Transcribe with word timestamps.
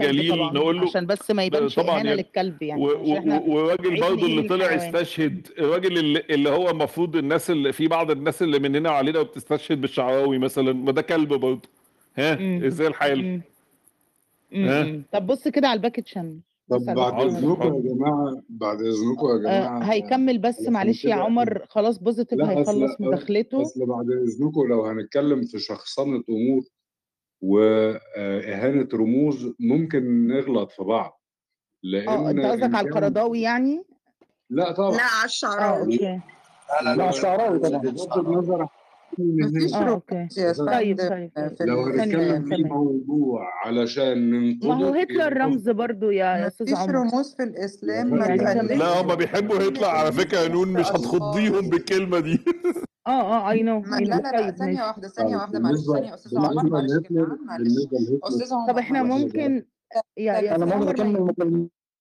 الكلب 0.00 0.16
جليل 0.16 0.32
طبعًا، 0.32 0.52
نقول 0.52 0.76
له 0.80 0.82
عشان 0.88 1.06
بس 1.06 1.30
ما 1.30 1.44
يبانش 1.44 1.74
طبعًا 1.74 1.96
إهانة 1.98 2.08
يعني 2.08 2.22
للكلب 2.22 2.62
يعني، 2.62 2.82
و 2.82 2.90
عشان 2.90 3.12
و 3.12 3.18
إحنا 3.18 3.40
و 3.40 3.50
والراجل 3.54 3.90
عيد 3.90 4.00
برضه 4.02 4.26
اللي 4.26 4.42
طلع. 4.42 4.66
استشهد 4.66 5.46
الراجل 5.58 5.98
اللي 5.98 6.22
اللي 6.30 6.50
هو 6.50 6.70
المفروض 6.70 7.16
الناس 7.16 7.50
اللي 7.50 7.72
في 7.72 7.88
بعض 7.88 8.10
الناس 8.10 8.42
اللي 8.42 8.58
مننا 8.58 8.90
وعلينا 8.90 9.18
وبتستشهد 9.20 9.80
بالشعراوي 9.80 10.38
مثلًا، 10.38 10.72
ما 10.72 10.92
ده 10.92 11.02
كلب 11.02 11.28
برضه، 11.34 11.68
ها 12.16 12.66
إزاي 12.66 12.86
الحال؟ 12.86 13.40
ها؟ 14.52 15.02
طب 15.12 15.26
بُص 15.26 15.48
كده 15.48 15.68
على 15.68 15.76
الباكيت 15.76 16.06
شن 16.06 16.40
طب 16.70 16.84
بعد 16.84 17.12
حاضر. 17.12 17.26
يا 17.64 17.94
جماعة 17.94 18.42
بعد 18.48 18.80
إذنكم 18.82 19.26
يا 19.28 19.34
آآ 19.34 19.38
جماعة 19.38 19.82
هيكمّل 19.82 20.38
بس 20.38 20.58
علشان 20.58 20.72
معلش 20.72 21.04
يا 21.04 21.14
عمر 21.14 21.66
خلاص 21.68 21.98
أصل 21.98 22.42
هيخلّص 22.42 23.00
مداخلته. 23.00 23.62
أصل 23.62 23.86
بعد 23.86 24.10
إذنكم 24.10 24.66
لو 24.68 24.84
هنتكلم 24.86 25.42
في 25.42 25.58
شخصنة 25.58 26.22
أمور 26.28 26.62
وإهانة 27.42 28.88
رموز 28.94 29.54
ممكن 29.60 30.26
نغلط 30.26 30.70
في 30.70 30.82
بعض، 30.84 31.20
آه، 31.84 31.88
لإن 31.88 32.38
أنت 32.38 32.46
قصدك 32.46 32.62
إن 32.64 32.74
على 32.74 32.88
كان 32.88 32.96
القرضاوي 32.98 33.40
يعني؟ 33.40 33.82
لأ 34.50 34.72
طبعًا. 34.72 34.90
على 34.90 35.00
آه، 35.22 35.24
الشعراوي. 35.24 35.82
Okay. 35.94 36.04
لا، 36.04 36.84
لا، 36.84 36.96
لأ 36.96 37.08
الشعراوي 37.08 37.58
طبعًا. 37.58 37.78
بغض 37.78 38.18
النظر 38.26 38.60
عن 38.62 38.68
ما 39.18 39.60
فيش 39.60 39.74
آه، 39.74 39.76
الإهانة 39.78 39.92
okay. 39.92 40.14
رموز 40.16 40.38
يا 40.38 40.50
بس 40.50 40.58
طيب، 40.60 41.00
فندم 41.00 41.08
طيب، 41.08 41.30
طيب. 41.36 41.56
في 41.56 41.64
لو 41.64 41.82
هنتكلم 41.82 42.44
في 42.44 42.56
تمام. 42.56 42.72
موضوع 42.72 43.42
علشان 43.66 44.30
ما 44.64 44.74
هو 44.74 44.78
ننقده 44.94 45.00
هتلر 45.00 45.36
رمز 45.36 45.68
برضه 45.70 46.12
يا 46.12 46.24
يا 46.26 46.40
ما 46.40 46.46
أستاذ 46.46 46.66
فيش 46.66 46.78
عمر. 46.78 46.94
رموز 46.94 47.34
في 47.36 47.42
الإسلام 47.42 48.10
ما 48.10 48.26
يعني 48.26 48.76
لا 48.76 49.00
هم 49.00 49.14
بيحبوا 49.14 49.56
هتلر 49.56 49.84
على 49.84 50.12
فكرة 50.12 50.38
يا 50.38 50.48
نون 50.48 50.68
مش 50.72 50.86
هتخضيهم. 50.86 51.68
بالكلمة 51.70 52.18
دي. 52.20 52.38
آه، 53.06 53.50
آه 53.50 53.54
I 53.54 53.58
know 53.58 53.88
ما 53.88 53.96
I 53.96 54.00
لا، 54.00 54.20
لا، 54.20 54.30
طيب 54.40 54.56
ثانية 54.56 54.72
ماشي. 54.72 54.82
واحدة، 54.82 55.08
ثانية 55.08 55.28
طيب 55.30 55.40
واحدة 55.40 55.58
معلش 55.58 55.86
يا 55.88 56.14
أستاذ 56.14 56.38
عمر 56.38 56.70
معلش 56.70 56.92
جدعان 57.10 57.38
معلش. 57.44 57.72
طب 58.52 58.52
عمر 58.52 58.78
إحنا 58.78 59.02
معلش 59.02 59.22
ممكن 59.22 59.64
يا 60.16 60.38
أنا 60.38 60.46
أستاذ 60.46 60.66
ممكن 60.66 61.26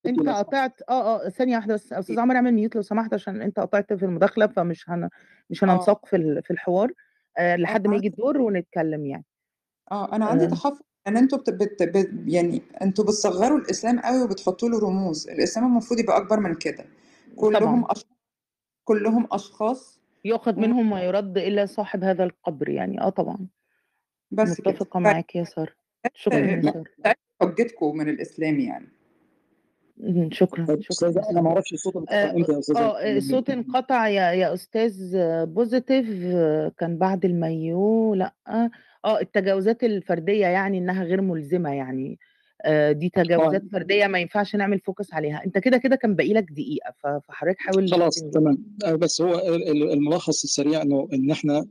أنت 0.05 0.19
لو 0.19 0.33
قطعت 0.33 0.81
آه، 0.89 1.25
آه، 1.25 1.29
ثانية 1.29 1.55
واحدة 1.55 1.73
بس، 1.73 1.93
أستاذ 1.93 2.19
عمر 2.19 2.35
اعمل 2.35 2.67
mute 2.69 2.75
لو 2.75 2.81
سمحت 2.81 3.13
عشان 3.13 3.41
أنت 3.41 3.59
قطعت 3.59 3.93
في 3.93 4.05
المداخلة 4.05 4.47
فمش 4.47 4.89
هن 4.89 5.09
مش 5.49 5.63
آه. 5.63 5.67
هننساق 5.67 6.05
في 6.05 6.15
ال 6.15 6.43
في 6.43 6.51
الحوار 6.51 6.91
أنا 7.39 7.57
لحد 7.61 7.87
ما 7.87 7.95
عندي 7.95 8.07
الدور 8.07 8.41
ونتكلم 8.41 9.05
يعني. 9.05 9.25
آه، 9.91 10.15
أنا 10.15 10.25
عندي 10.25 10.45
آآ 10.45 10.49
تحفظ 10.49 10.79
إن 11.07 11.17
أنتم 11.17 11.37
بت 11.37 11.49
بت 11.49 11.83
بت 11.83 12.09
يعني 12.27 12.61
أنتم 12.81 13.03
بتصغّروا 13.03 13.57
الإسلام 13.57 13.99
أوي 13.99 14.23
وبتحطّوا 14.23 14.69
له 14.69 14.79
رموز، 14.79 15.29
الإسلام 15.29 15.65
المفروض 15.65 15.99
يبقى 15.99 16.17
أكبر 16.17 16.39
من 16.39 16.55
كده. 16.55 16.85
كلّهم 17.35 17.81
طبعًا. 17.81 17.91
أش 17.91 18.05
كلّهم 18.83 19.27
أشخاص 19.31 19.94
يُؤخذ 20.25 20.59
منهم 20.59 20.89
ما 20.89 21.03
يُرَد 21.03 21.37
إلى 21.37 21.67
صاحب 21.67 22.03
هذا 22.03 22.23
القبر 22.23 22.69
يعني، 22.69 23.01
آه 23.01 23.09
طبعًا. 23.09 23.47
بس 24.31 24.61
كده. 24.61 24.71
متفقة 24.71 24.99
ف 24.99 25.03
معاك 25.03 25.35
يا 25.35 25.43
سارة. 25.43 25.73
شكرًا 26.15 26.37
يا 26.39 26.61
سارة. 26.73 26.83
تقطعيش 26.83 27.15
حجتكم 27.41 27.97
من 27.97 28.09
الإسلام 28.09 28.59
يعني. 28.59 28.87
اهم، 30.03 30.29
شكرًا، 30.31 30.65
طيب 30.65 30.81
شكرًا 30.81 31.09
أستاذة 31.09 31.29
أنا 31.31 31.41
ما 31.41 31.47
سارة. 31.47 31.47
أعرفش 31.49 31.73
الصوت 31.73 31.95
انقطع 31.95 32.15
آآ 32.17 32.31
إمتى 32.35 32.51
يا 32.53 32.59
أستاذة 32.59 32.79
آه، 32.85 33.17
الصوت 33.17 33.49
انقطع 33.49 34.07
يا 34.07 34.31
يا 34.31 34.53
أستاذ 34.53 34.93
positive 35.55 36.07
كان 36.77 36.97
بعد 36.97 37.25
المايو 37.25 38.13
لأ، 38.15 38.33
آه، 39.05 39.19
التجاوزات 39.21 39.83
الفردية 39.83 40.47
يعني 40.47 40.77
إنها 40.77 41.03
غير 41.03 41.21
ملزمة 41.21 41.73
يعني، 41.73 42.19
دي 42.91 43.11
آه. 43.17 43.23
تجاوزات 43.23 43.63
فردية 43.71 44.07
ما 44.07 44.19
ينفعش 44.19 44.55
نعمل 44.55 44.79
focus 44.89 45.13
عليها. 45.13 45.41
أنت 45.45 45.57
كده، 45.57 45.77
كده 45.77 45.95
كان 45.95 46.15
باقي 46.15 46.33
لك 46.33 46.51
دقيقة 46.51 46.91
ف 47.03 47.07
فحضرتك 47.07 47.59
حاول 47.59 47.89
خلاص. 47.91 48.23
تمام. 48.33 48.57
آآ 48.85 48.95
بس 48.95 49.21
هو 49.21 49.35
ال 49.35 49.69
ال 49.69 49.91
الملخص 49.91 50.43
السريع 50.43 50.81
إنه 50.81 51.07
إن 51.13 51.31
إحنا 51.31 51.65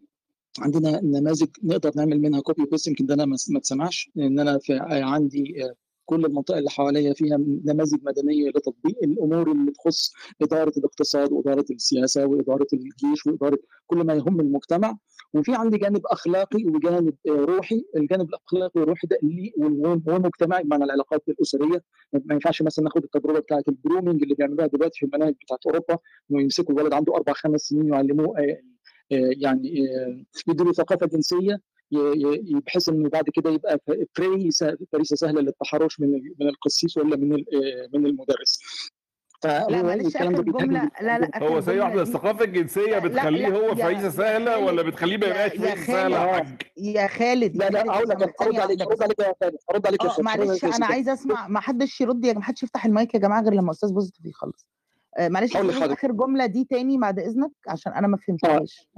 عندنا 0.59 1.00
نماذج 1.03 1.48
نقدر 1.65 1.92
نعمل 1.97 2.20
منها 2.20 2.41
copy 2.41 2.62
paste 2.62 2.89
يمكن 2.89 3.06
ده 3.06 3.15
أنا 3.15 3.25
ما 3.25 3.34
اتسمعش، 3.56 4.11
لإن 4.15 4.39
أنا 4.41 4.59
في 4.59 4.78
عندي 4.83 5.65
آآ 5.65 5.75
كل 6.06 6.25
المنطقة 6.25 6.59
اللي 6.59 6.70
حواليّا 6.70 7.12
فيها 7.12 7.37
نماذج 7.65 7.98
مدنية 8.03 8.48
لتطبيق 8.48 8.97
الأمور 9.03 9.53
اللي 9.53 9.72
تخُص 9.72 10.15
إدارة 10.42 10.72
الاقتصاد 10.77 11.33
وإدارة 11.33 11.65
السياسة 11.70 12.27
وإدارة 12.27 12.67
الجيش 12.72 13.27
وإدارة 13.27 13.59
كل 13.87 13.99
ما 13.99 14.15
يهم 14.15 14.41
المجتمع، 14.41 14.97
وفي 15.34 15.55
عندي 15.55 15.78
جانب 15.78 16.06
أخلاقي 16.06 16.65
وجانب 16.65 17.15
آآ 17.28 17.33
روحي، 17.33 17.84
الجانب 17.97 18.28
الأخلاقي 18.28 18.81
والروحي 18.81 19.06
ده 19.06 19.19
ليه 19.22 19.53
و 19.59 19.65
ومجتمعي 20.06 20.62
بمعنى 20.62 20.84
العلاقات 20.84 21.22
الأسرية، 21.28 21.83
ما 22.12 22.34
ينفعش 22.34 22.62
مثلًا 22.62 22.84
ناخد 22.84 23.05
التجربة 23.05 23.39
بتاعة 23.41 23.65
الgrooming 23.71 24.09
اللي 24.23 24.34
بيعملوها 24.34 24.67
دلوقتي 24.67 24.99
في 25.00 25.06
المناهج 25.06 25.34
بتاعة 25.43 25.59
أوروبا، 25.67 25.99
إنه 26.31 26.43
يمسكوا 26.43 26.75
الولد 26.75 26.93
عنده 26.94 27.15
4، 27.17 27.33
5 27.34 27.61
سنين 27.61 27.89
يعلموه 27.94 28.39
آآ 28.39 28.43
آآ 29.12 29.34
يعني 29.39 29.89
آآ 29.97 30.25
يدّوا 30.49 30.67
له 30.67 30.73
ثقافة 30.73 31.06
جنسية 31.06 31.61
ي 31.93 31.99
ي 32.56 32.61
بحيث 32.67 32.89
إنه 32.89 33.09
بعد 33.09 33.25
كده 33.34 33.50
يبقى 33.50 33.78
ف 33.87 33.91
prey 33.93 34.49
س 34.50 34.65
فريسة 34.93 35.17
سهلة 35.17 35.41
للتحرُّش 35.41 36.00
من 36.00 36.09
من 36.41 36.49
القسيس 36.49 36.97
والّا 36.97 37.17
من 37.17 37.44
من 37.94 38.06
المُدرِّس. 38.06 38.59
فهو 39.44 39.82
معلش 39.82 40.05
بيتعمل 40.05 40.44
جملة 40.53 40.91
لا، 41.00 41.19
لأ 41.19 41.43
هو 41.43 41.60
دي 41.60 42.03
الثقافة 42.03 42.44
الجنسية 42.44 42.84
لأ، 42.87 42.99
بتخلّيه 42.99 43.49
هو 43.49 43.75
يا 43.75 44.09
سهلة 44.10 44.59
والّا 44.59 44.82
خالد 44.82 44.91
بتخلّيه 44.91 45.16
ما 45.16 45.27
يبقاش 45.27 45.53
يا 45.53 45.59
فريسة 45.59 45.84
سهلة 45.84 46.16
يا 46.16 46.32
خالد 46.32 46.47
حاج؟ 46.47 46.62
يا 46.77 47.06
خالد، 47.06 47.56
لا، 47.56 47.71
لا 47.71 47.81
هاقول 47.93 48.09
لك 48.09 48.34
ثانية 48.38 48.60
عليك، 48.60 48.78
بس. 48.78 48.99
عليك 48.99 49.21
يا 49.21 49.34
خالد، 49.41 49.56
هارُد 49.71 49.87
عليك 49.87 50.00
يا 50.00 50.06
آه، 50.06 50.09
خالد، 50.09 50.25
هارُد 50.28 50.41
معلش 50.41 50.65
أستاذ 50.65 50.87
عايزة 50.87 51.12
أسمع 51.12 51.49
ما 51.49 51.60
حدّش 51.60 52.00
يرُد 52.00 52.25
يا 52.25 52.32
ما 52.32 52.43
حدّش 52.43 52.62
يفتح 52.62 52.84
المايك 52.87 53.15
يا 53.15 53.19
جماعة 53.19 53.43
غير 53.43 53.53
لمّا 53.55 53.71
أستاذ 53.71 53.91
positive 53.91 54.27
يخلّص. 54.27 54.66
آآ 55.19 55.28
معلش. 55.28 55.56
آخر 55.93 56.12
جملة 56.12 56.47
دي 56.47 56.65
تاني 56.65 56.99
بعد 56.99 57.19
إذنك 57.19 57.50
عشان 57.69 57.93
أنا 57.93 58.06
ما 58.09 58.16
آه. 58.16 58.21
فهمتهاش. 58.26 58.88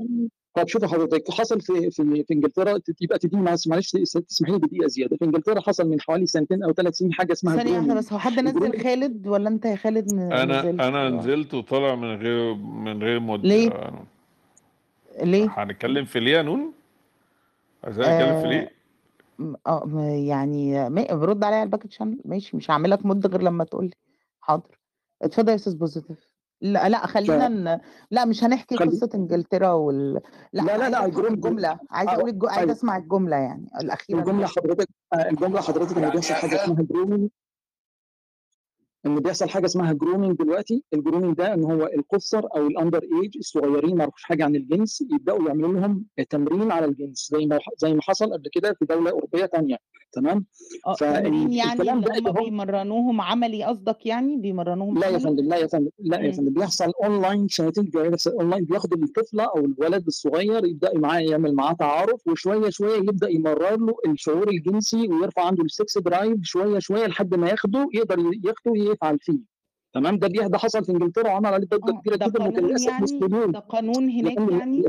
طب 0.56 0.68
شوفي 0.68 0.86
حضرتك 0.86 1.30
حصل 1.30 1.60
في 1.60 1.90
في 1.90 2.24
في 2.24 2.34
إنجلترا 2.34 2.78
ت 2.78 3.02
يبقى 3.02 3.18
تدّيني 3.18 3.42
معلش 3.42 3.68
معلش 3.68 3.90
تس 3.90 4.12
تسمحي 4.12 4.52
لي 4.52 4.58
بدقيقة 4.58 4.86
زيادة، 4.86 5.16
في 5.16 5.24
إنجلترا 5.24 5.60
حصل 5.60 5.88
من 5.88 6.00
حوالي 6.00 6.26
سنتين 6.26 6.62
أو 6.62 6.72
3 6.72 6.94
سنين 6.94 7.12
حاجة 7.12 7.32
اسمها 7.32 7.56
ثانية 7.56 7.72
واحدة 7.72 7.94
grooming 7.94 7.96
بس، 7.96 8.12
هو 8.12 8.18
حد 8.18 8.40
نزّل 8.40 8.82
خالد 8.82 9.26
والّا 9.26 9.48
أنت 9.48 9.64
يا 9.64 9.76
خالد 9.76 10.12
ن 10.12 10.18
أنا 10.18 10.58
نزّلت؟ 10.60 10.80
أنا 10.80 11.10
نزلت 11.10 11.54
وطالع 11.54 11.94
من 11.94 12.16
غير 12.22 12.54
من 12.54 13.02
غير 13.02 13.20
مُدة 13.20 13.48
ليه؟ 13.48 13.68
نون. 13.68 14.06
ليه؟ 15.22 15.48
هنتكلم 15.58 16.04
في 16.04 16.20
ليه 16.20 16.32
يا 16.32 16.42
نون؟ 16.42 16.72
عايزين 17.84 18.04
نتكلم 18.04 18.42
في 18.42 18.48
ليه؟ 18.48 18.70
م 19.38 19.54
آه، 19.66 20.00
يعني 20.26 20.88
م 20.90 20.98
رُد 21.10 21.44
عليَّ 21.44 21.56
على 21.56 21.70
channel 21.70 22.16
ماشي، 22.24 22.56
مش 22.56 22.70
هاعمل 22.70 22.90
لك 22.90 23.06
مُد 23.06 23.26
غير 23.26 23.42
لمّا 23.42 23.64
تقول 23.64 23.84
لي. 23.84 23.92
حاضر. 24.40 24.78
اتفضل 25.22 25.48
يا 25.50 25.54
أستاذ 25.54 25.78
positive. 25.86 26.35
لأ 26.72 27.06
ف 27.26 27.30
خلّينا 27.30 27.48
ن 27.48 27.80
لأ 28.10 28.24
مش 28.24 28.44
هنحكي 28.44 28.76
خلّي 28.76 28.90
قصة 28.90 29.10
إنجلترا 29.14 29.72
وال 29.72 30.20
لا، 30.52 30.62
لا، 30.88 30.88
أفهم 30.88 31.12
الgrooming 31.12 31.32
الجملة، 31.32 31.80
عايزة 31.90 32.12
آه، 32.12 32.16
أقول 32.16 32.28
الج 32.30 32.44
عايزة 32.46 32.66
طيب. 32.66 32.70
أسمع 32.72 32.96
الجملة 32.96 33.36
يعني 33.36 33.70
الأخيرة 33.80 34.18
الجملة 34.20 34.46
دي. 34.46 34.46
حضرتك 34.46 34.88
آآ 35.12 35.30
الجملة 35.30 35.60
حضرتك 35.60 35.96
يعني 35.96 36.10
بيحصل 36.10 36.34
حاجة 36.34 36.48
خالد 36.48 36.54
اسمها 36.54 36.82
grooming 36.92 37.28
إن 39.06 39.14
بيحصل 39.20 39.48
حاجة 39.48 39.66
اسمها 39.66 39.92
grooming 39.92 40.36
دلوقتي، 40.42 40.84
الgrooming 40.96 41.34
ده 41.34 41.54
إن 41.54 41.64
هو 41.64 41.86
القُصّر 41.86 42.44
أو 42.56 42.68
الunder 42.68 43.00
age 43.00 43.36
الصغيّرين 43.38 43.94
ما 43.94 44.00
يعرفوش 44.00 44.22
حاجة 44.24 44.44
عن 44.44 44.56
الجنس، 44.56 45.04
يبدأوا 45.12 45.48
يعملوا 45.48 45.72
لهم 45.72 46.04
تمرين 46.30 46.72
على 46.72 46.86
الجنس 46.86 47.28
زي 47.32 47.46
ما 47.46 47.58
زي 47.78 47.94
ما 47.94 48.02
حصل 48.02 48.32
قبل 48.32 48.48
كده 48.52 48.74
في 48.78 48.84
دولة 48.84 49.10
أوروبية 49.10 49.46
تانية، 49.46 49.76
تمام؟ 50.12 50.46
آه، 50.86 50.94
تمرين 50.94 51.52
يعني 51.52 51.84
ده 51.84 51.92
هم 52.26 52.32
بيمرّنوهم 52.32 53.20
عملي 53.20 53.64
قصدك 53.64 54.06
يعني، 54.06 54.36
بيمرّنوهم 54.36 54.98
لا 54.98 55.06
يا؟ 55.08 55.18
فندم، 55.18 55.44
لا 55.48 55.56
يا 55.56 55.66
فندم، 55.66 55.90
لأ 55.98 56.20
يا. 56.20 56.32
فندم، 56.32 56.52
بيحصل 56.52 56.84
online 57.04 57.46
chatting 57.56 57.90
بيحصل 57.90 58.30
online 58.30 58.62
بياخدوا 58.62 58.98
الطفلة 59.04 59.44
أو 59.44 59.64
الولد 59.64 60.06
الصغير 60.06 60.64
يبدأ 60.64 60.98
معاه 60.98 61.20
يعمل 61.20 61.54
معاه 61.54 61.72
تعارف 61.72 62.20
وشوية، 62.28 62.70
شوية 62.70 62.96
يبدأ 62.98 63.28
يمرّر 63.30 63.76
له 63.76 63.94
الشعور 64.08 64.48
الجنسي 64.48 65.08
ويرفع 65.08 65.44
عنده 65.46 65.64
الsex 65.64 66.02
drive 66.08 66.38
شوية، 66.42 66.78
شوية 66.78 67.06
لحد 67.06 67.34
ما 67.34 67.48
ياخده 67.48 67.88
يقدر 67.94 68.18
ي 68.18 68.40
ياخده 68.96 69.08
ويفعل 69.08 69.18
فيه، 69.18 69.38
تمام؟ 69.94 70.18
ده 70.18 70.28
ده 70.28 70.58
حصل 70.58 70.84
في 70.84 70.92
إنجلترا 70.92 71.28
وعمل 71.28 71.46
عليه 71.46 71.66
ضجة 71.66 71.90
آه، 71.92 72.00
كبيرة 72.00 72.16
ده 72.16 72.26
جدًا 72.26 72.44
قانون 72.44 72.64
وللأسف 72.64 72.86
يعني 72.88 73.02
مسلمين 73.02 73.52
ده 73.52 73.58
قانون 73.58 74.10
هناك 74.10 74.38
يعني؟ 74.52 74.84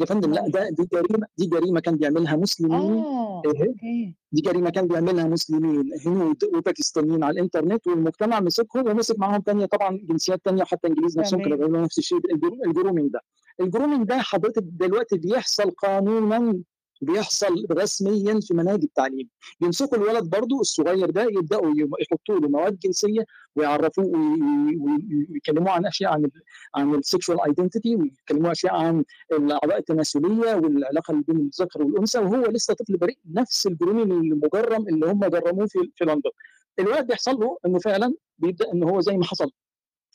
يا 0.00 0.06
فندم 0.06 0.32
لأ 0.32 0.40
أومال 0.40 0.52
ده 0.52 0.62
إيه؟ 0.62 0.70
دي 0.70 0.84
جريمة 0.92 1.26
دي 1.38 1.46
جريمة 1.46 1.80
كان 1.80 1.96
بيعملها 1.96 2.36
مسلمين 2.36 3.04
آه، 3.04 3.42
اهم، 3.46 3.66
okay. 3.68 4.14
دي 4.32 4.40
جريمة 4.42 4.70
كان 4.70 4.86
بيعملها 4.88 5.24
مسلمين 5.24 5.90
هنود 6.06 6.44
وباكستانيين 6.44 7.24
على 7.24 7.34
الإنترنت 7.34 7.86
والمجتمع 7.86 8.40
مسكهم 8.40 8.88
ومسك 8.88 9.18
معاهم 9.18 9.40
تانية 9.40 9.66
طبعًا 9.66 9.98
جنسيات 10.02 10.40
تانية 10.44 10.62
وحتى 10.62 10.88
إنجليز 10.88 11.18
نفسهم 11.18 11.40
كانوا. 11.40 11.56
بيعملوا 11.56 11.80
نفس 11.80 11.98
الشيء 11.98 12.18
ال 12.34 12.38
groo 12.38 12.56
ال 12.56 12.62
grooming 12.62 13.10
ده. 13.12 13.20
ال 13.62 13.66
grooming 13.66 14.02
ده 14.04 14.18
حضرتك 14.18 14.62
دلوقتي 14.62 15.18
بيحصل 15.18 15.70
قانونًا، 15.70 16.62
بيحصل 17.00 17.66
رسميًا 17.70 18.40
في 18.40 18.54
مناهج 18.54 18.82
التعليم، 18.82 19.28
بيمسكوا 19.60 19.98
الولد 19.98 20.30
برضه 20.30 20.60
الصغير 20.60 21.10
ده 21.10 21.22
يبدأوا 21.22 21.70
ي 21.70 21.88
يحطوا 22.00 22.40
له 22.40 22.48
مواد 22.48 22.78
جنسية 22.78 23.24
ويعرّفوه 23.56 24.04
وي 24.06 24.18
وي 24.18 24.76
وي 24.76 25.26
ويكلموه 25.30 25.70
عن 25.70 25.86
أشياء 25.86 26.12
عن 26.12 26.30
عن 26.76 27.00
الsexual 27.02 27.36
identity 27.50 27.98
ويكلموه 28.00 28.52
أشياء 28.52 28.74
عن 28.74 29.04
الأعضاء 29.32 29.78
التناسلية 29.78 30.54
والعلاقة 30.54 31.12
اللي 31.12 31.24
بين 31.28 31.36
الذكر 31.36 31.82
والأنثى 31.82 32.18
وهو 32.18 32.42
لسه 32.50 32.74
طفل 32.74 32.96
بريء، 32.96 33.18
نفس 33.32 33.68
الgrooming 33.68 34.10
المجرّم 34.12 34.88
اللي 34.88 35.06
هم 35.06 35.20
جرّموه 35.20 35.66
في 35.66 35.78
في 35.96 36.04
لندن. 36.04 36.30
الولد 36.78 37.06
بيحصل 37.06 37.40
له 37.40 37.58
إنه 37.66 37.78
فعلًا 37.78 38.14
بيبدأ 38.38 38.72
إن 38.72 38.82
هو 38.82 39.00
زي 39.00 39.16
ما 39.16 39.24
حصل. 39.24 39.50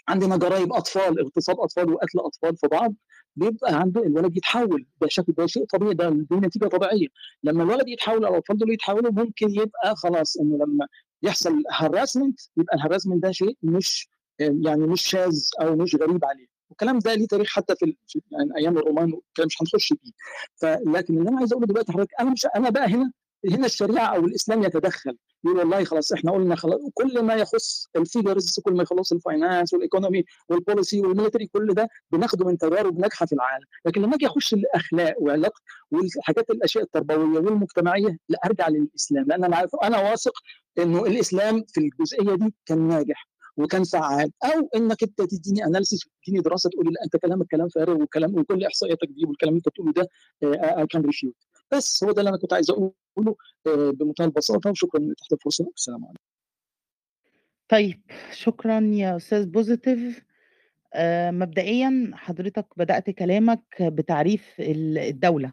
عندنا 0.07 0.38
جرايم 0.38 0.74
أطفال، 0.74 1.19
اغتصاب 1.19 1.60
أطفال 1.60 1.94
وقتل 1.94 2.19
أطفال 2.19 2.57
في 2.57 2.68
بعض، 2.68 2.94
بيبقى 3.36 3.74
عنده 3.80 4.01
الولد 4.04 4.38
يتحوّل، 4.38 4.86
ده 5.01 5.07
شكل 5.07 5.33
ده 5.33 5.48
شيء 5.48 5.66
طبيعي 5.66 5.94
ده 5.94 6.10
دي 6.10 6.36
نتيجة 6.36 6.66
طبيعية. 6.68 7.07
لمّا 7.44 7.63
الولد 7.63 7.88
يتحوّل 7.88 8.25
أو 8.25 8.31
الأطفال 8.33 8.57
دول 8.57 8.74
يتحوّلوا 8.74 9.12
ممكن 9.12 9.50
يبقى 9.50 9.95
خلاص 9.95 10.38
إنه 10.38 10.66
لمّا 10.66 10.88
يحصل 11.24 11.63
هراسمنت 11.72 12.39
يبقى 12.57 12.75
الهراسمنت 12.78 13.24
ده 13.24 13.31
شيء 13.31 13.57
مش 13.63 14.10
يعني 14.39 14.88
مش 14.88 15.01
شاذ 15.01 15.39
أو 15.62 15.75
مش 15.75 15.95
غريب 15.95 16.25
عليه. 16.25 16.48
والكلام 16.69 17.00
ده 17.00 17.13
ليه 17.16 17.28
تاريخ 17.28 17.50
حتى 17.56 17.75
في 17.75 17.95
يعني 18.31 18.50
أيام 18.57 18.78
الرومان 18.78 19.13
والكلام 19.13 19.45
مش 19.48 19.62
هنخش 19.62 19.88
فيه. 19.94 20.12
فلكن 20.56 21.18
اللي 21.18 21.30
أنا 21.30 21.38
عايز 21.38 21.51
أقوله 21.54 21.68
دلوقتي 21.68 21.92
حضرتك 21.92 22.12
أنا 22.19 22.30
مش 22.31 22.45
أنا 22.56 22.69
بقى 22.69 22.88
هنا 22.88 23.12
هنا 23.50 23.66
الشريعة 23.66 24.06
أو 24.16 24.25
الإسلام 24.25 24.63
يتدخل. 24.63 25.18
يقول 25.45 25.57
والله 25.59 25.83
خلاص 25.83 26.11
إحنا 26.13 26.31
قلنا 26.31 26.55
خلاص 26.55 26.79
كل 26.93 27.21
ما 27.21 27.33
يخص 27.35 27.88
ال 27.95 28.03
figures 28.03 28.59
كل 28.59 28.73
ما 28.73 28.83
يخص 28.83 29.11
الفاينانس 29.13 29.73
والايكونومي 29.73 30.23
والبوليسي 30.49 31.01
والميلتري 31.01 31.47
كل 31.47 31.73
ده 31.73 31.89
بناخده 32.11 32.45
من 32.45 32.57
تجارب 32.57 32.99
ناجحة 32.99 33.25
في 33.25 33.33
العالم. 33.33 33.65
لكن 33.85 34.01
لما 34.01 34.15
أجي 34.15 34.27
أخش 34.27 34.53
الأخلاق 34.53 35.15
وعلاقه 35.21 35.61
والحاجات 35.91 36.49
الأشياء 36.49 36.83
التربوية 36.83 37.39
والمجتمعية 37.39 38.17
لا 38.29 38.39
أرجع 38.45 38.67
للإسلام 38.67 39.25
لأن 39.27 39.43
أنا 39.43 39.55
عارف 39.55 39.71
أنا 39.83 40.09
واثق 40.09 40.33
إنه 40.79 41.05
الإسلام 41.05 41.63
في 41.67 41.79
الجزئية 41.79 42.35
دي 42.35 42.53
كان 42.65 42.87
ناجح 42.87 43.27
وكان 43.57 43.83
فعال. 43.83 44.31
أو 44.44 44.69
إنك 44.75 45.03
أنت 45.03 45.21
تديني 45.21 45.65
analysis 45.65 46.00
تديني 46.25 46.41
دراسة 46.44 46.69
تقول 46.69 46.85
لي 46.85 46.91
لا 46.91 47.03
أنت 47.05 47.17
كلامك 47.17 47.45
كلام 47.51 47.67
فارغ 47.69 48.01
وكلام 48.01 48.35
وكل 48.39 48.63
إحصائياتك 48.65 49.07
دي 49.07 49.25
والكلام 49.25 49.49
اللي 49.53 49.57
أنت 49.57 49.69
بتقوله 49.69 49.94
ده 49.94 50.07
I 50.79 50.88
can 50.88 51.01
refute 51.01 51.27
it 51.27 51.35
بس 51.73 52.03
هو 52.03 52.12
ده 52.12 52.19
اللي 52.19 52.29
أنا 52.29 52.38
كنت 52.38 52.53
عايز 52.53 52.69
أقوله 52.71 52.94
بمنتهى 53.65 54.25
البساطة 54.25 54.69
وشكرا 54.69 55.00
لتحت 55.00 55.33
الفرصه 55.33 55.65
والسلام 55.65 56.06
عليكم. 56.06 56.23
طيب 57.69 58.01
شكرا 58.31 58.79
يا 58.94 59.15
أستاذ 59.18 59.45
بوزيتيف 59.45 60.23
آه 60.94 61.31
مبدئيا 61.31 62.12
حضرتك 62.13 62.65
بدأت 62.77 63.09
كلامك 63.09 63.63
بتعريف 63.81 64.56
الدولة. 64.59 65.51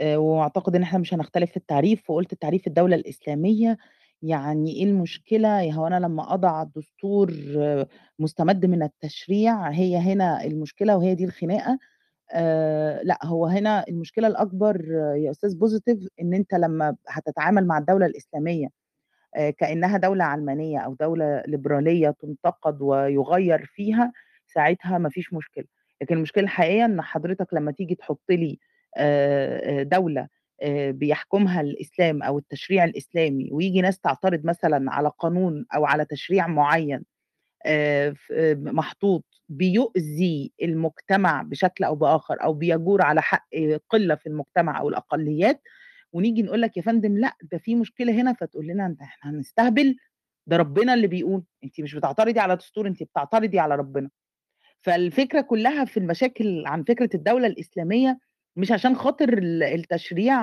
آه 0.00 0.16
وأعتقد 0.18 0.76
إن 0.76 0.82
إحنا 0.82 0.98
مش 0.98 1.14
هنختلف 1.14 1.50
في 1.50 1.56
التعريف 1.56 2.10
وقلت 2.10 2.34
تعريف 2.34 2.66
الدولة 2.66 2.96
الإسلامية. 2.96 3.78
يعني 4.22 4.72
إيه 4.76 4.84
المشكلة؟ 4.84 5.72
هو 5.74 5.86
أنا 5.86 6.00
لما 6.00 6.34
أضع 6.34 6.62
دستور 6.76 7.32
مستمد 8.18 8.66
من 8.66 8.82
التشريع 8.82 9.70
هي 9.70 9.96
هنا 9.96 10.44
المشكلة 10.44 10.96
وهي 10.96 11.14
دي 11.14 11.24
الخناقة. 11.24 11.78
آه 12.32 13.02
لأ 13.02 13.18
هو 13.24 13.46
هنا 13.46 13.84
المشكلة 13.88 14.28
الأكبر 14.28 14.84
يا 15.16 15.30
أستاذ 15.30 15.58
بوزيتيف 15.58 16.08
إن 16.20 16.34
أنت 16.34 16.54
لما 16.54 16.96
هتتعامل 17.08 17.66
مع 17.66 17.78
الدولة 17.78 18.06
الإسلامية 18.06 18.68
آه 19.36 19.50
كأنها 19.50 19.96
دولة 19.98 20.24
علمانية 20.24 20.78
أو 20.78 20.94
دولة 20.94 21.42
ليبرالية 21.48 22.10
تنتقد 22.10 22.82
ويغير 22.82 23.64
فيها 23.66 24.12
ساعتها 24.46 24.98
مفيش 24.98 25.32
مشكلة. 25.32 25.64
لكن 26.02 26.16
المشكلة 26.16 26.44
الحقيقية 26.44 26.84
إن 26.84 27.02
حضرتك 27.02 27.54
لما 27.54 27.72
تيجي 27.72 27.94
تحط 27.94 28.22
لي 28.30 28.58
آه 28.96 29.82
دولة 29.82 30.28
بيحكمها 30.88 31.60
الإسلام 31.60 32.22
أو 32.22 32.38
التشريع 32.38 32.84
الإسلامي 32.84 33.48
ويجي 33.52 33.80
ناس 33.80 33.98
تعترض 34.00 34.44
مثلا 34.44 34.92
على 34.92 35.10
قانون 35.18 35.66
أو 35.74 35.84
على 35.86 36.04
تشريع 36.04 36.46
معين 36.46 37.04
محطوط 38.56 39.24
بيؤذي 39.56 40.52
المجتمع 40.62 41.42
بشكل 41.42 41.84
أو 41.84 41.94
بآخر 41.94 42.42
أو 42.42 42.52
بيجور 42.54 43.02
على 43.02 43.22
حق 43.22 43.48
قلة 43.90 44.14
في 44.14 44.26
المجتمع 44.26 44.80
أو 44.80 44.88
الأقليات. 44.88 45.62
ونيجي 46.12 46.42
نقول 46.42 46.62
لك 46.62 46.76
يا 46.76 46.82
فندم 46.82 47.18
لأ 47.18 47.36
ده 47.52 47.58
في 47.58 47.74
مشكلة 47.74 48.12
هنا 48.12 48.32
فتقول 48.32 48.66
لنا 48.66 48.96
إحنا 49.02 49.30
هنستهبل 49.30 49.96
ده 50.46 50.56
ربنا 50.56 50.94
اللي 50.94 51.06
بيقول. 51.06 51.44
انت 51.64 51.80
مش 51.80 51.94
بتعترضي 51.94 52.40
على 52.40 52.56
دستور 52.56 52.86
انت 52.86 53.02
بتعترضي 53.02 53.58
على 53.58 53.76
ربنا. 53.76 54.10
فالفكرة 54.80 55.40
كلها 55.40 55.84
في 55.84 55.96
المشاكل 55.96 56.66
عن 56.66 56.84
فكرة 56.84 57.10
الدولة 57.14 57.46
الإسلامية 57.46 58.18
مش 58.56 58.72
عشان 58.72 58.96
خاطر 58.96 59.38
التشريع 59.42 60.36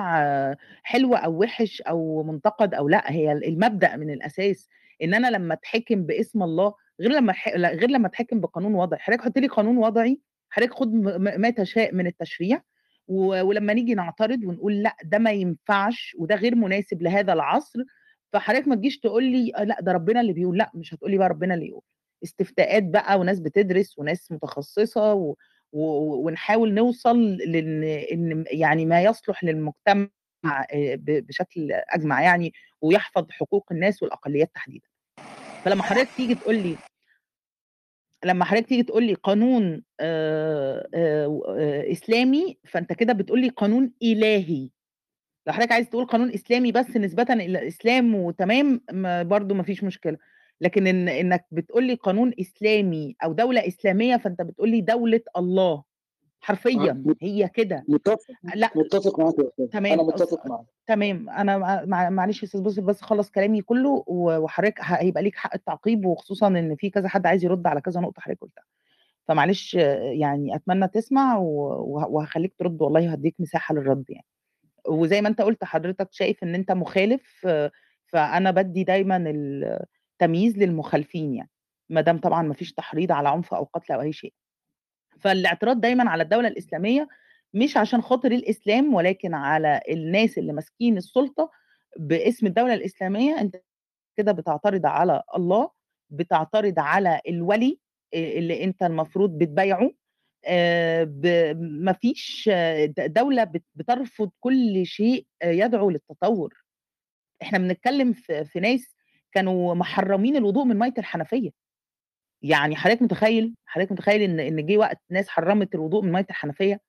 حلو 0.82 1.14
أو 1.14 1.40
وحش 1.40 1.82
أو 1.82 2.22
منتقد 2.22 2.74
أو 2.74 2.88
لأ 2.88 3.12
هي 3.12 3.32
المبدأ 3.32 3.96
من 3.96 4.10
الأساس 4.10 4.68
إن 5.02 5.14
أنا 5.14 5.30
لما 5.30 5.54
أتحكم 5.54 6.02
باسم 6.06 6.42
الله 6.42 6.74
غير 7.00 7.10
لما 7.12 7.34
غير 7.56 7.90
لما 7.90 8.06
اتحكم 8.06 8.40
بقانون 8.40 8.74
وضعي. 8.74 9.00
حضرتك 9.00 9.22
حط 9.22 9.38
لي 9.38 9.46
قانون 9.46 9.76
وضعي 9.78 10.20
حضرتك 10.50 10.74
خد 10.74 10.92
ما 11.38 11.50
تشاء 11.50 11.94
من 11.94 12.06
التشريع 12.06 12.62
ولما 13.08 13.72
نيجي 13.72 13.94
نعترض 13.94 14.44
ونقول 14.44 14.82
لأ 14.82 14.96
ده 15.04 15.18
ما 15.18 15.30
ينفعش 15.30 16.16
وده 16.18 16.34
غير 16.34 16.54
مناسب 16.54 17.02
لهذا 17.02 17.32
العصر 17.32 17.78
فحضرتك 18.32 18.68
ما 18.68 18.74
تجيش 18.74 18.98
تقول 18.98 19.24
لي 19.24 19.52
لأ 19.64 19.80
ده 19.80 19.92
ربنا 19.92 20.20
اللي 20.20 20.32
بيقول 20.32 20.58
لأ 20.58 20.70
مش 20.74 20.94
هتقول 20.94 21.10
لي 21.10 21.18
بقى 21.18 21.28
ربنا 21.28 21.54
اللي 21.54 21.68
يقول. 21.68 21.82
استفتاءات 22.24 22.82
بقى 22.82 23.18
وناس 23.20 23.40
بتدرس 23.40 23.98
وناس 23.98 24.32
متخصصة 24.32 25.14
و... 25.14 25.34
ونحاول 25.72 26.74
نوصل 26.74 27.22
لأن 27.36 27.82
إن 27.84 28.44
يعني 28.50 28.86
ما 28.86 29.02
يصلح 29.02 29.44
للمجتمع 29.44 30.08
بشكل 31.06 31.72
أجمع 31.72 32.22
يعني 32.22 32.52
ويحفظ 32.82 33.30
حقوق 33.30 33.72
الناس 33.72 34.02
والأقليات 34.02 34.50
تحديدا. 34.54 34.88
فلما 35.64 35.82
حضرتك 35.82 36.08
تيجي 36.16 36.34
تقول 36.34 36.54
لي 36.54 36.76
لما 38.24 38.44
حضرتك 38.44 38.66
تيجي 38.66 38.82
تقول 38.82 39.04
لي 39.04 39.14
قانون 39.14 39.82
إسلامي 41.92 42.58
فأنت 42.64 42.92
كده 42.92 43.12
بتقول 43.12 43.40
لي 43.40 43.48
قانون 43.48 43.92
إلهي. 44.02 44.70
لو 45.46 45.52
حضرتك 45.52 45.72
عايز 45.72 45.88
تقول 45.88 46.04
قانون 46.04 46.32
إسلامي 46.32 46.72
بس 46.72 46.96
نسبه 46.96 47.26
إلى 47.30 47.58
الإسلام 47.58 48.14
وتمام 48.14 48.80
برضو 49.28 49.54
ما 49.54 49.62
فيش 49.62 49.84
مشكلة. 49.84 50.16
لكن 50.60 50.86
إن 50.86 51.08
إنك 51.08 51.46
بتقول 51.50 51.84
لي 51.84 51.94
قانون 51.94 52.32
إسلامي 52.40 53.16
أو 53.24 53.32
دولة 53.32 53.66
إسلامية 53.66 54.16
فأنت 54.16 54.42
بتقول 54.42 54.70
لي 54.70 54.80
دولة 54.80 55.20
الله. 55.36 55.89
حرفيا 56.40 57.04
هي 57.22 57.48
كده. 57.48 57.84
متفق 57.88 58.34
لأ 58.54 58.70
متفق 58.76 59.20
معاك 59.20 59.34
يا 59.58 59.66
تمام 59.66 59.92
أنا 59.92 60.02
متفق 60.02 60.46
معاك. 60.46 60.64
تمام. 60.86 61.30
أنا 61.30 61.84
معلش 62.10 62.42
يا 62.42 62.48
أستاذ 62.48 62.60
بص 62.62 62.78
بس 62.78 63.00
خلص 63.00 63.30
كلامي 63.30 63.62
كله 63.62 64.04
وحضرتك 64.06 64.78
هيبقى 64.80 65.22
ليك 65.22 65.36
حق 65.36 65.54
التعقيب 65.54 66.06
وخصوصا 66.06 66.48
إن 66.48 66.76
في 66.76 66.90
كذا 66.90 67.08
حد 67.08 67.26
عايز 67.26 67.44
يرد 67.44 67.66
على 67.66 67.80
كذا 67.80 68.00
نقطة 68.00 68.20
حضرتك 68.20 68.40
قلتها. 68.40 68.64
فمعلش 69.28 69.74
يعني 69.74 70.54
أتمنى 70.54 70.88
تسمع 70.88 71.36
وهخليك 71.36 72.54
ترد 72.58 72.82
والله 72.82 73.12
هديك 73.12 73.34
مساحة 73.38 73.74
للرد 73.74 74.04
يعني. 74.08 74.26
وزي 74.88 75.20
ما 75.20 75.28
أنت 75.28 75.40
قلت 75.40 75.64
حضرتك 75.64 76.08
شايف 76.10 76.42
إن 76.42 76.54
أنت 76.54 76.72
مخالف 76.72 77.46
فأنا 78.06 78.50
بدي 78.50 78.84
دايما 78.84 79.24
التمييز 79.26 80.58
للمخالفين 80.58 81.34
يعني. 81.34 81.50
ما 81.88 82.00
دام 82.00 82.18
طبعا 82.18 82.42
ما 82.42 82.54
فيش 82.54 82.72
تحريض 82.72 83.12
على 83.12 83.28
عنف 83.28 83.54
أو 83.54 83.64
قتل 83.74 83.92
أو 83.92 84.00
أي 84.00 84.12
شيء. 84.12 84.32
فالاعتراض 85.20 85.80
دايما 85.80 86.10
على 86.10 86.22
الدولة 86.22 86.48
الإسلامية 86.48 87.08
مش 87.54 87.76
عشان 87.76 88.02
خاطر 88.02 88.32
الإسلام 88.32 88.94
ولكن 88.94 89.34
على 89.34 89.80
الناس 89.90 90.38
اللي 90.38 90.52
ماسكين 90.52 90.96
السلطة 90.96 91.50
باسم 91.98 92.46
الدولة 92.46 92.74
الإسلامية. 92.74 93.40
أنت 93.40 93.56
كده 94.16 94.32
بتعترض 94.32 94.86
على 94.86 95.22
الله 95.36 95.70
بتعترض 96.10 96.78
على 96.78 97.20
الولي 97.28 97.78
اللي 98.14 98.64
أنت 98.64 98.82
المفروض 98.82 99.38
بتبايعه. 99.38 99.90
مفيش 101.84 102.50
دولة 102.98 103.44
بترفض 103.74 104.30
كل 104.40 104.86
شيء 104.86 105.26
يدعو 105.44 105.90
للتطور. 105.90 106.64
إحنا 107.42 107.58
بنتكلم 107.58 108.12
في 108.44 108.60
ناس 108.60 108.94
كانوا 109.32 109.74
محرمين 109.74 110.36
الوضوء 110.36 110.64
من 110.64 110.78
مية 110.78 110.94
الحنفية. 110.98 111.50
يعني 112.42 112.76
حضرتك 112.76 113.02
متخيل؟ 113.02 113.54
حضرتك 113.66 113.92
متخيل 113.92 114.22
إن 114.22 114.40
إن 114.40 114.66
جه 114.66 114.76
وقت 114.78 115.00
ناس 115.10 115.28
حرمت 115.28 115.74
الوضوء 115.74 116.02
من 116.04 116.12
مية 116.12 116.26
الحنفية؟ 116.30 116.80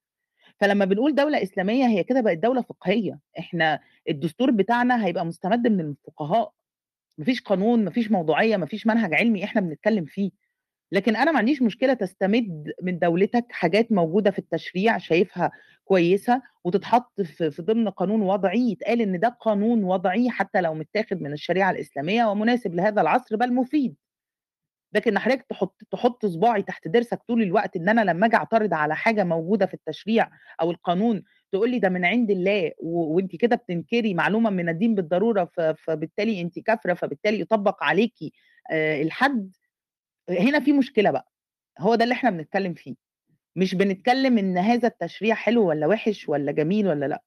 فلما 0.60 0.86
بنقول 0.86 1.16
دولة 1.16 1.44
إسلامية 1.44 1.86
هي 1.88 2.04
كده 2.04 2.22
بقت 2.22 2.38
دولة 2.38 2.62
فقهية. 2.62 3.20
إحنا 3.40 3.80
الدستور 4.10 4.52
بتاعنا 4.52 5.06
هيبقى 5.06 5.26
مستمد 5.26 5.68
من 5.68 5.80
الفقهاء. 5.80 6.52
مفيش 7.18 7.42
قانون 7.42 7.86
مفيش 7.86 8.12
موضوعية 8.12 8.58
مفيش 8.58 8.88
منهج 8.88 9.14
علمي 9.14 9.44
إحنا 9.44 9.62
بنتكلم 9.62 10.06
فيه. 10.06 10.32
لكن 10.92 11.16
أنا 11.16 11.32
ما 11.32 11.38
عنديش 11.38 11.62
مشكلة 11.62 11.94
تستمد 11.94 12.72
من 12.84 13.00
دولتك 13.00 13.46
حاجات 13.52 13.92
موجودة 13.92 14.32
في 14.32 14.40
التشريع 14.40 14.98
شايفها 14.98 15.52
كويسة 15.86 16.42
وتتحط 16.64 17.22
في, 17.22 17.62
ضمن 17.62 17.90
قانون 17.90 18.22
وضعي 18.22 18.72
يتقال 18.72 19.02
إن 19.02 19.20
ده 19.20 19.28
قانون 19.30 19.84
وضعي 19.84 20.30
حتى 20.30 20.62
لو 20.62 20.74
متاخد 20.74 21.22
من 21.22 21.34
الشريعة 21.34 21.72
الإسلامية 21.72 22.26
ومناسب 22.26 22.76
لهذا 22.76 23.02
العصر 23.02 23.36
بل 23.36 23.54
مفيد. 23.54 23.96
لكن 24.94 25.20
حضرتك 25.20 25.46
تحط 25.50 25.82
تحط 25.92 26.26
صباعي 26.26 26.62
تحت 26.64 26.88
ضرسك 26.88 27.20
طول 27.28 27.42
الوقت 27.42 27.76
إن 27.76 27.90
أنا 27.90 28.02
لما 28.02 28.26
أجي 28.28 28.36
أعترض 28.36 28.74
على 28.74 28.96
حاجة 28.96 29.24
موجودة 29.24 29.66
في 29.66 29.74
التشريع 29.74 30.30
أو 30.62 30.72
القانون 30.72 31.24
تقول 31.52 31.72
لي 31.72 31.80
ده 31.80 31.90
من 31.90 32.06
عند 32.06 32.32
الله 32.32 32.72
وانت 32.80 33.36
كده 33.36 33.56
بتنكري 33.56 34.14
معلومة 34.14 34.50
من 34.50 34.70
الدين 34.70 34.96
بالضرورة 34.96 35.50
فبالتالي 35.78 36.42
انت 36.42 36.60
كافرة 36.60 36.94
فبالتالي 36.94 37.40
يطبق 37.40 37.84
عليكي 37.84 38.34
الحد 38.74 39.52
هنا 40.30 40.60
في 40.60 40.74
مشكلة 40.74 41.12
بقى 41.12 41.32
هو 41.80 41.96
ده 41.96 42.04
اللي 42.04 42.14
إحنا 42.14 42.30
بنتكلم 42.30 42.74
فيه. 42.74 42.96
مش 43.56 43.76
بنتكلم 43.76 44.38
إن 44.38 44.58
هذا 44.58 44.88
التشريع 44.88 45.36
حلو 45.36 45.68
ولا 45.70 45.88
وحش 45.88 46.30
ولا 46.30 46.52
جميل 46.52 46.88
ولا 46.88 47.06
لأ. 47.06 47.24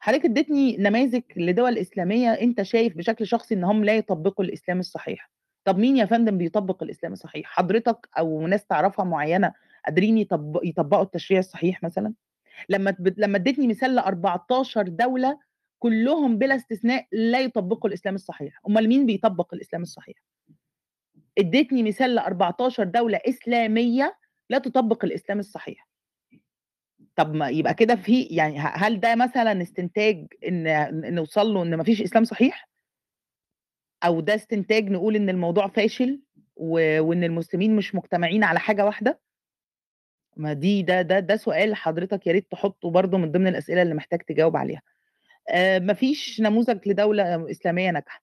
حضرتك 0.00 0.24
اديتني 0.24 0.76
نماذج 0.76 1.22
لدول 1.36 1.78
إسلامية 1.78 2.32
أنت 2.32 2.62
شايف 2.62 2.96
بشكل 2.96 3.26
شخصي 3.26 3.54
ان 3.54 3.64
هم 3.64 3.84
لا 3.84 3.96
يطبقوا 3.96 4.44
الإسلام 4.44 4.80
الصحيح. 4.80 5.30
طب 5.64 5.78
مين 5.78 5.96
يا 5.96 6.04
فندم 6.04 6.38
بيطبق 6.38 6.82
الإسلام 6.82 7.12
الصحيح 7.12 7.46
حضرتك 7.50 8.08
أو 8.18 8.46
ناس 8.46 8.66
تعرفها 8.66 9.04
معينة 9.04 9.52
قادرين 9.86 10.18
يطبق 10.18 10.60
يطبقوا 10.64 11.02
التشريع 11.02 11.38
الصحيح 11.40 11.82
مثلا 11.82 12.14
لما 12.68 12.96
لما 13.18 13.36
اديتني 13.38 13.68
مثال 13.68 13.94
ل 13.96 13.98
14 13.98 14.82
دولة 14.88 15.38
كلهم 15.78 16.38
بلا 16.38 16.56
استثناء 16.56 17.06
لا 17.12 17.40
يطبقوا 17.40 17.88
الإسلام 17.90 18.14
الصحيح، 18.14 18.60
أُمّال 18.68 18.88
مين 18.88 19.06
بيطبّق 19.06 19.54
الإسلام 19.54 19.82
الصحيح؟ 19.82 20.16
ادّيتني 21.38 21.82
مثال 21.82 22.14
ل14 22.20 22.82
دولة 22.82 23.20
إسلامية 23.28 24.16
لا 24.50 24.58
تطبّق 24.58 25.04
الإسلام 25.04 25.38
الصحيح. 25.38 25.86
طب 27.16 27.34
ما 27.34 27.48
يبقى 27.48 27.74
كده 27.74 27.96
في 27.96 28.22
يعني 28.22 28.58
هل 28.58 29.00
ده 29.00 29.14
مثلًا 29.14 29.62
استنتاج 29.62 30.26
إن 30.48 30.64
ن 31.00 31.14
نوصل 31.14 31.46
له 31.54 31.62
إن 31.62 31.74
ما 31.74 31.84
فيش 31.84 32.02
إسلام 32.02 32.24
صحيح؟ 32.24 32.68
أو 34.04 34.20
ده 34.20 34.34
استنتاج 34.34 34.90
نقول 34.90 35.16
إن 35.16 35.30
الموضوع 35.30 35.68
فاشل 35.68 36.22
و 36.56 37.00
وإن 37.02 37.24
المسلمين 37.24 37.76
مش 37.76 37.94
مجتمعين 37.94 38.44
على 38.44 38.60
حاجة 38.60 38.84
واحدة؟ 38.84 39.20
ما 40.36 40.52
دي 40.52 40.82
ده 40.82 41.02
ده 41.02 41.18
ده 41.20 41.36
سؤال 41.36 41.74
حضرتك 41.76 42.26
يا 42.26 42.32
ريت 42.32 42.50
تحطّه 42.52 42.90
برضه 42.90 43.18
من 43.18 43.32
ضمن 43.32 43.46
الأسئلة 43.46 43.82
اللي 43.82 43.94
محتاج 43.94 44.20
تجاوب 44.20 44.56
عليها. 44.56 44.82
آآ 45.50 45.78
ما 45.78 45.92
فيش 45.94 46.40
نموذج 46.40 46.88
لدولة 46.88 47.50
إسلامية 47.50 47.90
ناجحة. 47.90 48.22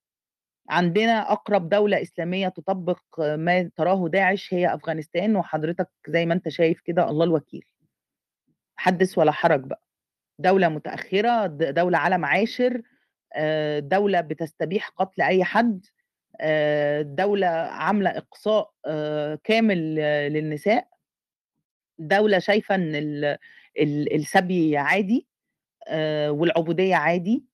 عندنا 0.70 1.32
أقرب 1.32 1.70
دولة 1.70 2.02
إسلامية 2.02 2.48
تطبّق 2.50 3.00
ما 3.20 3.70
تراه 3.76 4.08
داعش 4.10 4.54
هي 4.54 4.74
أفغانستان 4.74 5.36
وحضرتك 5.36 5.90
زي 6.08 6.26
ما 6.26 6.34
أنت 6.34 6.50
شايف 6.50 6.82
كده 6.82 7.10
الله 7.10 7.26
الوكيل. 7.26 7.66
حدِّث 8.76 9.18
ولا 9.18 9.32
حرج 9.32 9.64
بقى. 9.64 9.82
دولة 10.40 10.70
متأخرة، 10.70 11.46
د 11.46 11.74
دولة 11.74 11.98
عالم 11.98 12.26
عاشر، 12.26 12.76
آآ 12.78 12.82
دولة 13.80 14.22
بتستبيح 14.22 14.90
قتل 14.90 15.22
أي 15.22 15.44
حد، 15.44 15.86
آآ 16.42 17.02
دولة 17.02 17.48
عاملة 17.48 18.10
إقصاء 18.10 18.72
آآ 18.86 19.40
كامل 19.44 19.96
للنساء. 20.34 20.88
دولة 22.00 22.40
شايفة 22.40 22.76
إن 22.76 22.96
ال 22.96 23.26
ال 23.80 24.16
السبي 24.16 24.78
عادي 24.78 25.28
والعبودية 26.30 26.96
عادي. 26.96 27.46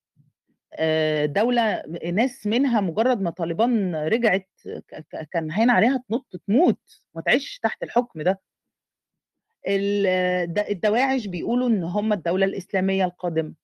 دولة 1.26 1.82
ناس 2.12 2.46
منها 2.46 2.80
مجرّد 2.80 3.20
ما 3.20 3.30
طالبان 3.30 3.94
رجعت 3.96 4.48
كان 5.32 5.50
هاين 5.50 5.70
عليها 5.70 6.02
تنُط 6.08 6.26
تموت، 6.46 7.02
ما 7.14 7.22
تعيشش 7.22 7.58
تحت 7.58 7.82
الحكم 7.82 8.22
ده. 8.22 8.40
الدواعش 10.70 11.26
بيقولوا 11.26 11.68
إن 11.68 11.84
هم 11.84 12.12
الدولة 12.12 12.46
الإسلامية 12.46 13.04
القادمة. 13.04 13.54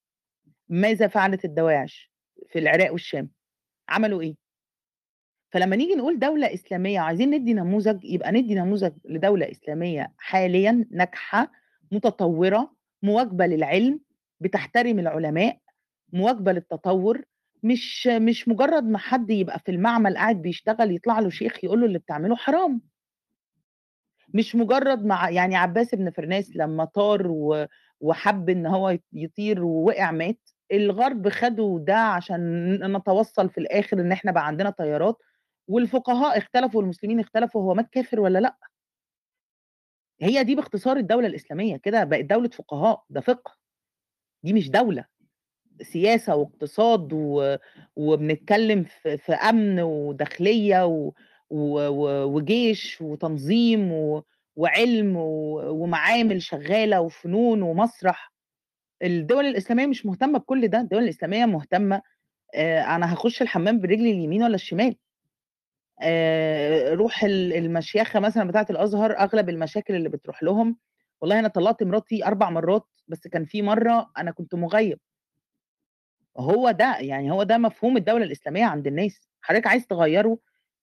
ماذا 0.69 1.09
فعلت 1.09 1.45
الدواعش 1.45 2.13
في 2.49 2.59
العراق 2.59 2.93
والشام؟ 2.93 3.31
عملوا 3.89 4.23
إيه؟ 4.23 4.37
فلمّا 5.53 5.77
نيجي 5.77 5.95
نقول 5.95 6.19
دولة 6.19 6.55
إسلامية 6.55 7.01
وعايزين 7.01 7.31
ندّي 7.31 7.55
نموذج، 7.55 8.05
يبقى 8.05 8.33
ندّي 8.33 8.55
نموذج 8.55 8.93
لدولة 9.05 9.51
إسلامية 9.51 10.13
حاليًا 10.19 10.87
ناجحة، 10.91 11.53
متطوّرة، 11.93 12.75
مواكبة 13.03 13.47
للعلم، 13.47 14.01
بتحترم 14.41 14.99
العلماء، 14.99 15.59
مواكبة 16.13 16.53
للتطوّر، 16.53 17.25
مش 17.63 18.07
مش 18.07 18.49
مجرّد 18.49 18.85
ما 18.85 18.99
حد 18.99 19.31
يبقى 19.31 19.59
في 19.59 19.71
المعمل 19.71 20.17
قاعد 20.17 20.43
بيشتغل 20.43 20.95
يطلع 20.95 21.19
له 21.21 21.31
شيخ 21.31 21.65
يقول 21.65 21.81
له 21.81 21.87
اللي 21.87 21.99
بتعمله 21.99 22.37
حرام. 22.37 22.81
مش 24.35 24.55
مجرّد 24.57 25.05
مع 25.05 25.31
يعني 25.31 25.57
عباس 25.57 25.95
بن 25.95 26.11
فرناس 26.11 26.57
لمّا 26.57 26.85
طار 26.85 27.27
وحَب 28.01 28.49
إن 28.51 28.67
هو 28.67 28.91
يط 28.91 29.03
يطير 29.13 29.65
ووقع 29.65 30.11
مات، 30.11 30.39
الغرب 30.77 31.29
خدوا 31.29 31.81
ده 31.81 31.97
عشان 31.97 32.97
نتوصّل 32.97 33.51
في 33.51 33.59
الآخر 33.59 34.01
إن 34.01 34.13
إحنا 34.13 34.33
بقى 34.33 34.47
عندنا 34.47 34.71
طيارات، 34.71 35.17
والفقهاء 35.69 36.39
اختلفوا 36.39 36.81
والمسلمين 36.81 37.21
اختلفوا 37.21 37.63
هو 37.63 37.75
مات 37.75 37.89
كافر 37.91 38.21
والّا 38.21 38.39
لأ. 38.39 38.57
هي 40.23 40.45
دي 40.45 40.55
باختصار 40.55 40.97
الدولة 40.97 41.27
الإسلامية، 41.27 41.77
كده 41.77 42.05
بقت 42.05 42.25
دولة 42.25 42.49
فقهاء، 42.49 43.05
ده 43.11 43.21
فقه. 43.21 43.53
دي 44.45 44.53
مش 44.53 44.71
دولة. 44.71 45.05
سياسة 45.83 46.37
واقتصاد 46.37 47.15
و 47.15 47.57
وبنتكلم 47.97 48.85
في 48.85 49.19
في 49.19 49.33
أمن 49.35 49.81
وداخلية 49.81 50.87
و 50.87 51.13
و 51.51 51.81
وجيش 52.25 53.03
وتنظيم 53.03 53.93
و 53.93 54.25
وعلم 54.57 55.17
و 55.17 55.61
ومعامل 55.71 56.43
شغّالة 56.43 57.03
وفنون 57.03 57.63
ومسرح. 57.63 58.34
الدول 59.03 59.47
الإسلامية 59.47 59.87
مش 59.87 60.07
مهتمة 60.07 60.39
بكل 60.39 60.69
ده، 60.69 60.81
الدول 60.81 61.03
الإسلامية 61.05 61.47
مهتمة 61.47 62.03
آآ 62.55 62.83
أنا 62.97 63.13
هاخُش 63.13 63.43
الحمام 63.43 63.81
برجلي 63.81 64.13
اليمين 64.13 64.43
والّا 64.43 64.55
الشمال؟ 64.57 64.97
آآ 66.03 66.95
روح 66.95 67.25
ال 67.25 67.53
المشيخة 67.53 68.21
مثلًا 68.21 68.49
بتاعة 68.49 68.67
الأزهر، 68.71 69.19
أغلب 69.19 69.49
المشاكل 69.49 69.95
اللي 69.95 70.09
بتروح 70.09 70.43
لهم 70.43 70.77
والله 71.21 71.39
أنا 71.39 71.49
طلّقت 71.49 71.83
مراتي 71.83 72.25
4 72.27 72.51
مرّات، 72.51 72.87
بس 73.09 73.29
كان 73.29 73.45
في 73.45 73.63
مرّة 73.63 74.11
أنا 74.19 74.31
كنت 74.31 74.55
مُغيّب. 74.55 74.99
هو 76.39 76.71
ده، 76.71 76.99
يعني 77.01 77.31
هو 77.31 77.43
ده 77.43 77.59
مفهوم 77.59 77.97
الدولة 77.97 78.25
الإسلامية 78.25 78.65
عند 78.65 78.87
الناس. 78.87 79.29
حضرتك 79.41 79.67
عايز 79.67 79.87
تغيّره، 79.87 80.39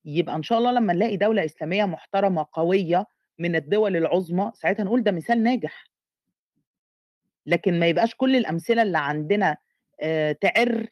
يبقى 0.05 0.35
إن 0.35 0.43
شاء 0.43 0.57
الله 0.57 0.71
لمّا 0.71 0.93
نلاقي 0.93 1.17
دولة 1.17 1.45
إسلامية 1.45 1.85
محترمة 1.85 2.45
قوية 2.53 3.05
من 3.39 3.55
الدول 3.55 3.97
العُظمى، 3.97 4.51
ساعتها 4.55 4.83
نقول 4.83 5.03
ده 5.03 5.11
مثال 5.11 5.43
ناجح. 5.43 5.90
لكن 7.45 7.79
ما 7.79 7.87
يبقاش 7.87 8.15
كل 8.15 8.35
الأمثلة 8.35 8.81
اللي 8.81 8.97
عندنا 8.97 9.57
آآ 10.01 10.31
تعِر 10.31 10.87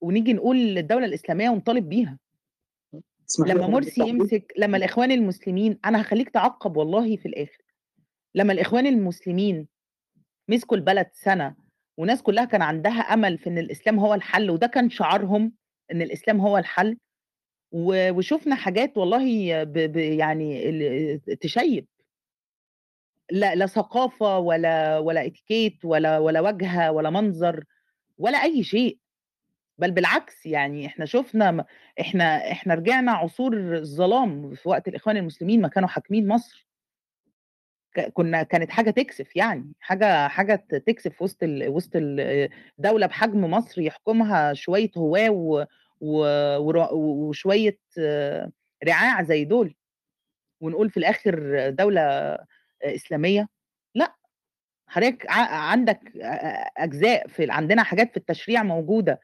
ونيجي 0.00 0.32
نقول 0.32 0.78
الدولة 0.78 1.06
الإسلامية 1.06 1.50
ونطالب 1.50 1.88
بيها. 1.88 2.18
لمّا 3.46 3.66
مرسي؟ 3.66 4.08
يمسك 4.08 4.52
لمّا 4.58 4.76
الإخوان 4.76 5.10
المسلمين 5.12 5.78
أنا 5.84 6.00
هاخلّيك 6.00 6.30
تعقّب 6.30 6.76
والله 6.76 7.16
في 7.16 7.26
الآخر. 7.26 7.62
لمّا 8.34 8.52
الإخوان 8.52 8.86
المسلمين 8.86 9.68
مسكوا 10.48 10.76
البلد 10.76 11.06
سَنة 11.12 11.54
والناس 11.98 12.22
كلّها 12.22 12.44
كان 12.44 12.62
عندها 12.62 13.00
أمل 13.00 13.38
في 13.38 13.50
إن 13.50 13.58
الإسلام 13.58 13.98
هو 13.98 14.14
الحل 14.14 14.50
وده 14.50 14.66
كان 14.66 14.90
شعارهم، 14.90 15.52
إن 15.92 16.02
الإسلام 16.02 16.40
هو 16.40 16.58
الحل، 16.58 16.96
وشُفنا 17.72 18.54
حاجات 18.56 18.98
والله 18.98 19.64
ب 19.64 19.72
ب 19.72 19.96
يعني 19.96 21.18
تشيّب. 21.40 21.86
لا 23.30 23.54
لا 23.54 23.66
ثقافة 23.66 24.38
ولا 24.38 24.98
ولا 24.98 25.28
etiquette 25.28 25.84
ولا 25.84 26.18
ولا 26.18 26.40
واجهة 26.40 26.92
ولا 26.92 27.10
منظر 27.10 27.64
ولا 28.18 28.38
أي 28.42 28.62
شيء. 28.64 28.98
بل 29.78 29.90
بالعكس، 29.90 30.46
يعني 30.46 30.86
إحنا 30.86 31.04
شُفنا 31.06 31.50
م 31.50 31.64
إحنا 32.00 32.52
إحنا 32.52 32.74
رجعنا 32.74 33.12
عصور 33.12 33.76
الظلام 33.76 34.54
في 34.54 34.68
وقت 34.68 34.88
الإخوان 34.88 35.16
المسلمين 35.16 35.62
ما 35.62 35.68
كانوا 35.68 35.88
حاكمين 35.88 36.28
مصر. 36.28 36.66
كنا 38.12 38.42
كانت 38.42 38.70
حاجة 38.70 38.90
تكسف 38.90 39.36
يعني، 39.36 39.72
حاجة 39.80 40.54
ت 40.54 40.74
تكسف 40.74 41.22
وسط 41.22 41.42
ال 41.42 41.68
وسط 41.68 41.90
ال 41.96 42.48
دولة 42.78 43.06
بحجم 43.06 43.40
مصر 43.50 43.80
يحكمها 43.80 44.54
شوية 44.54 44.90
هواة 44.96 45.30
و 45.30 45.64
و 46.00 46.18
ور 46.58 46.88
وشوية 46.94 47.78
رعاع 48.88 49.22
زي 49.22 49.44
دول، 49.44 49.74
ونقول 50.60 50.90
في 50.90 50.96
الآخر 50.96 51.70
دولة 51.70 52.02
إسلامية، 52.82 53.48
لأ. 53.94 54.14
حضرتك 54.88 55.26
عندك 55.30 56.16
أ 56.16 56.24
أجزاء 56.84 57.28
في 57.28 57.50
عندنا 57.52 57.82
حاجات 57.82 58.10
في 58.12 58.18
التشريع 58.18 58.62
موجودة 58.62 59.20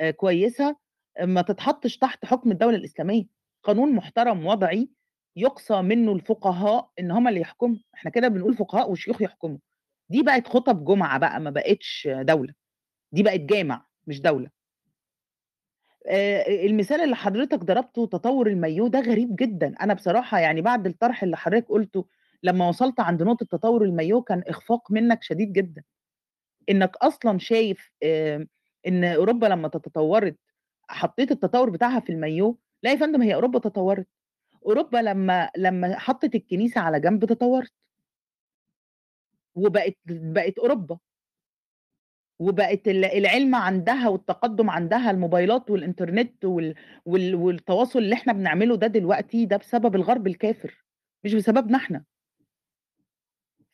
آآ 0.00 0.10
كويسة، 0.12 0.76
ما 1.22 1.42
تتحطّش 1.42 1.98
تحت 1.98 2.26
حُكم 2.26 2.52
الدولة 2.52 2.76
الإسلامية. 2.76 3.24
قانون 3.64 3.92
محترم 3.94 4.46
وضعي 4.46 4.90
يُقصى 5.36 5.82
منّه 5.82 6.12
الفقهاء 6.12 6.90
إن 7.00 7.12
هم 7.12 7.28
اللي 7.28 7.40
يحكموا، 7.40 7.76
إحنا 7.94 8.10
كده 8.12 8.28
بنقول 8.28 8.54
فقهاء 8.56 8.92
وشيوخ 8.92 9.22
يحكموا. 9.22 9.58
دي 10.10 10.22
بقت 10.24 10.48
خُطب 10.48 10.84
جُمعة 10.86 11.18
بقى 11.18 11.40
ما 11.40 11.50
بقتش 11.50 12.08
دولة، 12.12 12.54
دي 13.12 13.24
بقت 13.24 13.40
جامع 13.40 13.86
مش 14.08 14.22
دولة. 14.22 14.50
آآ 16.06 16.46
المثال 16.66 17.00
اللي 17.00 17.16
حضرتك 17.16 17.58
ضربته 17.64 18.06
تطوّر 18.06 18.46
المايوه 18.46 18.88
ده 18.88 19.00
غريب 19.00 19.36
جدًا، 19.36 19.74
أنا 19.80 19.94
بصراحة 19.94 20.38
يعني 20.38 20.60
بعد 20.60 20.86
الطرح 20.86 21.22
اللي 21.22 21.36
حضرتك 21.36 21.68
قُلته، 21.68 22.04
لمّا 22.44 22.68
وصلت 22.68 23.00
عند 23.00 23.22
نقطة 23.22 23.46
تطوّر 23.46 23.84
المايوه 23.84 24.22
كان 24.22 24.42
إخفاق 24.48 24.92
منّك 24.92 25.22
شديد 25.22 25.52
جدًا. 25.52 25.82
إنّك 26.70 26.96
أصلًا 26.96 27.38
شايف 27.38 27.90
آآ 28.02 28.46
إن 28.88 29.04
أوروبا 29.04 29.46
لمّا 29.46 29.68
ت 29.68 29.76
تطوّرت 29.76 30.36
حطّيت 30.90 31.32
التطوّر 31.32 31.70
بتاعها 31.70 32.00
في 32.00 32.10
المايوه، 32.12 32.58
لا 32.84 32.92
يا 32.92 32.96
فندم 32.96 33.22
هي 33.22 33.34
أوروبا 33.34 33.58
تطوّرت. 33.58 34.06
أوروبا 34.66 34.98
لمّا 34.98 35.50
لمّا 35.58 35.98
حطّت 36.00 36.34
الكنيسة 36.36 36.80
على 36.82 37.00
جنب 37.00 37.24
تطوّرت. 37.26 37.70
وبقت 39.54 39.96
بقت 40.06 40.58
أوروبا. 40.58 40.98
وبقت 42.40 42.88
ال 42.88 43.04
العلم 43.04 43.54
عندها 43.54 44.08
والتقدُّم 44.08 44.70
عندها 44.70 45.10
الموبايلات 45.10 45.70
والإنترنت 45.70 46.44
وال 46.44 46.74
وال 47.06 47.34
والتواصل 47.34 47.98
اللي 47.98 48.14
إحنا 48.14 48.32
بنعمله 48.32 48.76
ده 48.76 48.86
دلوقتي 48.86 49.46
ده 49.46 49.56
بسبب 49.56 49.94
الغرب 49.96 50.26
الكافر، 50.26 50.84
مش 51.24 51.34
بسببنا 51.34 51.76
إحنا. 51.76 52.04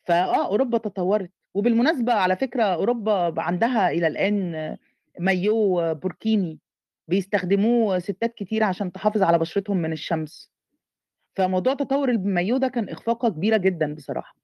فآه 0.05 0.45
أوروبا 0.47 0.77
تطوّرت، 0.77 1.31
وبالمناسبة 1.53 2.13
على 2.13 2.35
فكرة 2.35 2.63
أوروبا 2.63 3.29
ب 3.29 3.39
عندها 3.39 3.89
إلى 3.91 4.07
الآن 4.07 4.77
مايوه 5.19 5.93
بوركيني، 5.93 6.59
بيستخدموه 7.07 7.99
ستات 7.99 8.33
كتير 8.35 8.63
عشان 8.63 8.91
تحافظ 8.91 9.23
على 9.23 9.39
بشرتهم 9.39 9.77
من 9.77 9.91
الشمس. 9.93 10.51
فموضوع 11.37 11.75
تطوّر 11.75 12.09
المايوه 12.09 12.59
ده 12.59 12.67
كان 12.67 12.89
إخفاقة 12.89 13.29
كبيرة 13.29 13.57
جدًا 13.57 13.95
بصراحة، 13.95 14.35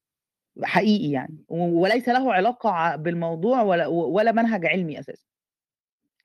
حقيقي 0.63 1.11
يعني، 1.11 1.37
وليس 1.49 2.09
له 2.09 2.33
علاقة 2.33 2.69
ع 2.71 2.95
بالموضوع 2.97 3.61
ولا 3.63 3.87
ولا 3.87 4.33
منهج 4.33 4.65
علمي 4.67 4.99
أساسًا. 4.99 5.25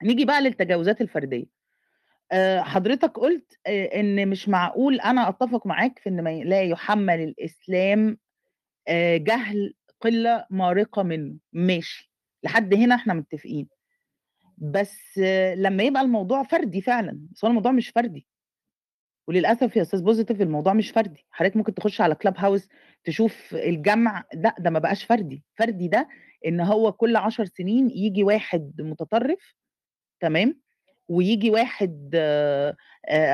نيجي 0.03 0.25
بقى 0.25 0.41
للتجاوزات 0.41 1.01
الفردية. 1.01 1.45
آآ 2.33 2.63
حضرتك 2.63 3.11
قُلت 3.19 3.53
آآ 3.67 4.01
إن 4.01 4.29
مش 4.29 4.49
معقول 4.49 5.01
أنا 5.01 5.29
أتّفق 5.29 5.67
معاك 5.67 5.99
في 5.99 6.09
ي 6.09 6.43
لا 6.45 6.63
يُحمّل 6.63 7.21
الإسلام 7.21 8.09
آآ 8.11 8.17
جهل 9.17 9.73
قِلّة 10.01 10.45
مارقة 10.49 11.03
منه، 11.03 11.35
ماشي، 11.53 12.11
لحد 12.43 12.73
هنا 12.73 12.95
إحنا 12.95 13.13
متّفقين. 13.13 13.67
بس 14.57 15.17
لمّا 15.57 15.83
يبقى 15.83 16.01
الموضوع 16.03 16.43
فردي 16.43 16.81
فعلًا، 16.81 17.19
بس 17.31 17.45
هو 17.45 17.49
الموضوع 17.51 17.71
مش 17.71 17.89
فردي. 17.89 18.25
وللأسف 19.27 19.75
يا 19.75 19.81
أستاذ 19.81 20.03
positive 20.23 20.41
الموضوع 20.41 20.73
مش 20.73 20.91
فردي، 20.91 21.25
حضرتك 21.31 21.57
ممكن 21.57 21.73
تخُش 21.73 22.01
على 22.01 22.15
clubhouse 22.27 22.67
تشوف 23.03 23.55
الجمع، 23.55 24.23
لأ 24.33 24.55
ده 24.59 24.69
ما 24.69 24.79
بقاش 24.79 25.03
فردي، 25.03 25.43
فردي 25.55 25.87
ده 25.87 26.07
إن 26.47 26.59
هو 26.61 26.91
كل 26.91 27.15
10 27.15 27.45
سنين 27.45 27.89
ييجي 27.89 28.23
واحد 28.23 28.73
متطرف 28.81 29.55
تمام، 30.21 30.61
وييجي 31.09 31.49
واحد 31.51 32.11
آآ 32.15 32.75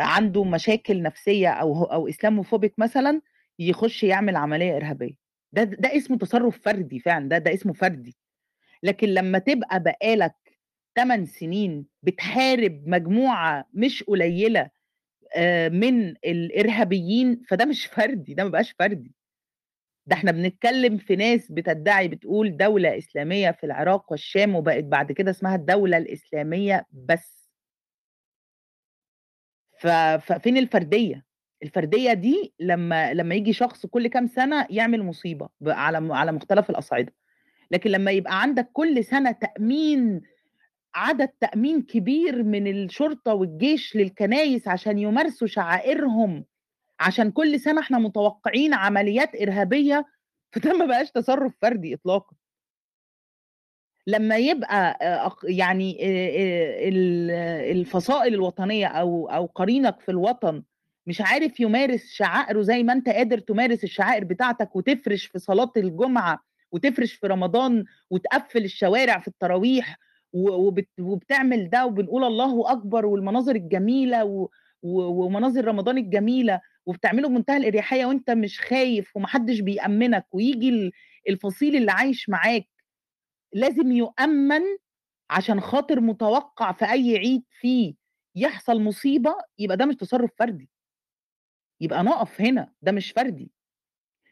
عنده 0.01 0.43
مشاكل 0.43 1.01
نفسية 1.03 1.49
أو 1.49 1.73
ه 1.85 1.93
أو 1.93 2.09
Islamophobic 2.11 2.71
مثلًا، 2.77 3.21
يخُش 3.59 4.03
يعمل 4.03 4.35
عملية 4.35 4.77
إرهابية. 4.77 5.26
ده 5.53 5.63
ده 5.63 5.97
اسمه 5.97 6.17
تصرُّف 6.17 6.59
فردي 6.61 6.99
فعلًا، 6.99 7.29
ده 7.29 7.37
ده 7.37 7.53
اسمه 7.53 7.73
فردي. 7.73 8.15
لكن 8.83 9.07
لمّا 9.09 9.39
تبقى 9.39 9.83
بقى 9.83 10.17
لك 10.17 10.35
8 10.97 11.25
سنين 11.27 11.85
بتحارب 12.03 12.83
مجموعة 12.87 13.65
مش 13.73 14.03
قليلة 14.03 14.71
آآ 15.37 15.69
من 15.69 16.09
الإرهابيين، 16.25 17.43
فده 17.49 17.65
مش 17.65 17.87
فردي، 17.87 18.33
ده 18.33 18.43
ما 18.45 18.49
بقاش 18.49 18.71
فردي. 18.79 19.13
ده 20.07 20.15
إحنا 20.15 20.31
بنتكلّم 20.31 20.97
في 20.97 21.17
ناس 21.17 21.51
بتدّعي 21.53 22.07
بتقول 22.07 22.57
دولة 22.57 22.97
إسلامية 22.99 23.51
في 23.51 23.65
العراق 23.65 24.11
والشام، 24.11 24.55
وبقت 24.55 24.83
بعد 24.83 25.11
كده 25.11 25.31
اسمها 25.31 25.55
الدولة 25.55 25.97
الإسلامية 25.97 26.85
بس. 26.93 27.47
ففين 29.79 30.57
الفردية؟ 30.57 31.26
الفردية 31.63 32.13
دي 32.13 32.53
لمّا 32.59 33.13
لمّا 33.13 33.35
ييجي 33.35 33.53
شخص 33.53 33.85
كل 33.85 34.07
كام 34.07 34.27
سنة 34.27 34.67
يعمل 34.69 35.03
مصيبة 35.03 35.49
ب 35.61 35.69
على 35.69 36.13
على 36.13 36.31
مختلف 36.31 36.69
الأصعدة. 36.69 37.13
لكن 37.71 37.89
لمّا 37.91 38.11
يبقى 38.11 38.41
عندك 38.41 38.69
كل 38.73 39.03
سنة 39.05 39.31
تأمين 39.31 40.21
عدد 40.95 41.29
تأمين 41.29 41.81
كبير 41.81 42.43
من 42.43 42.67
الشرطة 42.67 43.33
والجيش 43.33 43.95
للكنايس 43.95 44.67
عشان 44.67 44.99
يمارسوا 44.99 45.47
شعائرهم، 45.47 46.45
عشان 47.01 47.31
كل 47.31 47.59
سنة 47.59 47.81
إحنا 47.81 47.99
متوقعين 47.99 48.73
عمليات 48.73 49.35
إرهابية، 49.43 50.05
فده 50.53 50.73
ما 50.77 50.85
بقاش 50.85 51.11
تصرُّف 51.11 51.53
فردي 51.61 51.93
إطلاقًا. 51.95 52.35
لمّا 54.07 54.37
يبقى 54.37 54.97
أق 55.25 55.39
يعني 55.43 55.97
آآ 56.01 56.87
ال 56.89 57.31
الفصائل 57.77 58.33
الوطنية 58.33 58.87
أو 58.87 59.29
أو 59.29 59.45
قرينك 59.45 59.99
في 59.99 60.09
الوطن 60.11 60.63
مش 61.07 61.21
عارف 61.21 61.59
يمارس 61.59 62.11
شعائره 62.13 62.61
زي 62.61 62.83
ما 62.83 62.93
أنت 62.93 63.09
قادر 63.09 63.39
تمارس 63.39 63.83
الشعائر 63.83 64.23
بتاعتك 64.23 64.75
وتفرش 64.75 65.25
في 65.25 65.39
صلاة 65.39 65.71
الجمعة 65.77 66.39
وتفرش 66.71 67.13
في 67.13 67.27
رمضان 67.27 67.85
وتقفّل 68.09 68.63
الشوارع 68.65 69.19
في 69.19 69.27
التراويح 69.27 69.97
وبتعمل 70.99 71.69
ده 71.69 71.85
وبنقول 71.85 72.23
الله 72.23 72.71
أكبر 72.71 73.05
والمناظر 73.05 73.55
و 74.23 74.47
ومناظر 74.83 75.65
رمضان 75.65 75.97
الجميلة 75.97 76.61
وبتعمله 76.85 77.27
بمنتهى 77.29 77.57
الإريحية 77.57 78.05
وأنت 78.05 78.31
مش 78.31 78.59
خايف 78.61 79.15
وما 79.17 79.27
حدّش 79.27 79.59
بيأمّنك 79.59 80.25
وييجي 80.31 80.69
ال 80.69 80.91
الفصيل 81.29 81.75
اللي 81.75 81.91
عايش 81.91 82.29
معاك 82.29 82.67
لازم 83.53 83.91
يؤمّن 83.91 84.61
عشان 85.29 85.61
خاطر 85.61 86.01
متوقّع 86.01 86.71
في 86.71 86.85
أي 86.91 87.17
عيد 87.17 87.43
فيه 87.61 87.95
يحصل 88.35 88.81
مصيبة، 88.81 89.35
يبقى 89.59 89.77
ده 89.77 89.85
مش 89.85 89.95
تصرُّف 89.95 90.31
فردي. 90.39 90.69
يبقى 91.81 92.03
نقف 92.03 92.41
هنا، 92.41 92.71
ده 92.81 92.91
مش 92.91 93.11
فردي. 93.11 93.51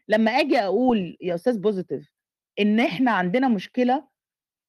لمّا 0.07 0.31
آجي 0.31 0.59
أقول 0.59 1.17
يا 1.21 1.35
أستاذ 1.35 1.61
positive 1.63 2.05
إن 2.59 2.79
إحنا 2.79 3.11
عندنا 3.11 3.47
مشكلة 3.47 4.07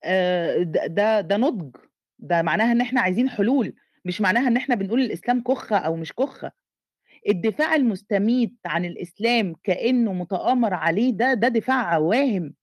آآ 0.04 0.62
د 0.62 0.94
ده 0.94 1.20
ده 1.20 1.36
نُضج، 1.36 1.76
ده 2.18 2.42
معناها 2.42 2.72
إن 2.72 2.80
إحنا 2.80 3.00
عايزين 3.00 3.28
حلول، 3.30 3.74
مش 4.04 4.20
معناها 4.20 4.48
إن 4.48 4.56
إحنا 4.56 4.74
بنقول 4.74 5.00
الإسلام 5.00 5.42
كُخّة 5.42 5.76
أو 5.78 5.96
مش 5.96 6.12
كُخّة. 6.12 6.52
الدفاع 7.28 7.74
المستميت 7.76 8.54
عن 8.66 8.84
الإسلام 8.84 9.54
كإنه 9.64 10.12
متآمر 10.12 10.74
عليه 10.74 11.12
ده 11.12 11.34
ده 11.34 11.48
دفاع 11.48 11.98
واهم. 11.98 12.54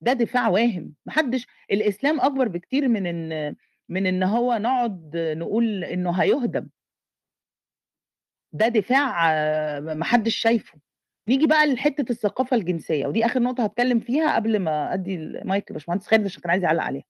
ده 0.00 0.12
دفاع 0.12 0.48
واهم، 0.48 0.94
ما 1.06 1.12
حدّش 1.12 1.46
الإسلام 1.70 2.20
أكبر 2.20 2.48
بكتير 2.48 2.88
من 2.88 3.06
إن 3.06 3.56
من 3.88 4.06
إن 4.06 4.22
هو 4.22 4.56
نقعد 4.58 5.10
نقول 5.16 5.84
إنه 5.84 6.10
هيُهدم. 6.12 6.68
ده 8.58 8.68
دفاع 8.68 9.10
ما 9.80 10.04
حدّش 10.04 10.36
شايفه. 10.36 10.78
نيجي 11.28 11.46
بقى 11.46 11.66
لحتّة 11.74 12.10
الثقافة 12.12 12.56
الجنسية، 12.56 13.06
ودي 13.06 13.26
آخر 13.26 13.40
نقطة 13.40 13.64
هاتكلّم 13.64 14.00
فيها 14.00 14.34
قبل 14.36 14.58
ما 14.58 14.94
أدّي 14.94 15.14
المايك 15.14 15.70
لباشمهندس 15.70 16.06
خالد 16.06 16.24
عشان 16.24 16.42
كان 16.42 16.50
عايز 16.50 16.62
يعلّق 16.64 16.82
عليها. 16.82 17.04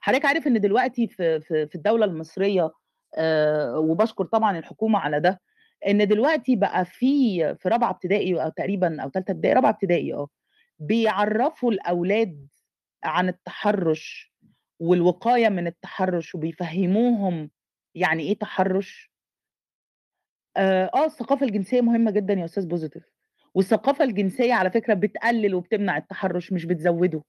حضرتك 0.00 0.24
عارف 0.24 0.46
إن 0.46 0.60
دلوقتي 0.60 1.06
في 1.08 1.40
في 1.40 1.74
الدولة 1.74 2.04
المصرية 2.04 2.70
آآ 3.14 3.76
وباشكر 3.76 4.24
طبعًا 4.24 4.58
الحكومة 4.58 4.98
على 4.98 5.20
ده، 5.20 5.40
إن 5.88 6.08
دلوقتي 6.08 6.56
بقى 6.56 6.84
في 6.84 7.38
في 7.56 7.68
رابعة 7.68 7.90
ابتدائي 7.90 8.42
أو 8.44 8.48
تقريبًا 8.50 9.02
أو 9.02 9.08
تالتة 9.08 9.30
ابتدائي، 9.32 9.54
رابعة 9.54 9.70
ابتدائي 9.70 10.14
آه، 10.14 10.28
بيعرّفوا 10.78 11.72
الأولاد 11.72 12.48
عن 13.04 13.28
التحرُّش 13.28 14.34
والوقاية 14.80 15.48
من 15.48 15.66
التحرُّش 15.66 16.34
وبيفهّموهم 16.34 17.50
يعني 17.94 18.22
إيه 18.22 18.38
تحرُّش. 18.38 19.07
آآ 20.58 20.90
آه، 20.94 21.04
الثقافة 21.06 21.46
الجنسية 21.46 21.80
مهمة 21.80 22.10
جدًا 22.10 22.34
يا 22.34 22.44
أستاذ 22.44 22.68
positive 22.76 23.02
والثقافة 23.54 24.04
الجنسية 24.04 24.54
على 24.54 24.70
فكرة 24.70 24.94
بتقلِّل 24.94 25.54
وبتمنع 25.54 25.96
التحرُّش 25.96 26.52
مش 26.52 26.64
بتزوّده. 26.64 27.22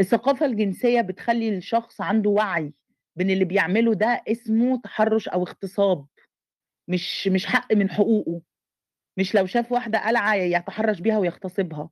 الثقافة 0.00 0.46
الجنسية 0.46 1.00
بتخلّي 1.00 1.56
الشخص 1.56 2.00
عنده 2.00 2.30
وعي 2.30 2.72
بإن 3.16 3.30
اللي 3.30 3.44
بيعمله 3.44 3.94
ده 3.94 4.22
اسمه 4.28 4.80
تحرُّش 4.80 5.28
أو 5.28 5.42
اغتصاب، 5.42 6.06
مش 6.88 7.28
مش 7.28 7.46
حق 7.46 7.74
من 7.74 7.90
حقوقه، 7.90 8.42
مش 9.18 9.34
لو 9.34 9.46
شاف 9.46 9.72
واحدة 9.72 10.06
قلعة 10.08 10.34
يتحرّش 10.34 11.00
بيها 11.00 11.18
ويغتصبها. 11.18 11.90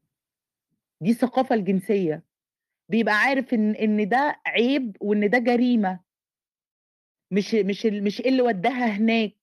دي 1.01 1.11
الثقافة 1.11 1.55
الجنسية. 1.55 2.25
بيبقى 2.91 3.15
عارف 3.15 3.55
إن 3.55 3.75
إن 3.75 4.09
ده 4.09 4.37
عيب 4.47 4.97
وإن 5.01 5.31
ده 5.31 5.39
جريمة. 5.39 6.01
مش 7.31 7.55
مش 7.55 7.87
مش 7.87 8.21
إيه 8.21 8.29
اللي 8.29 8.43
ودّاها 8.43 8.87
هناك. 8.87 9.36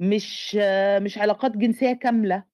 مش 0.00 0.54
مش 1.02 1.18
علاقات 1.18 1.56
جنسية 1.56 1.92
كاملة. 1.92 2.44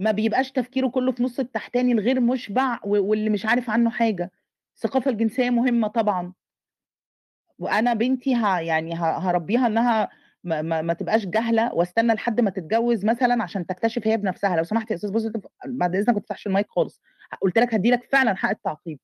ما 0.00 0.10
بيبقاش 0.12 0.52
تفكيره 0.52 0.88
كُلّه 0.88 1.12
في 1.12 1.22
نُص 1.22 1.40
التحتاني 1.40 1.92
الغير 1.92 2.20
مُشبع 2.20 2.80
واللي 2.84 3.30
مش 3.30 3.46
عارف 3.46 3.70
عنّه 3.70 3.90
حاجة. 3.90 4.32
الثقافة 4.76 5.10
الجنسية 5.10 5.50
مهمة 5.50 5.88
طبعًا. 5.88 6.34
وأنا 7.58 7.94
بنتي 7.94 8.34
ه 8.34 8.58
يعني 8.60 8.94
ه 8.94 8.98
هاربّيها 9.18 9.66
إنها 9.66 10.08
ما 10.44 10.62
ما 10.62 10.82
ما 10.82 10.92
تبقاش 10.92 11.26
جاهلة 11.26 11.74
واستنى 11.74 12.12
لحد 12.14 12.40
ما 12.40 12.50
تتجوّز 12.50 13.04
مثلًا 13.04 13.42
عشان 13.42 13.66
تكتشف 13.66 14.06
هي 14.06 14.16
بنفسها. 14.16 14.56
لو 14.56 14.64
سمحت 14.64 14.90
يا 14.90 14.96
أستاذ 14.96 15.12
positive 15.30 15.40
بعد 15.66 15.96
إذنك 15.96 16.08
ما 16.14 16.20
تفتحش 16.20 16.46
المايك 16.46 16.66
خالص. 16.70 17.00
قُلت 17.42 17.58
لك 17.58 17.74
هادّي 17.74 17.90
لك 17.90 18.08
فعلًا 18.12 18.34
حق 18.36 18.50
التعقيب. 18.50 18.98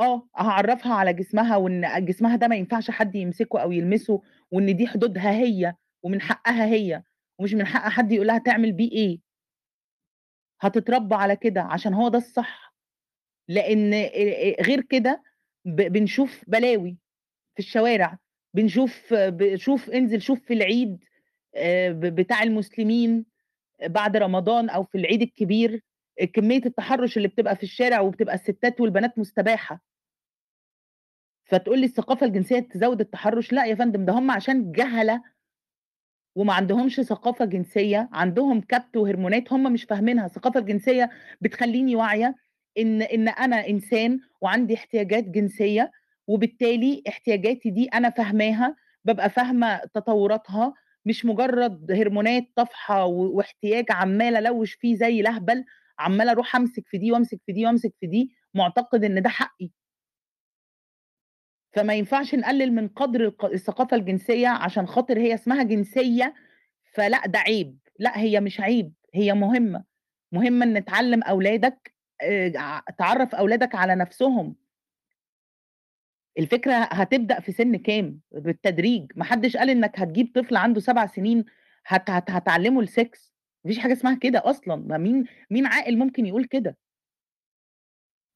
آه، 0.00 0.28
هاعرّفها 0.36 0.94
على 0.94 1.12
جسمها 1.12 1.56
وإن 1.56 2.04
جسمها 2.04 2.36
ده 2.36 2.48
ما 2.48 2.56
ينفعش 2.56 2.90
حد 2.90 3.14
يمسكه 3.14 3.58
أو 3.62 3.72
يلمسه 3.72 4.22
وإن 4.50 4.76
دي 4.76 4.86
حدودها 4.86 5.30
هي 5.30 5.74
ومن 6.02 6.20
حقّها 6.20 6.66
هي 6.66 7.02
ومش 7.38 7.54
من 7.54 7.66
حق 7.66 7.88
حد 7.90 8.12
يقول 8.12 8.26
لها 8.26 8.38
تعمل 8.38 8.72
بيه 8.72 8.92
إيه. 8.92 9.20
هتتربّى 10.60 11.14
على 11.14 11.36
كده 11.36 11.62
عشان 11.62 11.94
هو 11.94 12.08
ده 12.08 12.18
الصح. 12.18 12.74
آآ 13.50 14.62
غير 14.62 14.80
كده 14.80 15.22
بنشوف 15.64 16.44
بلاوي 16.48 16.96
في 17.54 17.58
الشوارع، 17.60 18.18
بنشوف 18.54 19.14
ب 19.14 19.56
شوف 19.56 19.90
انزل 19.90 20.22
شوف 20.22 20.40
في 20.46 20.54
العيد 20.54 21.04
ب 21.90 22.06
بتاع 22.14 22.42
المسلمين 22.42 23.26
بعد 23.86 24.16
رمضان 24.16 24.68
أو 24.70 24.84
في 24.84 24.98
العيد 24.98 25.22
الكبير، 25.22 25.82
كمية 26.34 26.60
التحرُّش 26.66 27.16
اللي 27.16 27.28
بتبقى 27.28 27.56
في 27.56 27.62
الشارع 27.62 28.00
وبتبقى 28.00 28.34
الستات 28.34 28.80
والبنات 28.80 29.18
مستباحة. 29.18 29.82
فتقول 31.44 31.78
لي 31.78 31.86
الثقافة 31.86 32.26
الجنسية 32.26 32.58
تزوّد 32.60 33.00
التحرُّش، 33.00 33.52
لأ 33.52 33.64
يا 33.66 33.74
فندم 33.74 34.04
ده 34.04 34.12
هم 34.12 34.30
عشان 34.30 34.72
جهلة 34.72 35.22
وما 36.36 36.54
عندهمش 36.54 37.00
ثقافة 37.02 37.46
جنسية، 37.46 38.10
عندهم 38.12 38.62
كبت 38.62 38.96
وهرمونات 38.98 39.52
هم 39.54 39.72
مش 39.74 39.84
فاهمينها. 39.84 40.26
الثقافة 40.26 40.60
الجنسية 40.60 41.10
بتخلّيني 41.42 41.96
واعية 41.96 42.36
إن 42.78 43.02
إن 43.02 43.28
أنا 43.28 43.68
إنسان 43.68 44.20
وعندي 44.42 44.74
احتياجات 44.74 45.24
جنسية 45.24 45.92
وبالتالي 46.28 47.02
احتياجاتي 47.08 47.70
دي 47.70 47.86
أنا 47.94 48.10
فاهماها، 48.10 48.76
بابقى 49.04 49.30
فاهمة 49.30 49.80
تطوّراتها، 49.94 50.74
مش 51.06 51.24
مجرّد 51.26 51.92
هرمونات 51.92 52.44
طافحة 52.56 53.04
و 53.06 53.36
واحتياج 53.36 53.84
عمّال 53.90 54.36
ألوّش 54.36 54.72
فيه 54.74 54.96
زي 54.96 55.20
الأهبل، 55.20 55.64
عمّالة 55.98 56.32
أروح 56.32 56.56
أمسك 56.56 56.88
في 56.88 56.98
دي 56.98 57.12
وأمسك 57.12 57.40
في 57.46 57.52
دي 57.52 57.66
وأمسك 57.66 57.92
في 58.00 58.06
دي، 58.06 58.30
مُعتقد 58.54 59.04
إن 59.04 59.22
ده 59.22 59.28
حقي. 59.30 59.70
فما 61.76 61.94
ينفعش 61.94 62.34
نقلل 62.34 62.72
من 62.74 62.88
قدر 62.88 63.20
الق 63.24 63.44
الثقافة 63.44 63.96
الجنسية 63.96 64.48
عشان 64.48 64.86
خاطر 64.86 65.18
هي 65.18 65.34
اسمها 65.34 65.62
جنسية، 65.62 66.34
فلأ 66.94 67.26
ده 67.26 67.38
عيب، 67.38 67.78
لأ 67.98 68.18
هي 68.18 68.40
مش 68.40 68.60
عيب، 68.60 68.92
هي 69.14 69.34
مهمة، 69.34 69.84
مهم 70.32 70.62
إن 70.62 70.84
تعلّم 70.84 71.24
ع 72.56 72.80
تعرّف 72.98 73.34
أولادك 73.34 73.74
على 73.74 73.94
نَفْسهم. 73.94 74.56
الفكرة 76.38 76.72
هتبدأ 76.74 77.40
في 77.40 77.52
سِن 77.52 77.76
كام؟ 77.76 78.20
بالتدريج، 78.32 79.12
ما 79.16 79.24
حدش 79.24 79.56
قال 79.56 79.70
إنك 79.70 80.00
هتجيب 80.00 80.32
طفل 80.34 80.56
عنده 80.56 80.80
7 80.80 81.06
سنين 81.06 81.44
هت 81.86 82.10
هت 82.10 82.30
هتعلّمه 82.30 82.86
الsex 82.86 83.30
ما 83.64 83.68
فيش 83.70 83.78
حاجة 83.78 83.92
اسمها 83.92 84.14
كده 84.18 84.42
أصلًا، 84.50 84.76
ما 84.76 84.98
مين 84.98 85.24
مين 85.50 85.66
عاقل 85.66 85.98
ممكن 85.98 86.26
يقول 86.26 86.44
كده؟ 86.44 86.76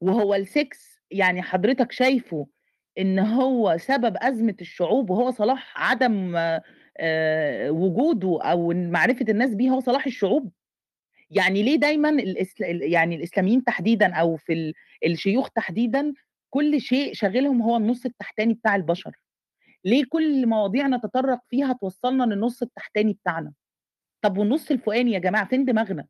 وهو 0.00 0.35
الsex 0.44 1.00
يعني 1.11 1.42
حضرتك 1.42 1.92
شايفه 1.92 2.46
إن 3.00 3.18
هو 3.18 3.76
سبب 3.78 4.16
أزمة 4.20 4.56
الشعوب 4.60 5.10
وهو 5.10 5.30
صلاح 5.30 5.72
عدم 5.76 6.36
وجوده 7.70 8.38
أو 8.42 8.72
إن 8.72 8.90
معرفة 8.90 9.24
الناس 9.28 9.54
بيه 9.54 9.70
هو 9.70 9.80
صلاح 9.80 10.06
الشعوب؟ 10.06 10.52
يعني 11.30 11.62
ليه 11.62 11.76
دايمًا 11.76 12.10
الإسل 12.10 12.64
ال 12.64 12.92
يعني 12.92 13.16
الإسلاميين 13.16 13.64
تحديدًا 13.64 14.14
أو 14.14 14.36
في 14.36 14.52
ال 14.52 14.74
الشيوخ 15.06 15.50
تحديدًا 15.50 16.14
كل 16.50 16.80
شيء 16.80 17.14
شاغلهم 17.14 17.62
هو 17.62 17.76
النُص 17.76 18.06
التحتاني 18.06 18.54
بتاع 18.54 18.76
البشر؟ 18.76 19.12
ليه 19.84 20.04
كل 20.10 20.46
مواضيع 20.48 20.88
نتطرق 20.88 21.40
فيها 21.50 21.72
توصّلنا 21.72 22.24
للنُص 22.24 22.62
التحتاني 22.62 23.12
بتاعنا؟ 23.14 23.52
طب 24.22 24.38
والنُص 24.38 24.70
الفوقاني 24.70 25.12
يا 25.12 25.20
جماعة 25.20 25.48
فين 25.48 25.64
دماغنا؟ 25.64 26.06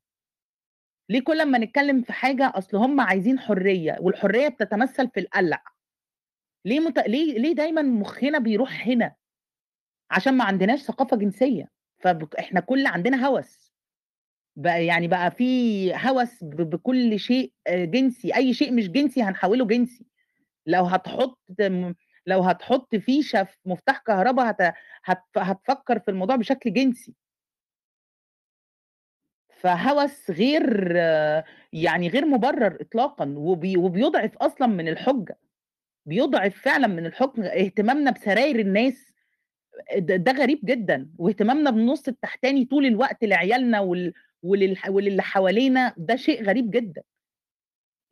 ليه 1.11 1.21
كل 1.25 1.41
أمّا 1.41 1.59
نتكلم 1.59 2.03
في 2.03 2.13
حاجة 2.13 2.53
أصل 2.55 2.77
هم 2.77 3.01
عايزين 3.01 3.39
حرية، 3.39 3.97
والحرية 4.01 4.49
بتتمثّل 4.49 5.09
في 5.09 5.21
القلع. 5.21 5.63
ليه 6.65 6.81
مت 6.81 6.99
ليه 6.99 7.39
ليه 7.39 7.55
دايمًا 7.55 7.83
مُخّنا 7.83 8.39
بيروح 8.39 8.87
هنا؟ 8.89 9.15
عشان 10.11 10.35
ما 10.39 10.45
عندناش 10.45 10.81
ثقافة 10.81 11.19
جنسية، 11.19 11.69
فبك 12.05 12.37
إحنا 12.37 12.61
كل 12.61 12.87
عندنا 12.87 13.27
هَوَس. 13.29 13.73
بقى 14.57 14.87
يعني 14.87 15.09
بقى 15.09 15.31
في 15.31 15.95
هَوَس 15.95 16.45
بكل 16.45 17.21
شيء 17.21 17.53
آآ 17.69 17.85
جنسي، 17.85 18.37
أي 18.37 18.55
شيء 18.55 18.75
مش 18.75 18.89
جنسي 18.91 19.23
هنحوّله 19.23 19.67
جنسي. 19.67 20.07
لو 20.67 20.85
هتحط 20.87 21.41
لو 22.27 22.41
هتحط 22.43 22.97
فيشة 22.97 23.45
في 23.45 23.57
مفتاح 23.67 23.99
كهربا 23.99 24.51
هت 24.51 24.63
هت 25.05 25.23
هتفكّر 25.39 25.99
في 26.01 26.13
الموضوع 26.13 26.37
بشكل 26.37 26.75
جنسي. 26.75 27.15
فهَوَس 29.49 30.31
غير 30.31 30.95
يعني 31.73 32.09
غير 32.09 32.27
مُبرّر 32.27 32.79
إطلاقًا، 32.81 33.35
وبي 33.39 33.77
وبيضعف 33.77 34.37
أصلًا 34.39 34.67
من 34.67 34.89
الحُجة، 34.89 35.39
بيضعف 36.07 36.63
فعلًا 36.63 36.87
من 36.87 37.07
الحكم 37.07 37.43
اهتمامنا 37.43 38.11
بسراير 38.11 38.59
الناس 38.61 39.13
ده 39.99 40.33
غريب 40.33 40.61
جدًا، 40.65 41.11
واهتمامنا 41.19 41.71
بالنُص 41.71 42.09
التحتاني 42.09 42.65
طول 42.67 42.87
الوقت 42.87 43.25
لعيالنا 43.25 43.81
وال 43.81 44.15
وللي 44.89 45.23
حوالينا 45.23 45.95
ده 45.99 46.17
شيء 46.17 46.45
غريب 46.45 46.71
جدًا. 46.73 47.03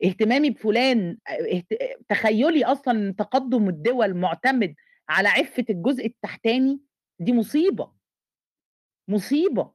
اهتمامي 0.05 0.51
بفلان 0.51 1.18
اهت 1.29 1.66
تخيُّلي 2.09 2.64
أصلًا 2.64 2.98
إن 3.09 3.16
تقدُّم 3.16 3.68
الدول 3.68 4.14
مُعتمد 4.14 4.74
على 5.09 5.29
عِفّة 5.29 5.64
الجزء 5.70 6.07
التحتاني، 6.07 6.81
دي 7.20 7.33
مصيبة. 7.33 7.98
مصيبة. 9.09 9.72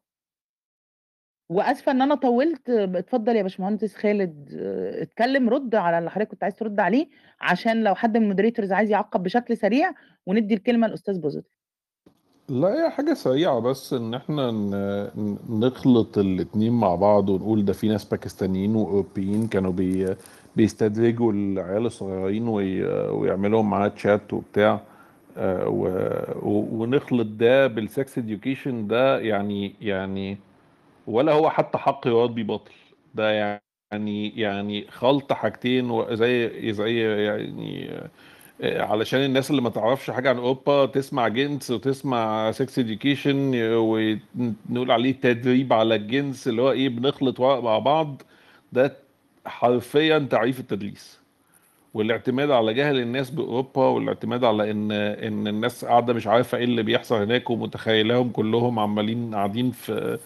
وآسفة 1.54 1.92
إن 1.92 2.02
أنا 2.02 2.16
طوّلت، 2.16 2.70
اتفضل 2.70 3.36
يا 3.36 3.42
باشمهندس 3.44 3.96
خالد 3.96 4.50
اتكلم، 5.02 5.50
رُد 5.50 5.76
على 5.76 5.98
اللي 6.00 6.12
حضرتك 6.12 6.32
كنت 6.32 6.44
عايز 6.44 6.56
ترُد 6.56 6.80
عليه، 6.80 7.08
عشان 7.42 7.84
لو 7.84 7.96
حد 7.96 8.18
من 8.18 8.36
الmoderators 8.36 8.72
عايز 8.72 8.90
يعقّب 8.92 9.24
بشكل 9.24 9.58
سريع، 9.58 9.92
وندّي 10.26 10.54
الكلمة 10.54 10.88
لأستاذ 10.88 11.20
بوزيتيف. 11.20 11.52
لا 12.50 12.68
هي 12.68 12.90
حاجة 12.90 13.14
سريعة 13.14 13.60
بس 13.60 13.94
إن 13.94 14.14
إحنا 14.14 14.52
نخلط 15.50 16.18
الاتنين 16.18 16.74
مع 16.74 16.96
بعض 16.96 17.30
ونقول 17.30 17.66
ده 17.66 17.74
في 17.74 17.88
ناس 17.88 18.06
باكستانيين 18.06 18.76
وأوروبيين 18.76 19.48
كانوا 19.48 19.72
بي 19.72 20.16
بيستدرجوا 20.56 21.34
العيال 21.34 21.86
الصغيرين 21.86 22.48
وي 22.48 22.84
ويعملوا 23.10 23.64
معاه 23.64 23.92
chat 24.04 24.34
وبتاع 24.34 24.82
و 25.68 25.88
ونخلط 26.82 27.28
ده 27.28 27.68
بالsex 27.68 28.08
education 28.18 28.70
ده 28.88 29.20
يعني 29.20 29.76
يعني 29.82 30.38
ولا 31.08 31.32
هو 31.34 31.50
حتى 31.50 31.78
حق 31.78 32.08
يُراد 32.08 32.30
بيه 32.30 32.44
باطل، 32.44 32.72
ده 33.16 33.32
يعني 33.92 34.30
يعني 34.42 34.88
خلط 34.92 35.34
حاجتين 35.34 35.90
وزي 35.92 36.74
زي 36.74 37.00
يعني 37.26 37.90
آآ 38.62 38.84
علشان 38.84 39.20
الناس 39.26 39.52
اللي 39.52 39.62
ما 39.62 39.70
تعرفش 39.70 40.12
حاجة 40.12 40.30
عن 40.30 40.38
أوروبا 40.38 40.86
تسمع 40.86 41.28
جنس 41.28 41.72
وتسمع 41.72 42.52
sex 42.52 42.70
education 42.80 43.28
ون 43.56 44.20
نقول 44.70 44.92
عليه 44.92 45.12
تدريب 45.14 45.74
على 45.74 45.96
الجنس 45.96 46.48
اللي 46.48 46.62
هو 46.62 46.72
إيه 46.72 46.90
بنخلط 46.90 47.40
ورق 47.40 47.60
مع 47.64 47.80
بعض، 47.80 48.22
ده 48.74 48.98
حرفيًا 49.46 50.20
تعريف 50.20 50.60
التدليس. 50.60 51.20
والاعتماد 51.94 52.52
على 52.52 52.74
جهل 52.74 53.00
الناس 53.00 53.30
بأوروبا 53.32 53.82
والاعتماد 53.88 54.44
على 54.44 54.72
إن 54.72 54.92
إن 54.92 55.48
الناس 55.48 55.86
قاعدة 55.86 56.14
مش 56.14 56.28
عارفة 56.28 56.58
إيه 56.58 56.64
اللي 56.64 56.84
بيحصل 56.84 57.16
هناك 57.16 57.50
ومتخيلاهم 57.50 58.30
كلّهم 58.30 58.80
عمّالين 58.80 59.36
قاعدين 59.36 59.72
في 59.72 60.20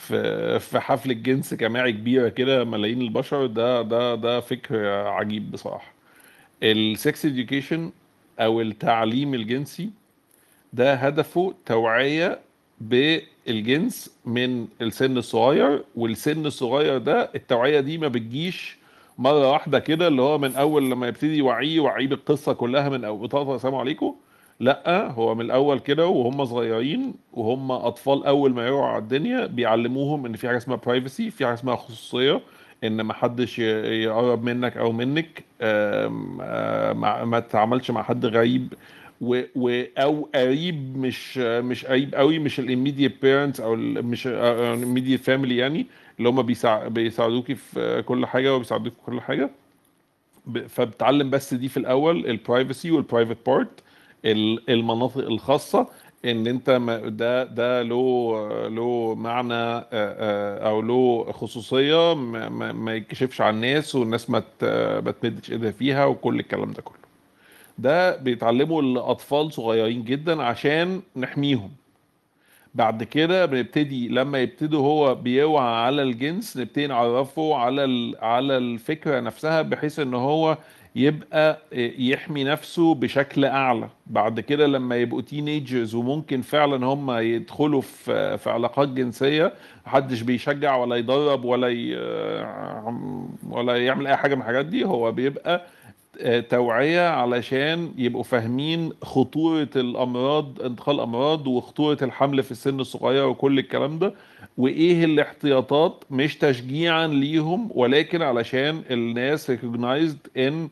في 0.00 0.58
في 0.60 0.80
حفلة 0.80 1.14
جنس 1.14 1.54
جماعي 1.54 1.92
كبيرة 1.92 2.28
كده 2.28 2.64
ملايين 2.64 3.00
البشر، 3.02 3.46
ده 3.46 3.82
ده 3.82 4.14
ده 4.14 4.40
فكر 4.40 4.86
عجيب 4.88 5.50
بصراحة. 5.50 5.92
الsex 6.64 7.16
education 7.26 7.80
أو 8.40 8.60
التعليم 8.60 9.34
الجنسي 9.34 9.90
ده 10.72 10.94
هدفه 10.94 11.54
توعية 11.66 12.40
بالجنس 12.80 14.16
من 14.24 14.68
السن 14.82 15.16
الصغير، 15.18 15.84
والسن 15.96 16.46
الصغير 16.46 16.98
ده 16.98 17.30
التوعية 17.34 17.80
دي 17.80 17.98
ما 17.98 18.08
بتجيش 18.08 18.78
مرّة 19.18 19.50
واحدة 19.52 19.78
كده 19.78 20.08
اللي 20.08 20.22
هو 20.22 20.38
من 20.38 20.56
أول 20.56 20.90
لمّا 20.90 21.08
يبتدي 21.08 21.36
يوعّيه، 21.38 21.76
يوعّيه 21.76 22.08
بالقصة 22.08 22.52
كلّها 22.52 22.88
من 22.88 23.04
أو 23.04 23.26
طاطا 23.26 23.56
السلام 23.56 23.74
عليكم، 23.74 24.14
لأ 24.60 25.10
هو 25.12 25.34
من 25.34 25.40
الأول 25.44 25.78
كده 25.78 26.06
وهُم 26.06 26.44
صغيرين 26.44 27.14
وهُم 27.32 27.72
أطفال 27.72 28.26
أول 28.26 28.54
ما 28.54 28.66
يقعوا 28.66 28.86
على 28.86 28.98
الدنيا 29.02 29.46
بيعلّموهم 29.46 30.26
إن 30.26 30.36
في 30.36 30.48
حاجة 30.48 30.56
اسمها 30.56 30.76
privacy 30.76 31.30
في 31.30 31.44
حاجة 31.46 31.54
اسمها 31.54 31.76
خصوصية، 31.76 32.40
إن 32.84 33.00
ما 33.00 33.14
حدش 33.14 33.58
يقرّب 33.58 34.42
منّك 34.44 34.76
أو 34.76 34.92
منِّك 34.92 35.44
ما 37.24 37.40
تتعاملش 37.48 37.90
مع 37.90 38.02
حد 38.02 38.26
غريب 38.26 38.74
و 39.20 39.42
و 39.56 39.82
أو 39.98 40.28
قريب 40.34 40.96
مش 40.96 41.38
مش 41.38 41.84
قريب 41.86 42.14
أوي 42.14 42.38
مش 42.38 42.60
الimmediate 42.60 43.12
parents 43.22 43.60
أو 43.60 43.74
ال 43.74 44.06
مش 44.06 44.26
آآ 44.26 44.76
immediate 44.76 45.20
family 45.26 45.52
يعني 45.52 45.86
اللي 46.18 46.28
هُم 46.28 46.42
بيساع 46.42 46.88
بيساعدوكِ 46.88 47.52
في 47.52 48.02
كل 48.06 48.26
حاجة 48.26 48.54
وبيساعدوكِ 48.54 48.92
في 48.92 49.00
كل 49.06 49.20
حاجة. 49.20 49.50
ب 50.46 50.66
فبتعلّم 50.66 51.30
بس 51.30 51.54
دي 51.54 51.68
في 51.68 51.76
الأول 51.76 52.38
الprivacy 52.38 52.86
والprivate 52.86 53.50
part 53.50 53.66
ال 53.68 53.89
المناطق 54.24 55.18
الخاصة 55.18 55.86
إن 56.24 56.46
أنت 56.46 56.70
ما 56.70 56.96
ده 56.98 57.44
ده 57.44 57.82
له 57.82 58.68
له 58.68 59.14
معنى 59.14 59.84
أو 60.68 60.82
له 60.82 61.32
خصوصية 61.32 62.14
ما 62.14 62.72
ما 62.72 62.94
يتكشفش 62.94 63.40
على 63.40 63.54
الناس 63.56 63.94
والناس 63.94 64.30
ما 64.30 64.42
تمدّش 65.20 65.50
إيدها 65.52 65.70
فيها 65.70 66.04
وكل 66.04 66.40
الكلام 66.40 66.72
ده 66.72 66.82
كلّه. 66.82 67.00
ده 67.78 68.16
بيتعلّمه 68.16 68.82
لأطفال 68.82 69.52
صغيرين 69.52 70.04
جدًا 70.04 70.42
عشان 70.42 71.02
نحميهم. 71.16 71.70
بعد 72.74 73.02
كده 73.04 73.46
بنبتدي 73.46 74.08
لمّا 74.08 74.38
يبتدوا 74.38 74.80
هو 74.82 75.14
بيوعى 75.14 75.84
على 75.84 76.02
الجنس، 76.02 76.56
نبتدي 76.56 76.86
نعرّفه 76.86 77.56
على 77.56 78.14
على 78.22 78.56
الفكرة 78.56 79.20
نفسها 79.20 79.62
بحيث 79.62 79.98
إن 79.98 80.14
هو 80.14 80.58
يبقى 80.96 81.58
آآ 81.72 81.92
يحمي 81.98 82.44
نفسه 82.44 82.94
بشكل 82.94 83.44
أعلى. 83.44 83.88
بعد 84.06 84.40
كده 84.40 84.66
لمّا 84.66 84.96
يبقوا 84.96 85.22
teenagers 85.22 85.94
وممكن 85.94 86.42
فعلًا 86.42 86.86
هُم 86.86 87.10
يدخلوا 87.10 87.80
في 87.80 88.38
في 88.38 88.50
علاقات 88.50 88.88
جنسية، 88.88 89.44
ما 89.86 89.92
حدش 89.92 90.20
بيشجّع 90.22 90.76
ولا 90.76 90.96
يدرّب 90.96 91.44
ولا 91.44 91.68
ي 91.68 91.94
ولا 93.50 93.76
يعمل 93.86 94.06
أي 94.06 94.16
حاجة 94.16 94.34
من 94.34 94.40
الحاجات 94.40 94.66
دي، 94.66 94.84
هو 94.84 95.12
بيبقى 95.12 95.66
آآ 96.20 96.40
توعية 96.40 97.08
علشان 97.08 97.92
يبقوا 97.98 98.22
فاهمين 98.22 98.92
خطورة 99.02 99.68
الأمراض 99.76 100.62
انتقال 100.62 100.96
الأمراض 100.96 101.46
وخطورة 101.46 101.98
الحمل 102.02 102.42
في 102.42 102.50
السن 102.50 102.80
الصغير 102.80 103.26
وكل 103.26 103.58
الكلام 103.58 103.98
ده، 103.98 104.14
وإيه 104.60 105.04
الاحتياطات 105.04 106.04
مش 106.10 106.38
تشجيعًا 106.38 107.06
ليهم 107.06 107.68
ولكن 107.74 108.22
علشان 108.22 108.82
الناس 108.90 109.50
recognized 109.50 110.28
إن 110.36 110.68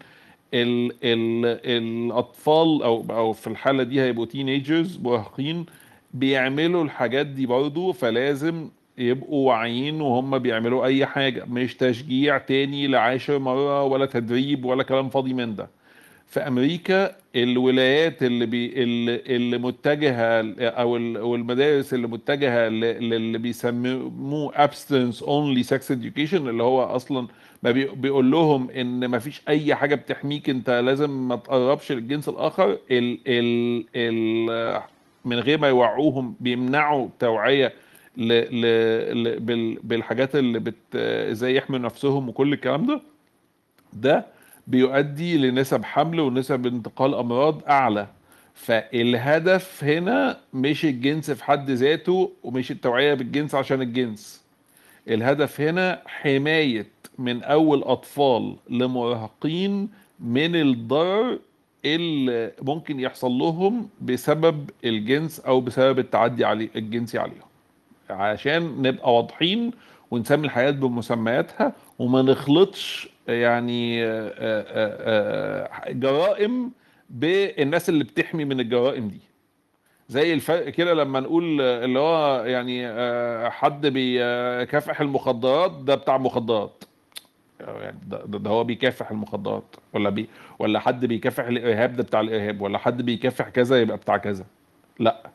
ال 0.55 0.93
ال 1.05 1.47
الأطفال 1.65 2.83
أو 2.83 3.05
أو 3.11 3.33
في 3.33 3.47
الحالة 3.47 3.83
دي 3.83 4.01
هيبقوا 4.01 4.27
teenagers 4.27 5.01
مراهقين 5.03 5.67
بيعملوا 6.15 6.85
الحاجات 6.85 7.27
دي 7.27 7.47
برضه، 7.47 7.93
فلازم 7.93 8.69
يبقوا 8.99 9.49
واعيين 9.49 10.01
وهُم 10.01 10.39
بيعملوا 10.39 10.85
أي 10.87 11.07
حاجة، 11.07 11.45
مش 11.45 11.77
تشجيع 11.77 12.39
تاني 12.39 12.87
لعاشر 12.87 13.39
مرّة 13.39 13.83
ولا 13.85 14.07
تدريب 14.07 14.65
ولا 14.65 14.83
كلام 14.83 15.09
فاضي 15.09 15.35
من 15.35 15.57
ده. 15.57 15.69
في 16.27 16.41
أمريكا 16.41 17.17
الولايات 17.43 18.23
اللي 18.23 18.47
بي 18.47 18.73
اللي, 18.83 19.59
متجهة 19.59 20.41
أو 20.61 20.97
ال- 20.97 21.17
أو 21.17 21.35
المدارس 21.35 21.95
اللي 21.95 22.07
متجهة 22.07 22.69
للي 22.69 23.39
بيسموه 23.39 24.53
abstinence 24.53 25.17
only 25.21 25.67
sex 25.69 25.83
education 25.91 26.35
اللي 26.35 26.63
هو 26.63 26.83
أصلا 26.83 27.29
ما 27.63 27.71
بي- 27.71 27.89
بيقول 27.89 28.31
لهم 28.31 28.71
إن 28.71 29.07
ما 29.07 29.19
فيش 29.19 29.43
أي 29.49 29.75
حاجة 29.75 29.95
بتحميك 29.95 30.51
أنت 30.51 30.71
لازم 30.71 31.29
ما 31.29 31.37
تقربش 31.37 31.93
للجنس 31.93 32.29
الآخر 32.29 32.79
ال 32.91 33.19
ال 33.27 33.85
ال 33.97 34.81
من 35.25 35.39
غير 35.39 35.59
ما 35.59 35.69
يوعوهم 35.69 36.35
بيمنعوا 36.41 37.09
توعية 37.19 37.73
ل 38.17 38.33
ل 38.63 39.41
بال 39.41 39.79
بالحاجات 39.83 40.37
اللي 40.37 40.59
بت 40.59 40.97
إزاي 41.31 41.55
يحموا 41.57 41.79
نفسهم 41.79 42.29
وكل 42.29 42.53
الكلام 42.53 42.87
ده. 42.87 43.01
ده 43.93 44.27
بيؤدي 44.69 45.39
لنسب 45.39 45.85
حمل 45.85 46.21
ونسب 46.21 46.67
انتقال 46.67 47.15
أمراض 47.15 47.63
أعلى. 47.69 48.07
فالهدف 48.55 49.85
هنا 49.85 50.39
مش 50.55 50.85
الجنس 50.85 51.31
في 51.31 51.45
حد 51.45 51.71
ذاته 51.71 52.33
ومش 52.43 52.71
التوعية 52.71 53.15
بالجنس 53.15 53.55
عشان 53.55 53.83
الجنس. 53.83 54.45
الهدف 55.09 55.61
هنا 55.61 56.03
حماية 56.07 56.87
من 57.19 57.43
أول 57.43 57.83
أطفال 57.83 58.57
لمراهقين 58.71 59.89
من 60.21 60.57
الضرر 60.57 61.39
اللي 61.85 62.53
ممكن 62.63 63.01
يحصل 63.01 63.31
لهم 63.31 63.89
بسبب 64.01 64.71
الجنس 64.85 65.41
أو 65.41 65.61
بسبب 65.61 65.99
التعدي 65.99 66.45
عليه 66.45 66.69
الجنسي 66.77 67.19
عليهم. 67.19 67.49
عشان 68.11 68.83
نبقى 68.83 69.15
واضحين 69.15 69.71
ونسمي 70.11 70.47
الحياة 70.47 70.71
بمسمياتها 70.71 71.73
وما 71.99 72.23
نخلطش 72.23 73.09
يعني 73.29 74.05
آه، 74.05 74.33
آه، 74.39 75.69
آه، 75.89 75.93
جرائم 75.93 76.71
بالناس 77.11 77.89
اللي 77.89 78.05
بتحمي 78.05 78.45
من 78.45 78.61
الجرائم 78.61 79.09
دي. 79.09 79.21
زي 80.09 80.35
الفرق 80.35 80.69
كده 80.69 80.95
لما 80.95 81.21
نقول 81.21 81.61
اللي 81.61 81.99
هو 81.99 82.45
يعني 82.45 82.89
حد 83.51 83.87
بيكافح 83.87 85.01
المخدرات 85.01 85.71
ده 85.73 85.95
بتاع 85.95 86.19
مخدرات. 86.19 86.85
يعني 87.61 87.99
ده 88.07 88.23
ده 88.27 88.51
هو 88.51 88.65
بيكافح 88.65 89.11
المخدرات 89.11 89.77
ولا 89.93 90.11
بي 90.11 90.29
ولا 90.59 90.81
حد 90.81 91.07
بيكافح 91.07 91.45
الإرهاب 91.45 91.97
ده 91.97 92.03
بتاع 92.03 92.21
الإرهاب 92.21 92.61
ولا 92.61 92.79
حد 92.79 93.03
بيكافح 93.03 93.49
كذا 93.49 93.81
يبقى 93.81 93.97
بتاع 93.97 94.17
كذا. 94.17 94.45
لا. 94.99 95.31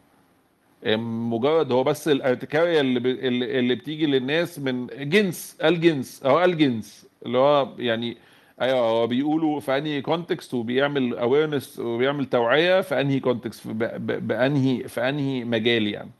مجرد 0.86 1.72
هو 1.72 1.84
بس 1.84 2.08
الارتكارية 2.08 2.82
اللي. 2.82 3.28
اللي 3.60 3.76
بتيجي 3.76 4.06
للناس 4.06 4.60
من 4.60 4.88
جنس 4.88 5.58
الجنس 5.64 6.24
أو 6.24 6.44
الجنس 6.44 7.08
اللي 7.26 7.38
هو 7.38 7.76
يعني 7.78 8.18
أيوه 8.62 8.80
هو 8.80 9.08
بيقولوا 9.08 9.60
في 9.60 9.78
أنهي 9.78 10.02
context 10.02 10.54
وبيعمل 10.54 11.18
awareness 11.18 11.80
وبيعمل 11.80 12.26
توعية 12.26 12.82
في 12.82 13.02
أنهي 13.02 13.20
context. 13.20 13.68
بأنهي 13.68 14.88
في 14.88 15.10
أنهي 15.10 15.44
مجال 15.44 15.88
يعني 15.88 16.12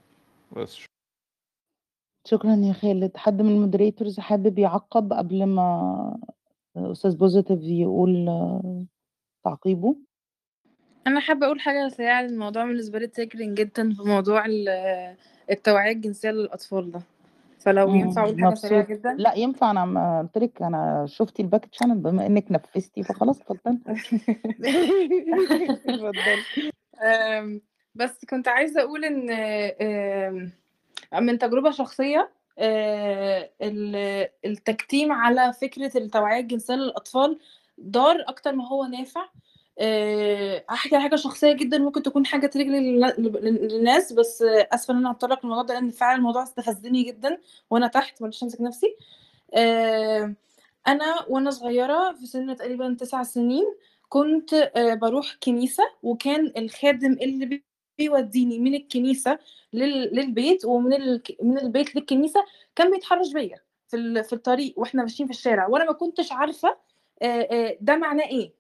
بس 0.52 0.86
شكرا 2.28 2.56
يا 2.56 2.74
خالد 2.74 3.18
حد 3.18 3.42
من 3.42 3.50
ال 3.50 3.56
moderators 3.56 4.20
حابب 4.20 4.60
يعقب 4.60 5.14
قبل 5.14 5.46
ما 5.46 6.18
أستاذ 6.78 7.18
بوزيتيف 7.18 7.64
يقول 7.64 8.30
تعقيبه 9.44 9.96
أنا 11.08 11.20
حابة 11.20 11.46
أقول 11.46 11.60
حاجة 11.60 11.88
سريعة 11.90 12.22
الموضوع 12.22 12.66
بالنسبة 12.66 13.00
لي 13.00 13.08
triggering 13.08 13.54
جدا 13.56 13.94
في 13.94 14.02
موضوع 14.04 14.46
ال- 14.46 15.16
التوعية 15.52 15.92
الجنسية 15.92 16.32
للأطفال 16.32 16.92
ده. 16.92 17.02
فلو 17.60 17.96
ينفع 17.96 18.22
مم، 18.22 18.28
أقول 18.28 18.42
حاجة 18.44 18.54
سريعة 18.56 18.82
مبسوط. 18.82 19.00
جدا؟ 19.00 19.14
لا 19.20 19.34
ينفع. 19.34 19.72
أنا 19.72 19.86
ما 19.86 20.22
قلت 20.22 20.38
لك 20.44 20.62
أنا 20.62 21.06
شفتي 21.10 21.42
ال 21.42 21.47
back 21.47 21.66
channel 21.66 21.96
بما 21.98 22.26
إنك 22.26 22.52
نفذتي 22.52 23.04
فخلاص 23.04 23.42
اتفضلي. 23.42 23.80
اتفضلي. 25.88 26.44
أم، 27.04 27.62
بس 27.96 28.26
كنت 28.26 28.48
عايزة 28.48 28.82
أقول 28.82 29.06
إن 29.06 29.30
أم، 29.82 30.52
من 31.26 31.38
تجربة 31.40 31.72
شخصية 31.72 32.30
أه، 32.60 33.50
ال- 33.62 34.28
التكتيم 34.46 35.12
على 35.12 35.54
فكرة 35.54 35.98
التوعية 35.98 36.40
الجنسية 36.42 36.74
للأطفال 36.76 37.40
ضار 37.82 38.16
أكتر 38.28 38.56
ما 38.56 38.68
هو 38.68 38.86
نافع. 38.86 39.26
أه، 39.80 40.66
هحكي 40.70 41.00
حاجة 41.00 41.16
شخصية 41.16 41.52
جدا 41.54 41.78
ممكن 41.78 42.04
تكون 42.04 42.26
حاجة 42.26 42.48
ترجل 42.48 42.72
للناس 42.72 44.14
بس 44.14 44.42
آسفة 44.48 44.94
إن 44.94 44.98
أنا 44.98 45.12
هتطرق 45.12 45.40
للموضوع 45.46 45.64
ده 45.64 45.74
لأن 45.74 45.90
فعلا 45.90 46.18
الموضوع 46.18 46.44
استفزني 46.44 47.04
جدا 47.04 47.38
وأنا 47.70 47.88
تحت 47.88 48.22
معلش 48.22 48.44
أمسك 48.44 48.62
نفسي 48.62 48.96
أه، 49.54 50.34
أنا 50.88 51.26
وأنا 51.30 51.52
صغيرة 51.52 52.12
في 52.20 52.26
سن 52.26 52.56
تقريبا 52.56 52.96
تسع 53.00 53.24
سنين 53.24 53.66
كنت 54.10 54.54
آه، 54.54 54.94
بروح 54.94 55.36
كنيسة 55.44 55.84
وكان 56.04 56.54
الخادم 56.58 57.12
اللي 57.14 57.46
بي- 57.46 57.64
بيوديني 57.98 58.60
من 58.60 58.76
الكنيسة 58.76 59.40
لل- 59.74 60.16
للبيت 60.16 60.66
ومن. 60.66 61.20
من 61.44 61.58
البيت 61.60 61.96
للكنيسة 61.96 62.44
كان 62.76 62.92
بيتحرش 62.92 63.34
بيا 63.34 63.58
في 63.88 63.98
ال... 63.98 64.24
في 64.24 64.34
الطريق 64.34 64.74
وإحنا 64.78 65.02
ماشيين 65.02 65.28
في 65.28 65.34
الشارع 65.34 65.68
وأنا 65.68 65.86
ما 65.86 65.92
كنتش 65.94 66.32
عارفة 66.32 66.78
آه، 67.22 67.26
آه، 67.52 67.78
ده 67.82 67.96
معناه 67.96 68.26
إيه 68.28 68.54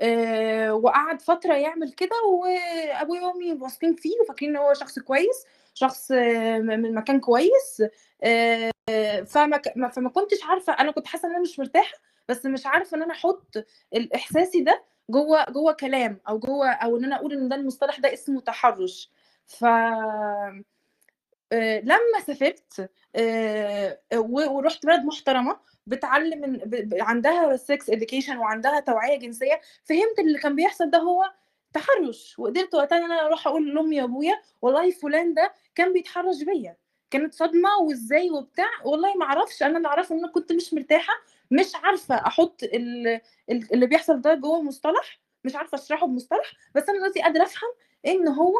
آه، 0.00 0.74
وقعد 0.74 1.22
فترة 1.22 1.54
يعمل 1.54 1.92
كده 1.92 2.16
وأبويا 2.32 3.22
وأمي 3.22 3.52
واثقين 3.52 3.94
فيه 3.94 4.12
وفاكرين 4.22 4.50
إن 4.56 4.62
هو 4.62 4.74
شخص 4.74 4.98
كويس 4.98 5.44
شخص 5.74 6.12
آه، 6.12 6.58
من 6.58 6.94
مكان 6.94 7.20
كويس 7.20 7.82
آه، 8.22 8.70
فما 9.26 9.60
فما 9.92 10.08
كنتش 10.10 10.44
عارفة 10.44 10.72
أنا 10.72 10.92
كنت 10.92 11.06
حاسة 11.06 11.28
إن 11.28 11.32
أنا 11.34 11.42
مش 11.42 11.58
مرتاحة 11.58 11.94
بس 12.28 12.46
مش 12.46 12.66
عارفة 12.66 12.96
إن 12.96 13.02
أنا 13.02 13.12
أحط 13.14 13.64
الاحساسي 13.94 14.60
ده 14.60 14.84
جوه 15.10 15.44
جوه 15.50 15.72
كلام 15.72 16.20
أو 16.28 16.38
جوه 16.38 16.68
أو 16.70 16.96
إن 16.96 17.04
أنا 17.04 17.16
أقول 17.16 17.32
إن 17.32 17.48
ده 17.48 17.56
المصطلح 17.56 17.98
ده 18.00 18.12
اسمه 18.12 18.40
تحرش. 18.40 19.10
ف 19.46 19.64
لما 21.82 22.20
سافرت 22.26 22.90
ورحت 24.14 24.86
بلد 24.86 25.04
محترمة 25.04 25.60
بتعلم 25.88 26.60
عندها 27.00 27.56
sex 27.56 27.90
education 27.90 28.36
وعندها 28.38 28.80
توعية 28.80 29.16
جنسية 29.18 29.60
فهمت 29.84 30.18
اللي 30.18 30.38
كان 30.38 30.54
بيحصل 30.56 30.90
ده 30.90 30.98
هو 30.98 31.32
تحرش. 31.72 32.38
وقدرت 32.38 32.74
وقتها 32.74 32.98
إن 32.98 33.04
أنا 33.04 33.26
أروح 33.26 33.46
أقول 33.46 33.74
لأمي 33.74 34.02
وابويا 34.02 34.40
والله 34.62 34.90
فلان 34.90 35.34
ده 35.34 35.52
كان 35.74 35.92
بيتحرش 35.92 36.42
بيا. 36.42 36.76
كانت 37.10 37.34
صدمة 37.34 37.68
وإزاي 37.82 38.30
وبتاع؟ 38.30 38.68
والله 38.84 39.14
ما 39.14 39.24
أعرفش. 39.24 39.62
أنا 39.62 39.76
اللي 39.76 39.88
أعرفه 39.88 40.14
إن 40.14 40.18
أنا 40.18 40.28
كنت 40.32 40.52
مش 40.52 40.74
مرتاحة 40.74 41.12
مش 41.50 41.74
عارفة 41.74 42.14
أحط 42.26 42.62
ال- 42.62 43.20
ال- 43.50 43.72
اللي 43.74 43.86
بيحصل 43.86 44.20
ده 44.20 44.34
جوه 44.34 44.62
مصطلح 44.62 45.20
مش 45.44 45.56
عارفة 45.56 45.78
أشرحه 45.78 46.06
بمصطلح 46.06 46.52
بس 46.74 46.88
أنا 46.88 46.98
دلوقتي 46.98 47.22
قادرة 47.22 47.42
أفهم 47.42 47.70
إن 48.06 48.28
هو 48.28 48.54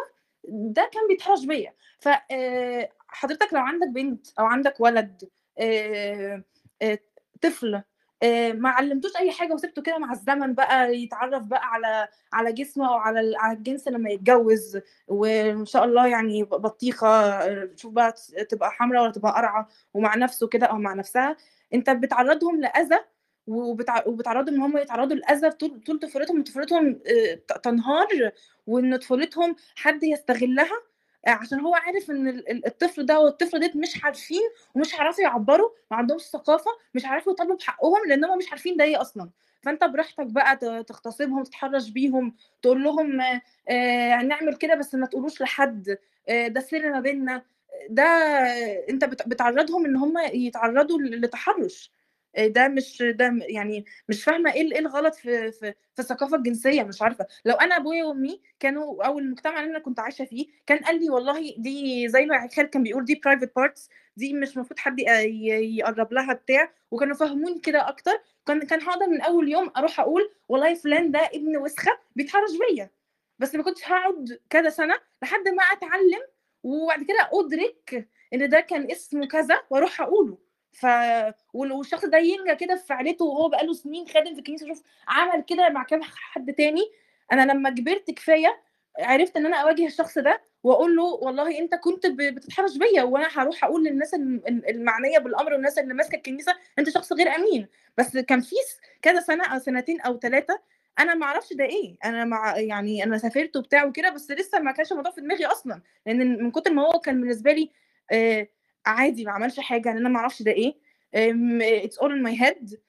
ده 0.49 0.91
كان 0.93 1.09
بيتحرش 1.09 1.45
بيا. 1.45 1.75
فحضرتك 2.01 3.53
لو 3.55 3.61
عندك 3.61 3.89
بنت 3.89 4.27
أو 4.39 4.45
عندك 4.45 4.75
ولد 4.81 5.29
طفل 7.43 7.83
آه، 8.23 8.53
ما 8.53 8.69
علمتوش 8.71 9.17
أي 9.17 9.31
حاجة 9.33 9.55
وسبته 9.55 9.83
كده 9.83 9.99
مع 9.99 10.13
الزمن 10.13 10.55
بقى 10.55 10.97
يتعرف 10.97 11.43
بقى 11.43 11.67
على 11.67 12.09
على 12.33 12.53
جسمه 12.53 12.89
أو 12.89 12.95
على 12.95 13.35
على 13.37 13.59
الجنس 13.59 13.89
لما 13.89 14.11
يتجوز 14.11 14.79
وإن 15.09 15.67
شاء 15.67 15.85
الله 15.85 16.07
يعني 16.07 16.45
بطيخة 16.45 17.41
شوف 17.77 17.93
بقى 17.93 18.15
تبقى 18.49 18.71
حمراء 18.73 19.03
ولا 19.03 19.13
تبقى 19.13 19.33
قرعة 19.33 19.69
ومع 19.95 20.15
نفسه 20.17 20.49
كده 20.49 20.67
أو 20.67 20.79
مع 20.79 20.95
نفسها. 20.95 21.37
أنت 21.75 21.91
بتعرضهم 21.91 22.61
لأذى 22.61 22.99
وبتع... 23.47 24.03
وبتعرضهم 24.07 24.55
إن 24.55 24.61
هم 24.61 24.77
يتعرضوا 24.79 25.17
لأذى 25.17 25.51
طول 25.51 25.99
طفولتهم 26.03 26.41
وطفولتهم 26.41 27.01
آه، 27.07 27.57
تنهار 27.63 28.09
وإن 28.67 28.97
طفولتهم 28.97 29.57
حد 29.77 30.03
يستغلها 30.05 30.81
عشان 31.33 31.61
هو 31.61 31.75
عارف 31.75 32.11
إن 32.11 32.29
ال- 32.29 32.51
ال- 32.51 32.67
الطفل 32.67 33.07
ده 33.07 33.21
والطفلة 33.21 33.61
ديت 33.61 33.77
مش 33.77 34.05
عارفين 34.05 34.43
ومش 34.75 34.95
هيعرفوا 34.95 35.23
يعبروا 35.25 35.71
ما 35.91 35.97
عندهمش 35.97 36.23
ثقافة 36.23 36.71
مش 36.95 37.05
عارفوا 37.05 37.33
يطالبوا 37.33 37.57
بحقهم 37.57 38.09
لأن 38.09 38.25
هم 38.25 38.39
مش 38.39 38.51
عارفين 38.51 38.77
ده 38.77 38.85
إيه 38.85 39.01
أصلا. 39.01 39.31
فأنت 39.63 39.85
براحتك 39.85 40.27
بقى 40.27 40.57
تغتصبهم 40.85 41.43
تتحرش 41.45 41.89
بيهم 41.91 42.35
تقول 42.63 42.85
لهم 42.85 43.21
آه، 43.21 43.43
آه، 43.69 44.15
هنعمل 44.15 44.55
كده 44.57 44.75
بس 44.75 44.95
ما 44.95 45.07
تقولوش 45.07 45.43
لحد 45.43 45.99
آه، 46.29 46.49
ده 46.49 46.61
سر 46.61 46.91
ما 46.93 47.01
بيننا. 47.01 47.43
ده 47.91 48.03
آه، 48.03 48.85
أنت 48.91 49.05
بت- 49.05 49.29
بتعرضهم 49.29 49.85
إن 49.87 49.97
هم 49.97 50.15
يتعرضوا 50.33 50.99
لتحرش. 51.01 51.91
آه، 51.91 51.98
ده 52.39 52.69
مش 52.69 53.03
ده 53.03 53.39
يعني 53.49 53.85
مش 54.09 54.25
فاهمة 54.25 54.53
إيه 54.53 54.73
إيه 54.73 54.79
الغلط 54.79 55.15
في 55.15 55.53
في 55.53 55.75
في 55.95 55.99
الثقافة 56.03 56.37
الجنسية 56.37 56.83
مش 56.83 57.03
عارفة. 57.03 57.27
لو 57.45 57.55
أنا 57.55 57.77
أبويا 57.77 58.05
وأمي 58.05 58.41
كانوا 58.61 59.05
أو 59.07 59.19
المجتمع 59.19 59.61
اللي 59.61 59.71
أنا 59.71 59.79
كنت 59.79 60.01
عايشة 60.01 60.25
فيه 60.25 60.47
كان 60.67 60.79
قال 60.79 61.01
لي 61.01 61.11
والله 61.11 61.55
دي 61.59 62.09
زي 62.09 62.27
ما 62.27 62.49
خالد 62.57 62.69
كان 62.69 62.83
بيقول 62.83 63.05
دي 63.05 63.15
private 63.25 63.57
parts 63.57 63.89
دي 64.17 64.33
مش 64.35 64.57
المفروض 64.57 64.79
حد 64.79 65.01
يقرب 65.01 66.13
لها 66.13 66.33
بتاع. 66.35 66.73
وكانوا 66.91 67.15
فهموني 67.17 67.61
كده 67.61 67.89
أكتر. 67.89 68.13
كان 68.47 68.61
كان 68.67 68.83
هقدر 68.83 69.07
من 69.07 69.21
أول 69.21 69.49
يوم 69.49 69.71
أروح 69.77 70.01
أقول 70.01 70.31
والله 70.49 70.75
فلان 70.75 71.11
ده 71.11 71.19
ابن 71.35 71.57
وسخة 71.57 71.99
بيتحرش 72.17 72.51
بيا. 72.71 72.91
بس 73.39 73.55
ما 73.55 73.63
كنتش 73.63 73.85
هقعد 73.89 74.41
كذا 74.51 74.71
سنة 74.71 74.95
لحد 75.23 75.49
ما 75.49 75.63
أتعلم 75.63 76.21
وبعد 76.63 77.03
كده 77.03 77.31
أدرك 77.33 78.09
إن 78.35 78.49
ده 78.49 78.61
كان 78.61 78.91
اسمه 78.91 79.27
كذا 79.27 79.61
وأروح 79.71 80.01
أقوله. 80.01 80.39
ف 80.81 80.87
وال- 81.55 81.73
والشخص 81.73 82.05
ده 82.05 82.19
ينجى 82.19 82.55
كده 82.57 82.77
في 82.77 82.87
فعلته 82.87 83.25
وهو 83.25 83.49
بقاله 83.49 83.73
سنين 83.73 84.09
خادم 84.09 84.33
في 84.35 84.39
الكنيسة 84.39 84.67
شوف 84.69 84.83
عمل 85.09 85.43
كده 85.43 85.69
مع 85.69 85.83
كام 85.83 86.01
حد 86.03 86.53
تاني. 86.55 86.83
أنا 87.33 87.53
لما 87.53 87.71
كبرت 87.71 88.11
كفاية 88.11 88.61
عرفت 88.99 89.37
إن 89.37 89.47
أنا 89.47 89.57
أواجه 89.57 89.87
الشخص 89.87 90.19
ده 90.19 90.41
وأقول 90.63 90.97
له 90.97 91.03
والله 91.03 91.59
أنت 91.59 91.75
كنت 91.75 92.07
بتتحرش 92.07 92.77
بيا 92.77 93.03
وأنا 93.03 93.29
هروح 93.33 93.65
أقول 93.65 93.85
للناس 93.85 94.15
الم- 94.15 94.43
المعنية 94.69 95.19
بالأمر 95.19 95.53
والناس 95.53 95.79
اللي 95.79 95.95
ماسكة 95.95 96.17
الكنيسة 96.17 96.55
أنت 96.79 96.91
شخص 96.91 97.13
غير 97.13 97.29
أمين. 97.29 97.69
بس 97.99 98.17
كان 98.17 98.41
في 98.41 98.57
كذا 99.03 99.21
سنة 99.21 99.45
أو 99.47 99.59
سنتين 99.59 100.01
أو 100.01 100.19
ثلاثة 100.19 100.61
أنا 100.99 101.15
ما 101.15 101.27
أعرفش 101.27 101.53
ده 101.53 101.65
إيه. 101.65 101.97
أنا 102.05 102.25
مع 102.25 102.57
يعني 102.59 103.05
أنا 103.05 103.19
سافرت 103.19 103.57
وبتاع 103.57 103.85
وكده 103.85 104.11
بس 104.11 104.31
لسه 104.31 104.59
ما 104.59 104.73
كانش 104.73 104.93
الموضوع 104.93 105.13
في 105.13 105.21
دماغي 105.21 105.47
أصلا. 105.47 105.83
لأن 106.07 106.43
من 106.45 106.51
كتر 106.51 106.73
ما 106.73 106.83
هو 106.87 107.01
كان 107.01 107.21
بالنسبة 107.21 107.53
لي 107.53 107.71
آه 108.13 108.49
عادي 108.89 109.25
ما 109.25 109.33
عملش 109.33 109.61
حاجة 109.61 109.89
لأن 109.89 109.97
أنا 109.97 110.09
ما 110.09 110.19
أعرفش 110.19 110.43
ده 110.43 110.51
إيه. 110.53 110.75
it's 111.85 111.99
all 111.99 112.13
in 112.13 112.23
my 112.23 112.37
head 112.43 112.81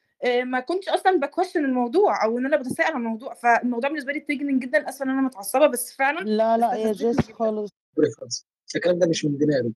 ما 0.44 0.60
كنتش 0.60 0.90
أصلا 0.90 1.20
ب 1.20 1.25
question 1.25 1.66
الموضوع 1.66 2.24
أو 2.26 2.38
إن 2.38 2.46
أنا 2.46 2.58
بتساءل 2.58 2.94
عن 2.94 3.02
الموضوع. 3.02 3.34
فالموضوع 3.34 3.90
بالنسبة 3.90 4.14
لي 4.14 4.20
triggering 4.20 4.62
جدا 4.62 4.90
أسفة 4.90 5.06
إن 5.06 5.10
أنا 5.10 5.22
متعصبة 5.22 5.68
بس 5.68 5.96
فعلا 5.96 6.20
لا 6.20 6.58
لا 6.58 6.76
يا 6.76 6.92
جيس 6.92 7.32
خالص. 7.32 7.72
الكلام 8.76 9.00
ده 9.00 9.08
مش 9.08 9.26
من 9.26 9.38
دماغي. 9.38 9.74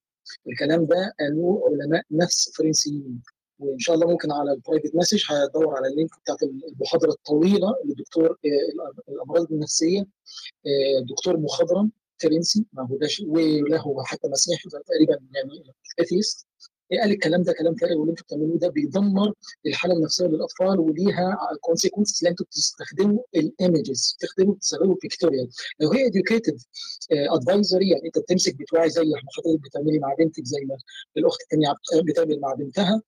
الكلام 0.47 0.85
ده 0.85 1.13
قالوه 1.19 1.69
علماء 1.69 2.03
نفس 2.11 2.57
فرنسيين. 2.57 3.21
وإن 3.59 3.79
شاء 3.79 3.95
الله 3.95 4.07
ممكن 4.07 4.31
على 4.31 4.51
ال 4.51 4.57
private 4.57 4.95
message 4.95 5.23
هدور 5.31 5.75
على 5.77 5.87
ال 5.87 5.91
link 5.91 6.09
بتاعت 6.23 6.37
المحاضرة 6.43 7.09
الطويلة 7.09 7.67
للدكتور 7.85 8.29
آه، 8.29 9.11
الأمراض 9.11 9.51
النفسية 9.51 9.99
آه، 9.99 11.05
دكتور 11.09 11.37
مخضرم. 11.37 11.91
فرنسي 12.23 12.65
ما 12.73 12.83
هو 12.87 12.97
ده 12.97 13.07
وله 13.27 14.03
حتى 14.03 14.27
مسيحي 14.27 14.69
تقريبا 14.69 15.19
يعني 15.33 15.63
atheist 15.99 16.47
قال 16.91 17.11
الكلام 17.11 17.43
ده 17.43 17.53
كلام 17.53 17.75
فارغ 17.75 17.93
واللي 17.95 18.11
أنتوا 18.11 18.25
بتعملوه 18.25 18.57
ده 18.57 18.67
بيدمر 18.67 19.33
الحالة 19.65 19.93
النفسية 19.93 20.25
للأطفال 20.25 20.79
وليها 20.79 21.37
consequences 21.61 22.23
لأن 22.23 22.31
أنتوا 22.31 22.45
بتستخدموا 22.45 23.23
ال 23.35 23.46
images 23.46 24.15
بتستخدموا 24.17 24.55
بتستخدموا 24.55 24.95
pictorial 25.01 25.49
لو 25.79 25.91
هي 25.91 26.11
educative 26.11 26.63
advisory 27.11 27.89
يعني 27.89 28.05
انت 28.05 28.19
بتمسك 28.19 28.55
بتوعي 28.55 28.89
زي 28.89 29.01
ما 29.01 29.17
حضرتك 29.37 29.61
بتعملي 29.63 29.99
مع 29.99 30.15
بنتك 30.19 30.43
زي 30.45 30.65
ما 30.65 30.77
الأخت 31.17 31.41
الثانية 31.41 31.73
بتعمل 32.07 32.39
مع 32.39 32.53
بنتها 32.53 33.01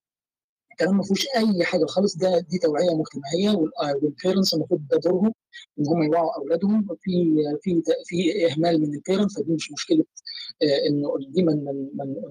الكلام 0.80 0.96
ما 0.96 1.02
فيهوش 1.02 1.26
أي 1.36 1.64
حاجة 1.64 1.84
خالص 1.84 2.16
ده 2.16 2.38
دي 2.38 2.58
توعية 2.58 2.90
مجتمعية 2.94 3.50
وال 4.02 4.14
parents 4.14 4.54
المفروض 4.54 4.80
ده 4.90 4.98
دورهم 4.98 5.32
إن 5.78 5.86
هم 5.88 6.02
يوعوا 6.02 6.36
أولادهم. 6.38 6.88
في 7.00 7.34
في 7.62 7.82
في 8.04 8.46
إهمال 8.46 8.80
من 8.80 8.94
ال 8.94 8.99
parents 8.99 9.34
فدي 9.38 9.52
مش 9.52 9.72
مشكلة 9.72 10.04
آه، 10.62 10.88
إنه 10.88 11.08
دي 11.28 11.42
ما 11.42 11.54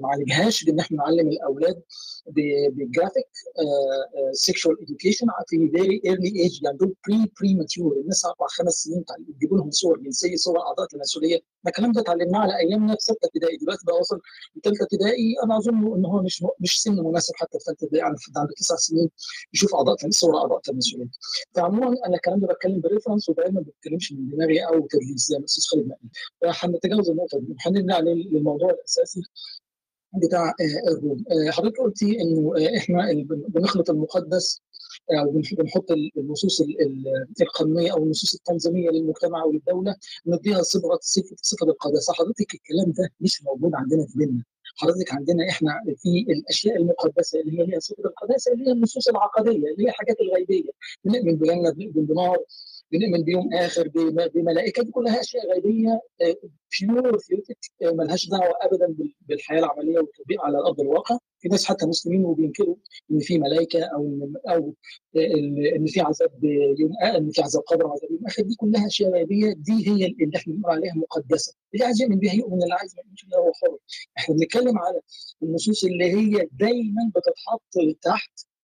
نعالجهاش 0.01 0.63
بإن 0.63 0.79
إحنا 0.79 0.97
نعلم 0.97 1.27
الأولاد 1.27 1.81
بال 2.71 2.84
graphic 2.84 3.27
sexual 4.31 4.81
education 4.81 5.27
في 5.47 5.69
very 5.69 6.01
early 6.05 6.41
age 6.43 6.63
يعني 6.63 6.77
دول 6.77 6.95
pre 7.07 7.31
premature 7.39 7.97
الناس 7.97 8.25
أربع 8.25 8.47
خمس 8.47 8.73
سنين 8.73 9.05
تجيبوا 9.37 9.57
لهم 9.57 9.71
صور 9.71 9.99
جنسية 9.99 10.35
صور 10.35 10.59
أعضاء 10.59 10.87
تناسليه 10.87 11.39
الكلام 11.67 11.91
ده 11.91 12.01
اتعلمناه 12.01 12.39
على 12.39 12.57
ايامنا 12.59 12.93
في 12.95 13.01
سته 13.01 13.25
ابتدائي 13.25 13.57
دلوقتي 13.57 13.85
بقى 13.85 13.95
وصل 13.99 14.21
لثالثة 14.55 14.83
ابتدائي. 14.83 15.35
أنا 15.43 15.57
أظن 15.57 15.95
ان 15.97 16.05
هو 16.05 16.21
مش 16.21 16.43
مش 16.59 16.81
سن 16.81 16.95
مناسب 17.03 17.33
حتى 17.35 17.59
في 17.59 17.65
ثالثة 17.65 17.83
ابتدائي 17.85 18.03
يعني 18.05 18.15
حد 18.27 18.37
عنده 18.37 18.53
تسع 18.57 18.75
سنين 18.75 19.09
يشوف 19.53 19.75
أعضاء 19.75 19.95
صور 20.09 20.37
أعضاء 20.37 20.59
تناسليه 20.59 21.05
فعموما 21.55 21.95
أنا 22.05 22.15
الكلام 22.15 22.39
ده 22.39 22.47
بتكلم 22.47 22.81
بريفرنس 22.81 23.29
ودايما 23.29 23.53
ما 23.59 23.61
بتكلمش 23.61 24.11
من 24.11 24.29
دماغي 24.29 24.59
أو 24.67 24.87
تدليس 24.87 25.27
زي 25.27 25.35
ما 25.35 25.39
الاستاذ 25.39 25.63
خالد 25.63 25.87
نقل 25.87 26.09
فهنتجاوز 26.53 27.09
النقطة 27.09 27.39
دي. 27.39 27.55
هنرجع 27.65 27.99
للموضوع 27.99 28.69
الأساسي 28.69 29.21
بتاع 30.23 30.49
آه، 30.49 30.91
الروم. 30.91 31.23
آه، 31.31 31.51
حضرتك 31.51 31.79
قلتي 31.79 32.21
إنه 32.21 32.53
آه، 32.57 32.77
إحنا 32.77 33.13
بنخلط 33.47 33.89
المقدس 33.89 34.61
بنح- 35.31 35.53
بنحط 35.53 35.91
ال- 35.91 36.11
النصوص 36.17 36.61
ال- 36.61 36.81
ال- 36.81 37.25
القانونية 37.41 37.91
أو 37.93 37.97
النصوص 38.03 38.33
التنظيمية 38.33 38.89
للمجتمع 38.89 39.43
وللدولة 39.43 39.95
نديها 40.25 40.61
صبغة 40.61 40.99
صفة 41.41 41.65
القداسه 41.67 42.13
حضرتك 42.13 42.53
الكلام 42.53 42.91
ده 42.91 43.09
مش 43.21 43.43
موجود 43.43 43.71
عندنا 43.75 44.05
في 44.05 44.17
ديننا. 44.17 44.43
حضرتك 44.77 45.13
عندنا 45.13 45.49
إحنا 45.49 45.81
في 45.97 46.25
الأشياء 46.29 46.75
المقدسة 46.77 47.39
اللي 47.39 47.59
هي 47.59 47.65
ليها 47.65 47.79
صفة 47.79 48.03
القداسه 48.05 48.53
اللي 48.53 48.67
هي 48.67 48.71
النصوص 48.71 49.07
العقدية 49.07 49.51
اللي 49.51 49.83
هي 49.83 49.89
الحاجات 49.89 50.17
الغيبية. 50.21 50.69
بنؤمن 51.03 51.35
بجنه 51.35 51.71
بنؤمن 51.71 52.05
بنار 52.05 52.37
بنؤمن 52.91 53.23
بيوم 53.23 53.53
آخر 53.53 53.87
بم- 53.87 54.27
بملائكة 54.27 54.83
دي 54.83 54.91
كلها 54.91 55.19
أشياء 55.21 55.53
غيبية 55.53 56.01
بيور 56.81 57.17
ثيوتك 57.17 57.57
ملهاش 57.81 58.29
دعوة 58.29 58.53
ابدا 58.61 58.87
بال- 58.87 59.13
بالحياة 59.21 59.59
العملية 59.59 59.97
والتطبيق 59.99 60.41
على 60.41 60.57
أرض 60.57 60.81
الواقع. 60.81 61.17
في 61.39 61.47
ناس 61.47 61.65
حتى 61.65 61.85
مسلمين 61.85 62.25
وبينكروا 62.25 62.75
إن 63.11 63.19
في 63.19 63.37
ملائكة 63.39 63.83
أو 63.83 64.29
أو 64.49 64.73
ال- 65.15 65.67
ان 65.67 65.85
في 65.85 66.01
عذاب 66.01 66.43
يوم 66.79 66.91
إن 67.17 67.29
في 67.31 67.41
عذاب 67.41 67.63
قبر 67.63 67.85
وعذاب 67.85 68.11
يوم 68.11 68.25
آخر. 68.27 68.43
دي 68.43 68.55
كلها 68.55 68.87
أشياء 68.87 69.11
غيبية. 69.11 69.53
دي 69.53 69.87
هي 69.89 70.05
اللي 70.05 70.37
إحنا 70.37 70.53
بنقول 70.53 70.71
عليها 70.73 70.93
مقدسة. 70.95 71.53
اللي 71.73 71.85
عايز 71.85 72.01
يؤمن 72.01 72.19
بيها 72.19 72.33
يؤمن 72.33 72.63
اللي 72.63 72.73
عايز 72.73 72.95
ما 72.95 73.01
يؤمنش 73.03 73.25
بيها 73.25 73.39
هو 73.39 73.51
حر. 73.53 73.77
إحنا 74.17 74.35
بنتكلم 74.35 74.77
على 74.77 74.99
النصوص 75.43 75.83
اللي 75.85 76.05
هي 76.11 76.47
دايما 76.51 77.11
بتتحط 77.15 77.95
تحت 78.01 78.31
آه، 78.39 78.54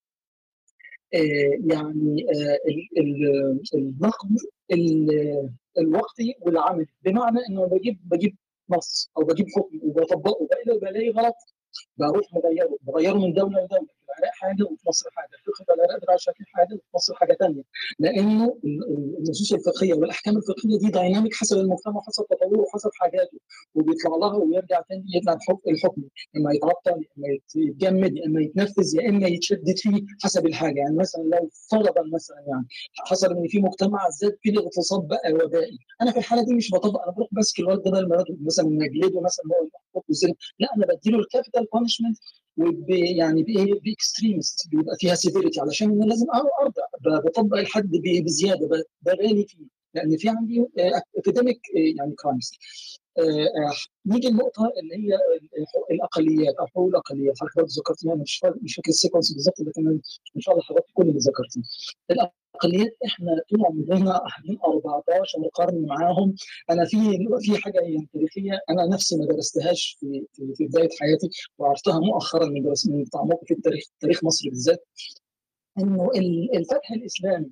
يعني 1.65 2.25
آه، 2.29 2.57
ال- 2.69 2.89
ال- 2.99 3.61
النقد 3.75 4.29
ال- 4.71 5.49
الوقتي 5.77 6.35
والعملي 6.41 6.85
بمعنى 7.05 7.39
إنه 7.49 7.65
بجيب 7.67 7.99
بجيب 8.05 8.37
نص 8.69 9.11
أو 9.17 9.23
بجيب 9.23 9.45
حكم 9.55 9.79
وبطبقه 9.83 10.47
بلاقي 10.65 10.79
بلاقي 10.79 11.09
غلط 11.09 11.35
بروح 11.97 12.25
مغيره 12.33 12.77
بغيره 12.81 13.17
من 13.17 13.33
دولة 13.33 13.63
لدولة. 13.65 13.87
العراق 14.19 14.33
حاجة 14.33 14.63
وفي 14.63 14.83
مصر 14.87 15.09
حاجة 15.11 15.27
في 15.27 15.73
العراق 15.73 16.15
شكل 16.19 16.43
حاجة 16.47 16.73
وفي 16.75 16.83
مصر 16.95 17.13
حاجة 17.15 17.33
ثانية 17.39 17.63
لأنه 17.99 18.45
ال- 18.65 18.83
ال- 18.89 19.15
النصوص 19.17 19.53
الفقهية 19.53 19.93
والأحكام 19.93 20.37
الفقهية 20.37 20.79
دي 20.79 20.87
دايناميك 20.91 21.33
حسب 21.35 21.57
المجتمع 21.57 21.97
وحسب 21.97 22.23
تطوره 22.29 22.59
وحسب 22.59 22.89
حاجاته 22.93 23.37
وبيطلع 23.75 24.15
لها 24.21 24.35
ويرجع 24.37 24.81
تاني 24.89 25.03
يرجع 25.15 25.33
الحكم 25.67 26.01
إما 26.37 26.53
يتعطل 26.53 26.91
يا 27.01 27.07
إما 27.17 27.27
يتجمد 27.55 28.17
يا 28.17 28.25
إما 28.25 28.41
يتنفذ 28.41 28.95
يا 28.95 29.09
إما 29.09 29.27
يتشدد 29.27 29.77
فيه 29.77 30.01
حسب 30.23 30.47
الحاجة. 30.47 30.79
يعني 30.79 30.95
مثلا 30.95 31.21
لو 31.23 31.49
فرضا 31.71 32.01
مثلا 32.13 32.37
يعني 32.47 32.65
حصل 32.97 33.37
إن 33.37 33.47
في 33.47 33.59
مجتمع 33.59 34.09
زاد 34.09 34.37
فيه 34.41 34.51
الاغتصاب 34.51 35.07
بقى 35.07 35.33
وبائي 35.33 35.77
أنا 36.01 36.11
في 36.11 36.17
الحالة 36.17 36.45
دي 36.45 36.53
مش 36.53 36.71
بطبق 36.73 37.03
أنا 37.03 37.11
بروح 37.11 37.27
ماسك 37.31 37.59
الواد 37.59 37.81
ده 37.81 38.07
مثلا 38.45 38.65
نجلده 38.69 39.21
مثلا 39.21 39.45
لا 40.59 40.67
أنا 40.77 40.85
بديله 40.85 41.19
ال 41.19 41.25
capital 41.25 41.67
punishment 41.73 42.17
يعني 43.17 43.43
ب 43.85 43.94
extremist 43.94 44.67
بيبقى 44.69 44.95
فيها 44.99 45.15
severity 45.15 45.61
علشان 45.61 45.91
أنا 45.91 46.05
لازم 46.05 46.25
أرضى 46.61 46.81
ب- 47.01 47.25
بطبق 47.27 47.57
الحد 47.57 47.91
بزيادة 48.25 48.85
بغالي 49.01 49.45
فيه. 49.47 49.65
لأن 49.93 50.17
في 50.17 50.29
عندي 50.29 50.65
epidemic 51.17 51.59
يعني 51.97 52.15
crimes 52.15 52.51
نيجي 54.05 54.27
النقطه 54.27 54.71
اللي 54.81 54.95
هي 54.95 55.17
الأقليات 55.91 56.55
أو 56.55 56.67
حقوق 56.67 56.87
الأقليات. 56.87 57.37
حضرتك 57.39 57.55
برضه 57.57 57.69
ذكرتيها 57.79 58.13
أنا 58.13 58.21
مش 58.21 58.37
فاكر 58.37 58.55
مش 58.61 58.75
فاكر 58.75 58.89
ال 58.89 58.94
sequence 58.94 59.33
بالظبط 59.33 59.59
لكن 59.59 59.87
إن 60.35 60.41
شاء 60.41 60.53
الله 60.55 60.65
حضرتك 60.65 60.85
كل 60.93 61.07
اللي 61.09 61.19
ذكرتيه. 61.19 61.61
الأقليات 62.11 62.97
إحنا 63.05 63.41
طول 63.49 63.65
عمرنا 63.65 64.17
قاعدين 64.17 64.57
14 64.65 65.49
قرن 65.53 65.85
معاهم. 65.85 66.35
أنا 66.69 66.85
في 66.85 66.97
في 67.41 67.57
حاجة 67.57 67.79
يعني 67.79 68.07
تاريخية. 68.13 68.59
أنا 68.69 68.85
نفسي 68.85 69.17
ما 69.17 69.25
درستهاش 69.25 69.97
في 69.99 70.25
في, 70.33 70.65
بداية 70.65 70.89
حياتي 70.99 71.29
وعرفتها 71.57 71.99
مؤخرا 71.99 72.45
من 72.45 72.63
درس 72.63 72.87
من 72.87 73.05
في 73.45 73.53
التاريخ 73.53 73.83
تاريخ 73.99 74.23
مصر 74.23 74.49
بالذات. 74.49 74.85
ال- 76.15 76.55
الفتح 76.57 76.91
الإسلامي 76.91 77.49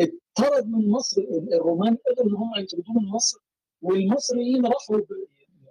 اتطرد 0.00 0.66
من 0.66 0.90
مصر 0.90 1.22
الرومان 1.52 1.96
قدروا 2.10 2.30
إن 2.30 2.34
هم 2.36 2.50
يطردوه 2.56 2.94
من 3.02 3.08
مصر. 3.08 3.38
والمصريين 3.82 4.66
راحوا 4.66 5.00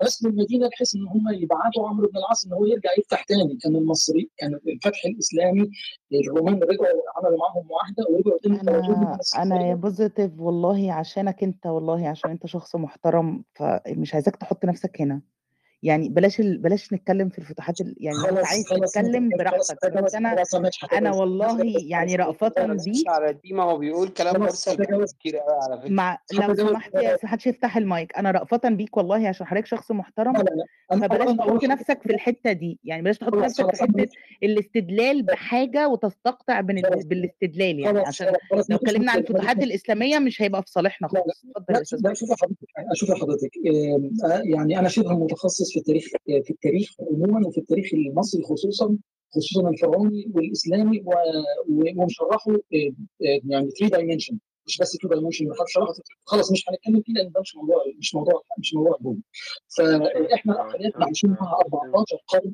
رسموا 0.04 0.32
المدينة 0.32 0.70
بحيث 0.70 0.96
إن 0.96 1.08
هم 1.08 1.24
يبعتوا 1.34 1.88
عمرو 1.88 2.08
بن 2.08 2.18
العاص 2.18 2.46
إن 2.46 2.54
هو 2.54 2.66
يرجع 2.66 2.90
يفتح 3.00 3.24
تاني. 3.24 3.58
كان 3.64 3.76
المصري 3.76 4.30
كان 4.38 4.54
الفتح 4.68 5.06
الإسلامي 5.06 5.70
الرومان 6.14 6.54
رجعوا 6.54 6.88
عملوا 7.18 7.38
معاهم 7.40 7.68
معاهدة 7.72 8.06
ورجعوا 8.10 8.40
تاني 8.44 8.62
أنا 8.62 9.18
أنا 9.38 9.68
يا 9.70 9.76
بوزيتيف 9.76 10.40
والله 10.40 10.94
عشانك 10.94 11.44
أنت 11.44 11.66
والله 11.66 12.08
عشان 12.10 12.30
أنت 12.32 12.46
شخص 12.46 12.76
محترم 12.76 13.44
فمش 13.54 14.14
عايزاك 14.14 14.36
تحط 14.36 14.66
نفسك 14.66 15.02
هنا. 15.02 15.22
يعني 15.84 16.10
بلاش 16.10 16.40
ال... 16.40 16.58
بلاش 16.58 16.94
نتكلم 16.94 17.30
في 17.30 17.40
الفتوحات 17.40 17.82
ال... 17.82 17.96
يعني 17.98 18.18
لو 18.18 18.38
عايز 18.46 18.64
تتكلم 18.64 19.30
براحتك 19.30 20.04
بس 20.04 20.16
أنا 20.16 20.44
أنا 20.94 21.12
والله 21.12 21.74
يعني 21.88 22.16
رأفة 22.16 22.54
بيك 22.58 23.08
على 23.08 23.34
دي 23.44 23.54
ما 23.54 23.64
هو 23.64 23.78
بيقول 23.78 24.10
كلام 24.10 24.42
مرسل 24.42 24.74
كتير 25.20 25.38
قوي 25.38 25.56
على 25.62 25.82
فكرة. 25.82 25.90
مع 25.92 26.18
لو 26.34 26.56
سمحت 26.56 26.96
يا 26.96 27.18
محدش 27.24 27.48
يفتح 27.48 27.78
المايك 27.78 28.18
أنا 28.18 28.32
رأفة 28.32 28.70
بيك 28.70 28.98
والله 28.98 29.28
عشان 29.28 29.46
حضرتك 29.48 29.66
شخص 29.66 29.92
محترم 29.92 30.34
فبلاش 30.92 31.36
تحط 31.38 31.64
نفسك 31.64 32.02
في 32.04 32.14
الحتة 32.14 32.52
دي. 32.52 32.80
يعني 32.84 33.02
بلاش 33.02 33.18
تحط 33.18 33.34
نفسك 33.34 33.76
في 33.76 33.84
حتة 33.84 34.08
الاستدلال 34.44 35.24
بحاجة 35.24 35.88
وتستقطع 35.88 36.62
بالاستدلال 36.62 37.80
يعني 37.80 38.00
عشان 38.00 38.28
لو 38.28 38.34
ما 38.70 38.76
اتكلمنا 38.76 39.12
عن 39.12 39.18
ما 39.18 39.24
الفتوحات 39.24 39.58
مشكلة. 39.58 39.64
الإسلامية 39.64 40.20
مش 40.20 40.42
هيبقى 40.42 40.62
في 40.64 40.72
صالحنا 40.72 41.08
خالص 41.08 41.46
اتفضل 41.56 41.76
يا 41.76 41.82
أستاذ 41.82 42.28
حضرتك 42.34 42.58
أشوف 42.92 43.12
حضرتك 43.12 43.52
آه، 44.26 44.42
يعني 44.44 44.80
أنا 44.80 44.90
شبه 44.90 45.14
متخصص 45.14 45.71
في 45.72 45.80
التاريخ 45.80 46.06
في 46.26 46.50
التاريخ 46.50 46.90
عموما 47.00 47.48
وفي 47.48 47.58
التاريخ 47.58 47.94
المصري 47.94 48.44
خصوصا 48.44 48.98
خصوصا 49.36 49.70
الفرعوني 49.70 50.32
والإسلامي 50.36 51.04
ومشرحه 51.70 52.52
آه، 52.52 52.58
آه، 53.26 53.40
يعني 53.46 53.70
3 53.70 53.88
دايمنشن 53.88 54.38
مش 54.68 54.78
بس 54.78 54.98
كده 54.98 55.22
ممكن 55.22 55.48
ما 55.48 55.54
خدش 55.56 55.78
وقت 55.78 56.02
خلاص 56.26 56.52
مش 56.52 56.66
هنتكلم 56.70 57.02
فيه 57.02 57.14
لأن 57.14 57.32
ده 57.32 57.42
مش 57.42 57.56
موضوع 57.56 57.84
مش 58.00 58.16
موضوع 58.16 58.42
مش 58.60 58.74
موضوع 58.74 58.96
البوم 58.98 59.22
فاحنا 59.78 60.54
الأقليات 60.54 60.94
عايشين 60.96 61.30
معاها 61.30 61.58
14 61.62 62.18
قرن. 62.28 62.54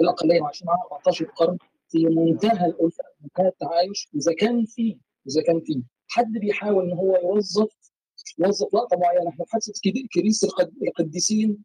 الأقلية 0.00 0.42
عايشين 0.42 0.66
معاها 0.66 0.86
14 0.92 1.24
قرن 1.24 1.58
في 1.88 2.06
منتهى 2.06 2.66
الألفة 2.66 3.04
منتهى 3.22 3.48
التعايش. 3.48 4.08
إذا 4.14 4.32
كان 4.32 4.64
في 4.64 4.96
إذا 5.28 5.42
كان 5.42 5.60
في 5.60 5.82
حد 6.08 6.32
بيحاول 6.32 6.84
إن 6.90 6.98
هو 6.98 7.16
يوظف 7.16 7.68
يوظف 8.38 8.74
لقطه 8.74 8.96
معينة. 8.96 9.28
إحنا 9.30 9.44
في 9.44 9.50
حادثه 9.52 9.72
كريس 10.14 10.44
القد- 10.44 10.72
القديسين 10.82 11.58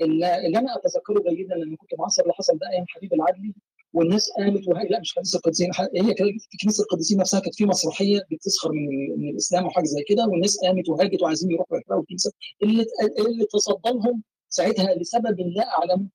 اللي, 0.00 0.58
أنا 0.58 0.76
أتذكره 0.76 1.30
جيدا 1.34 1.54
لأن 1.54 1.76
كنت 1.76 1.90
معاصر 1.98 2.22
اللي 2.22 2.32
حصل 2.34 2.58
ده 2.58 2.70
أيام 2.70 2.84
حبيب 2.88 3.14
العدلي 3.14 3.54
والناس 3.92 4.30
قامت 4.38 4.68
وهي 4.68 4.88
لا 4.88 5.00
مش 5.00 5.14
كنيسه 5.14 5.36
القديسين 5.36 5.70
هي 5.96 6.14
كنيسه 6.62 6.82
القديسين 6.82 7.18
نفسها 7.18 7.40
كانت 7.40 7.54
في 7.54 7.64
مسرحية 7.66 8.20
بتسخر 8.32 8.72
من, 8.72 8.86
من 9.20 9.28
الإسلام 9.30 9.66
وحاجة 9.66 9.84
زي 9.84 10.04
كده 10.08 10.26
والناس 10.26 10.58
قامت 10.64 10.88
وهاجت 10.88 11.22
وعايزين 11.22 11.50
يروحوا 11.50 11.78
يحرقوا 11.78 12.00
الكنيسة. 12.02 12.32
اللي 12.62 12.84
اللي 13.18 13.44
تصدى 13.52 13.74
لهم 13.90 14.22
ساعتها 14.48 14.94
لسبب 14.94 15.40
لا 15.40 15.78
اعلم 15.78 16.08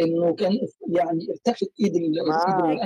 إنه 0.00 0.34
كان 0.34 0.52
يعني 0.88 1.26
ارتخت 1.30 1.68
إيد 1.80 1.96
إيد 1.96 2.14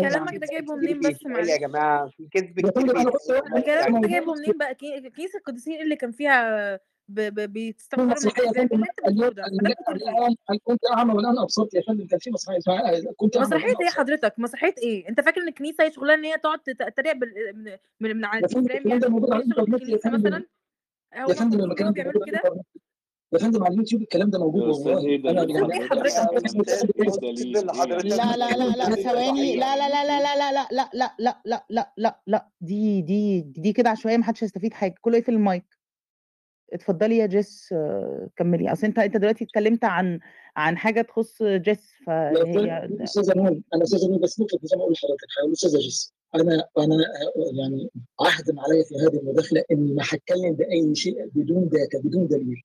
كلامك 0.00 0.36
ده 0.36 0.46
جايبه 0.52 0.74
منين 0.76 1.00
بس 1.00 1.24
معلش. 1.26 1.48
يا 1.48 1.56
جماعة 1.56 2.08
في 2.08 2.28
كذب 2.32 2.58
يعني 2.58 3.62
كلامك 3.62 4.02
ده 4.02 4.08
جايبه 4.08 4.34
منين 4.34 4.58
بقى؟ 4.58 4.74
كنيسة 5.16 5.38
القديسين 5.38 5.80
اللي 5.82 5.96
كان 5.96 6.12
فيها 6.12 6.80
بيتستخدموا 7.08 8.12
مسرحيه 8.12 8.50
كنت 10.64 10.80
اعمى 10.92 11.14
والآن 11.14 11.38
ابصرت 11.38 11.74
يا 11.74 11.82
فندم. 11.88 12.06
كان 12.06 12.18
في 12.18 12.30
مسرحية 12.30 12.58
آه، 12.68 13.02
كنت 13.16 13.38
مسرحية 13.38 13.74
إيه 13.80 13.88
حضرتك؟ 13.88 14.34
مسرحية 14.38 14.74
إيه؟ 14.82 15.08
أنت 15.08 15.20
فاكر 15.20 15.40
إن 15.40 15.48
الكنيسة 15.48 15.84
هي 15.84 15.92
شغلها 15.92 16.14
إن 16.14 16.24
هي 16.24 16.38
تقعد 16.38 16.58
تتريق 16.58 17.14
من 17.14 17.28
من 18.00 18.16
من 18.16 18.24
على 18.24 18.38
الإنستجرام 18.38 18.88
يعني؟ 18.88 19.00
مثلا؟ 20.04 20.44
يا 21.16 21.34
فندم 21.34 21.60
المكان 21.60 21.92
بيعملوا 21.92 22.26
كده؟ 22.26 22.42
يا 23.32 23.38
فندم 23.38 23.64
على 23.64 23.74
اليوتيوب 23.74 24.02
الكلام 24.02 24.30
ده 24.30 24.38
موجود 24.38 24.62
والله 24.62 25.06
إيه 25.06 25.30
أنا 25.30 25.42
إيه 25.42 25.48
إيه 25.48 25.62
إيه 25.64 27.52
لا 28.02 28.36
لا 28.36 28.56
لا 28.56 28.76
لا 28.76 28.94
ثواني 28.94 29.56
لا 29.56 29.76
لا 29.76 29.88
لا 29.88 30.04
لا 30.04 30.22
لا 30.22 30.52
لا 30.52 30.68
لا 30.72 30.90
لا 30.94 31.14
لا 31.18 31.42
لا 31.44 31.64
لا 31.70 31.92
لا 31.96 32.20
لا 32.26 32.48
دي 32.60 33.02
دي 33.02 33.40
دي 33.40 33.72
كده 33.72 33.90
عشوائيه 33.90 34.16
محدش 34.16 34.44
هيستفيد 34.44 34.74
حاجة 34.74 34.94
كله 35.00 35.16
يقفل 35.16 35.32
المايك 35.34 35.64
اتفضلي 36.72 37.16
يا 37.16 37.26
جيس 37.26 37.68
آه، 37.72 38.28
كملي 38.36 38.72
اصل 38.72 38.86
انت 38.86 38.98
انت 38.98 39.16
دلوقتي 39.16 39.44
اتكلمت 39.44 39.84
عن 39.84 40.20
عن 40.56 40.76
حاجة 40.76 41.00
تخص 41.02 41.42
جيس 41.42 41.92
فهي 42.06 42.88
استاذه 43.02 43.34
نون 43.36 43.62
أنا 43.74 43.82
استاذه 43.82 44.08
نون 44.08 44.18
بس 44.18 44.40
نقطه 44.40 44.58
زي 44.62 44.76
ما 44.76 44.82
أقول 44.82 44.92
لحضرتك 44.92 45.52
استاذه 45.52 45.78
جيس 45.78 46.14
أنا 46.34 46.64
أنا 46.78 46.96
يعني 47.52 47.90
عهد 48.20 48.58
عليا 48.58 48.84
في 48.84 48.94
هذه 48.94 49.20
المداخله 49.20 49.64
اني 49.70 49.92
ما 49.92 50.02
هتكلم 50.02 50.52
باي 50.52 50.94
شيء 50.94 51.26
بدون 51.34 51.68
data 51.68 51.98
بدون 52.04 52.26
دليل 52.26 52.62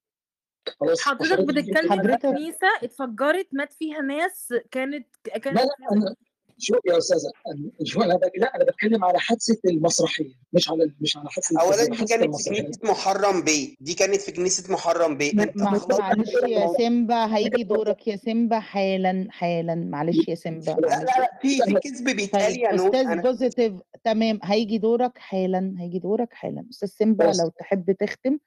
خلاص 0.80 1.00
حضرتك 1.02 1.44
بتتكلم 1.44 1.82
في 1.82 1.90
حضرتك 1.90 2.26
كنيسه 2.26 2.66
اتفجرت 2.82 3.46
مات 3.52 3.72
فيها 3.72 4.00
ناس 4.00 4.54
كانت 4.70 5.06
لا 5.26 5.38
كانت 5.38 5.56
لا 5.56 5.66
أنا 5.92 6.14
شو 6.60 6.74
يا 6.86 6.98
أستاذة 6.98 7.20
أنا- 7.48 7.84
شو 7.84 8.02
أنا. 8.02 8.18
لا 8.36 8.54
أنا 8.56 8.64
بتكلم 8.64 9.04
على 9.04 9.18
حادثة 9.18 9.58
المسرحية 9.66 10.34
مش 10.52 10.70
على 10.70 10.92
مش 11.00 11.16
على 11.16 11.28
حادثة 11.30 11.60
اولا 11.60 11.84
دي 11.84 11.96
كانت 11.96 12.12
في 12.12 12.24
المسرحية. 12.24 12.62
كنيسة 12.62 12.80
محرم 12.84 13.42
بيه 13.42 13.74
دي 13.80 13.94
كانت 13.94 14.20
في 14.20 14.32
كنيسة 14.32 14.72
محرم 14.72 15.16
بيه 15.16 15.32
أنت 15.32 15.56
معلش 15.56 16.28
يا 16.48 16.68
سيمبا 16.76 17.36
هيجي 17.36 17.62
دورك 17.62 18.08
يا 18.08 18.16
سيمبا 18.16 18.58
حالا 18.60 19.26
حالا 19.30 19.74
معلش 19.74 20.28
يا 20.28 20.34
سيمبا. 20.34 20.70
لا 20.70 20.80
لا 20.80 21.04
لا 21.04 21.38
في 21.42 21.58
في 21.58 21.74
كذب 21.74 22.16
بيتقال 22.16 22.46
طيب 22.46 22.56
يا 22.58 22.72
نون 22.74 22.94
أستاذ 22.96 23.22
بوزيتيف 23.22 23.72
تمام 24.04 24.38
هيجي 24.42 24.78
دورك 24.78 25.18
حالا 25.18 25.74
هيجي 25.78 25.98
دورك 25.98 26.32
حالا. 26.34 26.64
أستاذ 26.70 26.88
سيمبا 26.88 27.24
لو 27.24 27.48
تحب 27.58 27.92
تختم. 27.92 28.38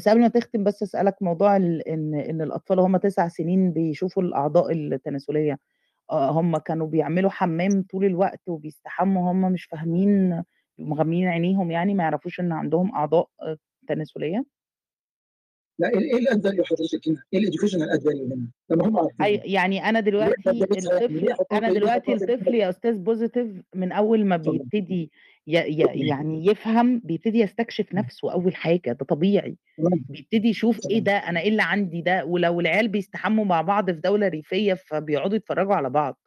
بس 0.00 0.08
قبل 0.08 0.20
ما 0.20 0.28
تختم 0.28 0.64
بس 0.64 0.82
أسألك 0.82 1.22
موضوع 1.22 1.56
إن 1.56 2.14
إن 2.14 2.42
الأطفال 2.42 2.80
هم 2.80 2.96
تسع 2.96 3.28
سنين 3.28 3.72
بيشوفوا 3.72 4.22
الأعضاء 4.22 4.72
التناسلية 4.72 5.58
آه، 6.10 6.30
هم 6.30 6.56
كانوا 6.56 6.86
بيعملوا 6.86 7.30
حمام 7.30 7.82
طول 7.90 8.04
الوقت 8.04 8.48
وبيستحموا 8.48 9.32
هم 9.32 9.52
مش 9.52 9.64
فاهمين 9.64 10.42
مغمين 10.78 11.28
عينيهم 11.28 11.70
يعني 11.70 11.94
ما 11.94 12.02
يعرفوش 12.04 12.40
إن 12.40 12.52
عندهم 12.52 12.94
أعضاء 12.94 13.28
آه، 13.42 13.56
تناسلية 13.88 14.44
لا 15.78 15.88
إيه 15.88 15.98
إيه 15.98 16.18
ال 16.18 16.24
add 16.24 16.42
value 16.42 16.64
حضرتك 16.64 17.08
هنا؟ 17.08 17.22
إيه 17.32 17.38
ال 17.38 17.42
educational 17.42 17.90
add 17.90 18.02
value 18.02 18.26
هنا؟ 18.26 18.48
لما 18.70 18.88
هم 18.88 18.98
عارفين 18.98 19.40
يعني 19.44 19.88
أنا 19.88 20.00
دلوقتي 20.00 20.50
الطفل 20.50 21.34
أنا 21.52 21.72
دلوقتي 21.72 22.12
الطفل 22.12 22.54
يا 22.54 22.70
أستاذ 22.70 22.98
بوزيتيف 22.98 23.62
من 23.74 23.92
أول 23.92 24.24
ما 24.24 24.36
بيبتدي. 24.36 25.10
يعني 26.08 26.46
يفهم 26.46 26.98
بيبتدي 27.04 27.38
يستكشف 27.38 27.94
نفسه 27.94 28.32
أول 28.32 28.56
حاجة 28.56 28.92
ده 28.92 29.04
طبيعي. 29.06 29.56
بيبتدي 30.08 30.48
يشوف 30.48 30.80
إيه 30.90 30.98
ده 31.00 31.16
أنا 31.16 31.40
إيه 31.40 31.48
اللي 31.48 31.62
عندي 31.62 32.02
ده؟ 32.02 32.24
ولو 32.24 32.60
العيال 32.60 32.88
بيستحموا 32.88 33.44
مع 33.44 33.62
بعض 33.62 33.90
في 33.90 34.00
دولة 34.00 34.28
ريفية 34.28 34.74
فبيقعدوا 34.74 35.36
يتفرجوا 35.36 35.74
على 35.74 35.90
بعض. 35.90 36.18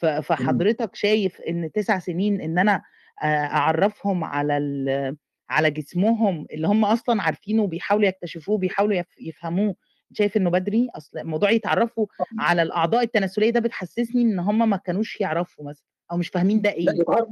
تمام 0.00 0.20
فحضرتك 0.20 0.94
شايف 0.96 1.40
إن 1.40 1.72
تسع 1.72 1.98
سنين 1.98 2.40
إن 2.40 2.58
أنا 2.58 2.82
أعرفهم 3.22 4.24
على. 4.24 5.16
على 5.50 5.70
جسمهم 5.70 6.46
اللي 6.52 6.68
هم 6.68 6.84
أصلا 6.84 7.22
عارفينه 7.22 7.62
وبيحاولوا 7.62 8.08
يكتشفوه 8.08 8.58
بيحاولوا 8.58 8.94
يف... 8.96 9.06
يفهموه 9.20 9.74
شايف 10.12 10.36
إنه 10.36 10.50
بدري؟ 10.50 10.88
أصل 10.96 11.24
موضوع 11.26 11.50
يتعرفوا 11.50 12.06
على 12.38 12.62
الأعضاء 12.62 13.02
التناسلية 13.02 13.50
ده 13.50 13.60
بتحسسني 13.60 14.22
إن 14.22 14.38
هم 14.38 14.70
ما 14.70 14.76
كانوش 14.76 15.20
يعرفوا 15.20 15.64
مثلا. 15.64 15.84
أو 16.12 16.16
مش 16.16 16.28
فاهمين 16.28 16.60
ده 16.60 16.70
لا 16.70 16.76
إيه 16.92 17.00
يتعرف 17.00 17.28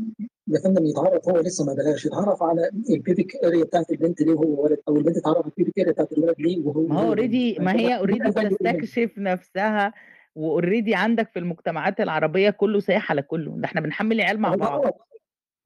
يا 0.49 0.61
فندم 0.65 0.87
يتعرف 0.87 1.29
هو 1.29 1.41
لسه 1.41 1.65
ما 1.65 1.75
بلاش. 1.75 2.07
يتعرف 2.07 2.43
على 2.43 2.71
ال 2.91 2.99
pubic 2.99 3.37
area 3.45 3.65
بتاعت 3.65 3.91
البنت 3.91 4.21
ليه 4.23 4.33
وهو 4.35 4.65
ولد 4.65 4.79
أو 4.89 4.97
البنت 4.97 5.19
تعرف 5.19 5.37
على 5.37 5.47
ال 5.47 5.52
pubic 5.52 5.79
area 5.79 5.93
بتاعت 5.93 6.13
الولد 6.13 6.35
ليه 6.39 6.59
وهو 6.67 6.87
ما 6.87 7.01
هو 7.03 7.09
already 7.09 7.59
ما 7.61 7.73
هي 7.73 7.77
دي 7.87 7.97
already؟ 7.97 8.29
بتستكشف 8.31 9.11
نفسها 9.19 9.93
و 10.35 10.42
already 10.42 10.95
عندك 10.95 11.29
في 11.31 11.39
المجتمعات 11.39 12.01
العربية 12.01 12.51
كله 12.51 12.81
سايح 12.81 13.11
على 13.11 13.23
كله. 13.23 13.55
ده 13.57 13.65
إحنا 13.65 13.81
بنحمي 13.81 14.21
العيال 14.21 14.41
ما 14.41 14.49
مع 14.49 14.55
هو 14.55 14.81
بعض. 14.81 15.08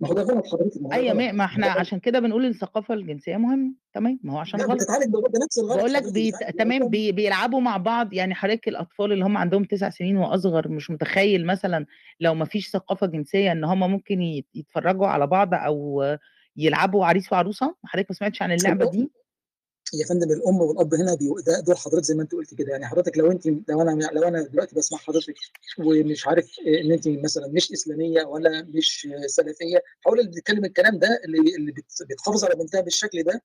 ما 0.02 0.08
هو 0.08 0.12
ده 0.14 0.22
غلط 0.22 0.46
حضرتك 0.46 0.82
ما 0.82 0.88
هو 0.88 0.92
أيوه 0.92 1.08
غلط. 1.12 1.16
ما 1.18 1.32
ما 1.32 1.44
إحنا 1.44 1.66
ده 1.74 1.80
عشان 1.80 1.98
كده 1.98 2.20
بنقول 2.20 2.44
الثقافة 2.46 2.94
الجنسية 2.94 3.36
مهمة 3.36 3.72
تمام؟ 3.94 4.18
ما 4.22 4.32
هو 4.32 4.38
عشان 4.38 4.60
لا 4.60 4.66
غلط. 4.66 4.80
بتتعالج 4.82 5.14
نفس 5.44 5.58
الغلط 5.58 5.78
بقول 5.78 5.92
لك 5.92 6.00
حضرتك 6.00 6.14
بيت... 6.14 6.34
بتتعالج 6.34 6.56
تمام 6.58 6.88
بي... 6.88 7.12
بيلعبوا 7.12 7.60
مع 7.60 7.76
بعض 7.76 8.12
يعني 8.12 8.34
حضرتك 8.34 8.68
الأطفال 8.68 9.12
اللي 9.12 9.24
هم 9.24 9.36
عندهم 9.36 9.64
تسع 9.64 9.90
سنين 9.90 10.16
وأصغر 10.16 10.68
مش 10.68 10.90
متخيل 10.90 11.46
مثلا 11.46 11.86
لو 12.20 12.34
ما 12.34 12.44
فيش 12.44 12.68
ثقافة 12.70 13.06
جنسية 13.06 13.52
إن 13.52 13.64
هم 13.64 13.90
ممكن 13.90 14.22
يت- 14.22 14.48
يتفرجوا 14.54 15.06
على 15.06 15.26
بعض 15.26 15.54
أو 15.54 16.04
يلعبوا 16.56 17.06
عريس 17.06 17.32
وعروسة؟ 17.32 17.74
حضرتك 17.84 18.10
ما 18.10 18.14
سمعتش 18.16 18.42
عن 18.42 18.52
اللعبة 18.52 18.90
دي؟ 18.90 19.10
يا 19.94 20.06
فندم 20.06 20.30
الام 20.30 20.56
والأب 20.60 20.94
هنا 20.94 21.14
دور 21.66 21.76
حضرتك 21.76 22.04
زي 22.04 22.14
ما 22.14 22.22
أنت 22.22 22.32
قلت 22.32 22.54
كده. 22.54 22.70
يعني 22.72 22.86
حضرتك 22.86 23.18
لو 23.18 23.30
انت 23.30 23.46
لو 23.46 23.82
أنا 23.82 24.10
لو 24.12 24.22
أنا 24.28 24.42
دلوقتي 24.42 24.74
بسمع 24.76 24.98
حضرتك 24.98 25.34
ومش 25.78 26.26
عارف 26.26 26.50
إن 26.84 26.92
أنت 26.92 27.08
مثلا 27.08 27.48
مش 27.48 27.72
إسلامية 27.72 28.24
ولا 28.24 28.62
مش 28.62 29.08
سلفية 29.26 29.82
هقول 30.06 30.20
اللي 30.20 30.30
بتتكلم 30.30 30.64
الكلام 30.64 30.98
ده 30.98 31.20
اللي 31.24 31.38
اللي 31.56 31.72
بت- 31.72 32.02
بتحافظ 32.10 32.44
على 32.44 32.54
بنتها 32.54 32.80
بالشكل 32.80 33.22
ده 33.22 33.42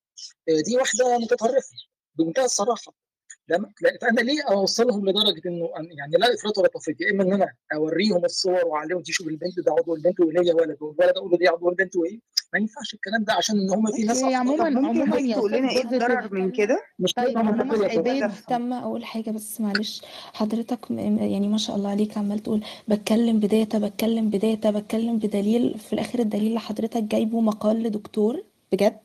دي 0.66 0.76
واحدة 0.76 1.18
متطرفة 1.18 1.74
بمنتهى 2.14 2.44
الصراحة. 2.44 3.07
لما 3.50 3.68
فانا 4.02 4.20
ليه 4.20 4.42
أوصلهم 4.50 5.08
لدرجة 5.08 5.42
إنه 5.46 5.68
يعني 5.98 6.16
لا 6.18 6.34
إفراط 6.34 6.58
ولا 6.58 6.68
تفريط 6.68 7.00
يا 7.00 7.10
إما 7.10 7.22
إن 7.22 7.32
أنا 7.32 7.48
أوريهم 7.74 8.24
الصور 8.24 8.64
وأعلمهم 8.66 9.02
دي 9.02 9.12
شوف 9.12 9.28
البنت 9.28 9.60
ده 9.60 9.72
عضو 9.78 9.94
البنت 9.94 10.20
وليا 10.20 10.54
ولد 10.54 10.76
والولد 10.80 11.16
أقول 11.16 11.30
له 11.30 11.36
دي 11.38 11.48
عضو 11.48 11.68
البنت 11.68 11.96
وايه 11.96 12.20
ما 12.52 12.58
ينفعش 12.58 12.94
الكلام 12.94 13.24
ده 13.24 13.32
عشان 13.32 13.60
إن 13.60 13.70
هم 13.70 13.92
في 13.92 14.02
ناس 14.04 14.22
عموما 14.24 14.64
عموما 14.64 15.16
يا 15.20 15.34
تقول 15.36 15.52
لنا 15.52 15.70
إيه 15.70 15.82
الضرر 15.84 16.34
من 16.34 16.50
كده؟ 16.50 16.82
مش 16.98 17.12
طيب 17.12 17.28
يا 17.28 17.42
فندم. 17.42 17.84
عبيد 17.84 18.22
مهتمة 18.24 18.82
أقول 18.82 19.04
حاجة 19.04 19.30
بس 19.30 19.60
معلش. 19.60 20.02
حضرتك 20.32 20.78
يعني 20.90 21.48
ما 21.48 21.58
شاء 21.58 21.76
الله 21.76 21.90
عليك 21.90 22.18
عمال 22.18 22.38
تقول 22.38 22.64
بتكلم 22.88 23.40
بداتا 23.40 23.78
بتكلم 23.78 24.30
بداتا 24.30 24.70
بتكلم 24.70 25.18
بدليل 25.18 25.78
في 25.78 25.92
الآخر 25.92 26.18
الدليل 26.18 26.46
اللي 26.46 26.60
حضرتك 26.60 27.02
جايبه 27.02 27.40
مقال 27.40 27.82
لدكتور 27.82 28.42
بجد؟ 28.72 28.98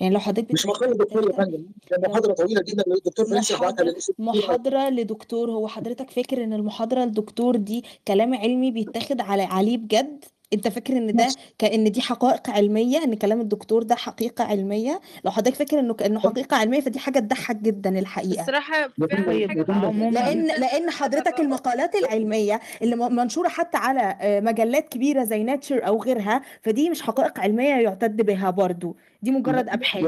يعني 0.00 0.14
لو 0.14 0.20
حضرتك 0.20 0.52
مش 0.52 0.66
مقال 0.66 0.96
دكتور 0.98 1.30
يا 1.30 1.36
فندم. 1.36 1.64
محاضره 1.98 2.32
طويلة 2.32 2.62
جدا 2.62 2.84
الدكتور 2.86 3.26
فرنسي 3.26 3.56
بعتها 3.56 3.94
محاضرة 4.18 4.88
لدكتور. 4.90 5.50
هو 5.50 5.68
حضرتك 5.68 6.10
فاكر 6.10 6.44
إن 6.44 6.52
المحاضرة 6.52 7.04
لدكتور 7.04 7.56
دي 7.56 7.84
كلام 8.08 8.34
علمي 8.34 8.70
بيتاخد 8.70 9.20
على 9.20 9.42
عليه 9.42 9.76
بجد؟ 9.78 10.24
أنت 10.52 10.68
فاكر 10.68 10.96
إن 10.96 11.16
ده 11.16 11.26
كأن 11.58 11.90
دي 11.92 12.00
حقائق 12.00 12.50
علمية؟ 12.50 13.04
إن 13.04 13.14
كلام 13.14 13.40
الدكتور 13.40 13.82
ده 13.82 13.94
حقيقة 13.94 14.44
علمية؟ 14.44 15.00
لو 15.24 15.30
حضرتك 15.30 15.54
فاكر 15.56 15.80
إنه 15.80 15.96
انه 16.06 16.20
حقيقة 16.20 16.56
علمية 16.56 16.80
فدي 16.80 16.98
حاجة 16.98 17.18
تضحك 17.18 17.56
جدا 17.56 17.90
يا 17.90 17.98
فعلا 18.44 18.90
طيب 19.26 19.48
حاجة 19.48 19.62
لأن 20.10 20.46
لأن 20.46 20.90
حضرتك 20.90 21.40
المقالات 21.40 21.94
العلمية 21.94 22.60
اللي 22.82 22.96
منشورة 22.96 23.48
حتى 23.48 23.76
على 23.76 24.16
آه، 24.20 24.40
مجلات 24.40 24.88
كبيرة 24.88 25.24
زي 25.24 25.42
ناتشر 25.42 25.86
أو 25.86 26.02
غيرها 26.02 26.42
فدي 26.62 26.90
مش 26.90 27.02
حقائق 27.02 27.40
علمية 27.40 27.74
يعتد 27.74 28.22
بها 28.22 28.50
برضو. 28.50 28.96
دي 29.22 29.30
مجرد 29.30 29.68
أبحاث. 29.68 30.04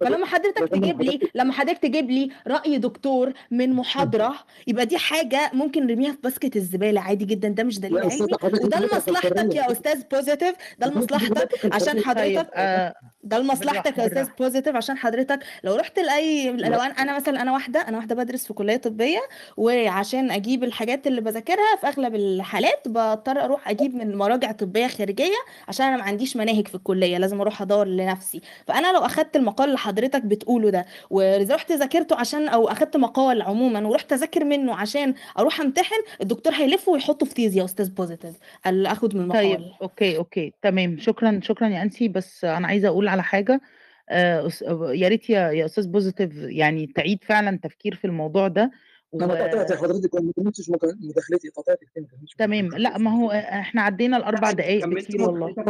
فلما 0.00 0.26
حضرتك 0.26 0.68
تجيب 0.68 1.02
لي 1.02 1.20
لما 1.34 1.52
حضرتك 1.52 1.78
تجيب 1.78 2.10
لي 2.10 2.30
رأي 2.46 2.78
دكتور 2.78 3.32
من 3.50 3.72
محاضرة 3.72 4.34
يبقى 4.66 4.86
دي 4.86 4.98
حاجة 4.98 5.50
ممكن 5.52 5.86
نرميها 5.86 6.12
في 6.12 6.18
basket 6.24 6.56
الزبالة 6.56 7.00
عادي 7.00 7.24
جدا 7.24 7.48
ده 7.48 7.62
مش 7.64 7.80
دليل. 7.80 7.98
علمي 7.98 8.22
وده 8.64 8.80
لمصلحتك 8.80 9.54
يا 9.54 9.72
أستاذ 9.72 10.02
بوزيتيف 10.12 10.54
ده 10.78 10.86
لمصلحتك 10.86 11.74
عشان 11.74 11.92
طيب 11.92 12.04
حضرتك 12.04 12.50
آه 12.54 12.94
ده 13.24 13.38
لمصلحتك 13.38 13.98
يا 13.98 14.06
أستاذ 14.06 14.26
بوزيتيف 14.38 14.76
عشان 14.76 14.96
حضرتك. 14.96 15.38
لو 15.64 15.74
رحت 15.74 15.98
لاي 15.98 16.50
لو 16.52 16.80
أنا 16.80 16.84
أنا 17.02 17.16
مثلا 17.16 17.42
أنا 17.42 17.52
واحدة 17.52 17.80
أنا 17.80 17.96
واحدة 17.96 18.14
بدرس 18.14 18.46
في 18.46 18.52
كلية 18.52 18.76
طبية 18.76 19.18
وعشان 19.56 20.30
أجيب 20.30 20.64
الحاجات 20.64 21.06
اللي 21.06 21.20
بذاكرها 21.20 21.76
في 21.80 21.86
أغلب 21.86 22.14
الحالات 22.14 22.88
بضطر 22.88 23.44
أروح 23.44 23.68
أجيب 23.68 23.94
من 23.94 24.16
مراجع 24.16 24.52
طبية 24.52 24.86
خارجية 24.86 25.34
عشان 25.68 25.86
أنا 25.86 25.96
ما 25.96 26.02
عنديش 26.02 26.36
مناهج 26.36 26.68
في 26.68 26.74
الكلية 26.74 27.18
لازم 27.18 27.40
أروح 27.40 27.62
أدور 27.62 27.86
لنفسي. 27.86 28.40
فأنا 28.66 28.92
لو 28.92 28.98
أخدت 29.00 29.36
المقال 29.36 29.68
اللي 29.68 29.78
حضرتك 29.78 30.22
بتقوله 30.22 30.70
ده 30.70 30.86
ورحت 31.10 31.72
ذاكرته 31.72 32.16
عشان 32.16 32.48
أو 32.48 32.68
أخدت 32.68 32.96
مقال 32.96 33.42
عموما 33.42 33.88
ورحت 33.88 34.12
أذاكر 34.12 34.44
منه 34.44 34.74
عشان 34.74 35.14
أروح 35.38 35.60
أمتحن 35.60 35.94
الدكتور 36.20 36.52
هيلفه 36.52 36.92
ويحطه 36.92 37.26
في 37.26 37.34
طيزي 37.34 37.56
يا 37.56 37.64
أستاذ 37.64 37.90
بوزيتيف 37.90 38.34
قال 38.64 38.86
آخد 38.86 39.16
من 39.16 39.32
طيب 39.32 39.54
المقال 39.54 39.74
okay 39.82 40.16
okay 40.16 40.52
تمام. 40.62 40.98
شكرا 40.98 41.40
شكرا 41.42 41.68
يا 41.68 41.82
انسي 41.82 42.08
بس 42.08 42.44
أنا 42.44 42.66
عايزة 42.66 42.88
أقول 42.88 43.08
على 43.08 43.22
حاجة. 43.22 43.60
آه، 44.08 44.48
يا 44.92 45.08
ريت 45.08 45.30
يا 45.30 45.64
أستاذ 45.64 45.88
بوزيتيف 45.88 46.30
يعني 46.36 46.86
تعيد 46.86 47.24
فعلا 47.24 47.58
تفكير 47.62 47.94
في 47.94 48.04
الموضوع 48.06 48.48
ده. 48.48 48.70
أنا 49.14 49.34
قطعت 49.34 49.70
يا 49.70 49.76
حضرتك 49.76 50.14
وما 50.14 50.32
كملتش 50.36 50.70
مداخلتي 50.70 51.48
قطعت 51.48 51.78
كتير 51.84 52.02
ما 52.02 52.08
كملتش 52.08 52.34
تمام. 52.34 52.68
لا 52.68 52.98
ما 52.98 53.10
هو 53.10 53.30
إحنا 53.30 53.82
عدينا 53.82 54.16
الأربع 54.16 54.50
دقائق 54.50 54.86
بكتير 54.86 55.22
والله. 55.22 55.54
ما 55.56 55.64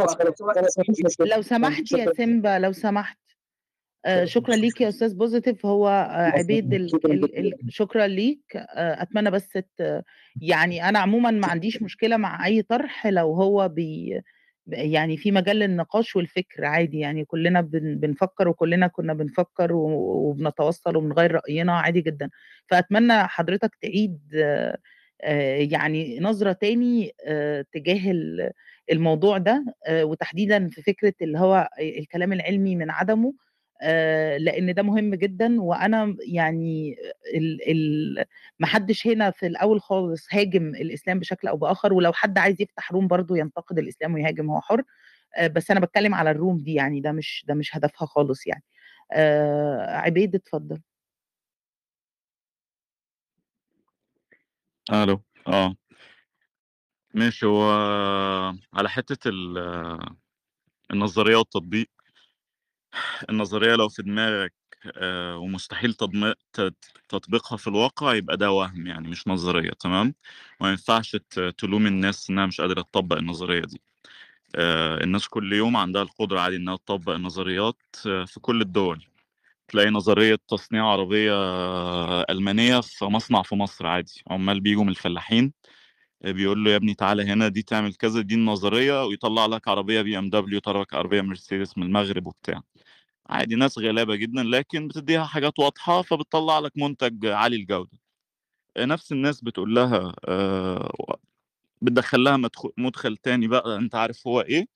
لو 1.19 1.35
ما 1.35 1.41
سمحت 1.41 1.91
يا 1.91 2.13
سيمبا 2.13 2.59
لو 2.59 2.71
سمحت 2.71 3.17
آه، 4.05 4.25
شكرا 4.25 4.55
ليك 4.55 4.81
يا 4.81 4.89
أستاذ 4.89 5.15
بوزيتيف 5.15 5.65
هو 5.65 5.87
آه، 5.87 6.37
عبيد 6.37 6.73
ال... 6.73 6.89
شكرا 6.89 7.13
ال... 7.13 7.53
شكرا 7.69 8.07
ليك. 8.07 8.55
آه، 8.55 9.01
أتمنى 9.01 9.31
بس. 9.31 9.49
يعني 10.41 10.89
أنا 10.89 10.99
عموما 10.99 11.31
ما 11.31 11.47
عنديش 11.47 11.81
مشكلة 11.81 12.17
مع 12.17 12.45
أي 12.45 12.61
طرح 12.61 13.07
لو 13.07 13.33
هو 13.33 13.69
بي... 13.69 14.21
يعني 14.67 15.17
في 15.17 15.31
مجال 15.31 15.55
للنقاش 15.57 16.15
والفكر 16.15 16.65
عادي 16.65 16.99
يعني 16.99 17.25
كلنا 17.25 17.61
بن... 17.61 17.95
بنفكر 17.99 18.47
وكلنا 18.47 18.87
كنا 18.87 19.13
بنفكر. 19.13 19.73
وبنتوصل 19.73 20.95
وبنغير 20.97 21.31
رأينا 21.31 21.73
عادي 21.79 22.01
جدا 22.01 22.29
فأتمنى 22.67 23.13
حضرتك 23.27 23.75
تعيد 23.81 24.19
آه، 25.23 25.55
يعني 25.57 26.19
نظرة 26.19 26.51
تاني 26.51 27.11
آه، 27.27 27.65
تجاه 27.73 28.11
ال- 28.11 28.51
الموضوع 28.91 29.37
ده 29.37 29.65
آه، 29.87 30.05
وتحديدا 30.05 30.69
في 30.69 30.81
فكرة 30.81 31.13
اللي 31.21 31.39
هو 31.39 31.69
الكلام 31.79 32.33
العلمي 32.33 32.75
من 32.75 32.91
عدمه 32.91 33.33
لأن 34.37 34.73
ده 34.73 34.83
مهم 34.83 35.15
جدا 35.15 35.61
وأنا 35.61 36.15
يعني 36.27 36.95
ال 37.35 37.69
ال 37.71 38.25
ما 38.59 38.67
حدش 38.67 39.07
هنا 39.07 39.31
في 39.31 39.47
الأول 39.47 39.81
خالص 39.81 40.27
هاجم 40.31 40.67
الإسلام 40.75 41.19
بشكل 41.19 41.47
أو 41.47 41.57
بآخر 41.57 41.93
ولو 41.93 42.13
حد 42.13 42.37
عايز 42.37 42.61
يفتح 42.61 42.91
روم 42.91 43.07
برضو 43.07 43.35
ينتقد 43.35 43.79
الإسلام 43.79 44.13
ويهاجم 44.13 44.49
هو 44.51 44.61
حر. 44.61 44.83
آه، 45.37 45.47
بس 45.47 45.71
أنا 45.71 45.79
بتكلم 45.79 46.15
على 46.15 46.31
الروم 46.31 46.57
دي 46.57 46.73
يعني 46.73 47.01
ده 47.01 47.11
مش 47.11 47.45
ده 47.47 47.53
مش 47.53 47.75
هدفها 47.77 48.05
خالص 48.07 48.47
يعني. 48.47 48.63
آه، 49.11 49.97
عبيد 49.97 50.35
اتفضل. 50.35 50.81
ألو 54.91 55.21
آه. 55.47 55.75
ماشي 57.13 57.45
هو 57.45 57.63
على 58.73 58.89
حتة 58.89 59.29
ال- 59.29 59.99
النظرية 60.91 61.35
والتطبيق 61.37 61.89
النظرية 63.29 63.75
لو 63.75 63.89
في 63.89 64.03
دماغك 64.03 64.53
آه، 64.97 65.37
ومستحيل 65.37 65.93
تطبيقها 67.09 67.57
في 67.57 67.67
الواقع 67.67 68.13
يبقى 68.15 68.37
ده 68.37 68.51
وهم 68.51 68.87
يعني 68.87 69.07
مش 69.07 69.27
نظرية 69.27 69.71
تمام؟ 69.71 70.15
وما 70.59 70.69
ينفعش 70.71 71.15
تلوم 71.57 71.87
الناس 71.87 72.29
إنها 72.29 72.45
مش 72.45 72.61
قادرة 72.61 72.81
تطبق 72.81 73.17
النظرية 73.17 73.61
دي. 73.61 73.81
آه، 74.55 75.03
الناس 75.03 75.27
كل 75.27 75.53
يوم 75.53 75.77
عندها 75.77 76.01
القدرة 76.01 76.39
عادي 76.39 76.55
إنها 76.55 76.75
تطبق 76.77 77.13
النظريات 77.13 77.77
آه، 78.07 78.25
في 78.25 78.39
كل 78.39 78.61
الدول. 78.61 79.05
تلاقي 79.67 79.89
نظرية 79.89 80.37
تصنيع 80.47 80.85
عربية 80.87 81.33
ألمانية 82.23 82.79
في 82.81 83.05
مصنع 83.05 83.41
في 83.43 83.55
مصر 83.55 83.87
عادي. 83.87 84.23
عمال 84.31 84.59
بيجوا 84.61 84.83
من 84.83 84.89
الفلاحين 84.89 85.53
بيقول 86.25 86.63
له 86.63 86.71
يا 86.71 86.75
ابني 86.75 86.93
تعالى 86.93 87.23
هنا 87.23 87.47
دي 87.47 87.61
تعمل 87.61 87.93
كذا 87.95 88.21
دي 88.21 88.35
النظرية 88.35 89.05
ويطلع 89.05 89.45
لك 89.45 89.67
عربية 89.67 90.01
بي 90.01 90.17
إم 90.19 90.29
دبليو 90.29 90.61
لك 90.67 90.93
عربية 90.93 91.21
مرسيدس 91.21 91.77
من 91.77 91.83
المغرب 91.85 92.27
وبتاع. 92.27 92.61
عادي 93.29 93.55
ناس 93.55 93.79
غلابة 93.79 94.15
جدا 94.15 94.43
لكن 94.43 94.87
بتديها 94.87 95.23
حاجات 95.25 95.59
واضحة 95.59 96.01
فبتطلع 96.01 96.59
لك 96.59 96.71
منتج 96.77 97.25
عالي 97.27 97.55
الجودة. 97.55 97.99
نفس 98.79 99.11
الناس 99.11 99.41
بتقول 99.41 99.75
لها 99.75 100.13
آه، 100.27 101.17
بتدخل 101.81 102.23
لها 102.23 102.37
مدخل 102.77 103.17
تاني 103.17 103.47
بقى 103.47 103.77
أنت 103.77 103.95
عارف 103.95 104.27
هو 104.27 104.41
إيه؟ 104.41 104.67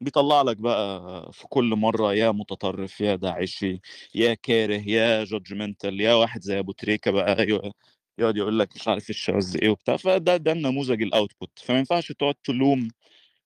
بيطلع 0.00 0.42
لك 0.42 0.56
بقى 0.56 1.32
في 1.32 1.46
كل 1.48 1.64
مرة 1.76 2.14
يا 2.14 2.30
متطرف 2.32 3.00
يا 3.00 3.16
داعشي 3.16 3.80
يا 4.14 4.34
كاره 4.34 4.74
يا 4.76 5.24
judgmental 5.24 6.00
يا 6.00 6.14
واحد 6.14 6.42
زي 6.42 6.58
أبو 6.58 6.72
تريكة 6.72 7.10
بقى 7.10 7.38
أيوه. 7.40 7.72
يقعد 8.18 8.36
يقول 8.36 8.58
لك 8.58 8.76
مش 8.76 8.88
عارف 8.88 9.10
الشاذ 9.10 9.56
إيه 9.62 9.68
وبتاع 9.68 9.96
فده 9.96 10.36
ده 10.36 10.52
النموذج 10.52 11.02
ال 11.02 11.09
output 11.09 11.50
فما 11.58 11.78
ينفعش 11.78 12.12
تقعد 12.12 12.34
تلوم 12.44 12.88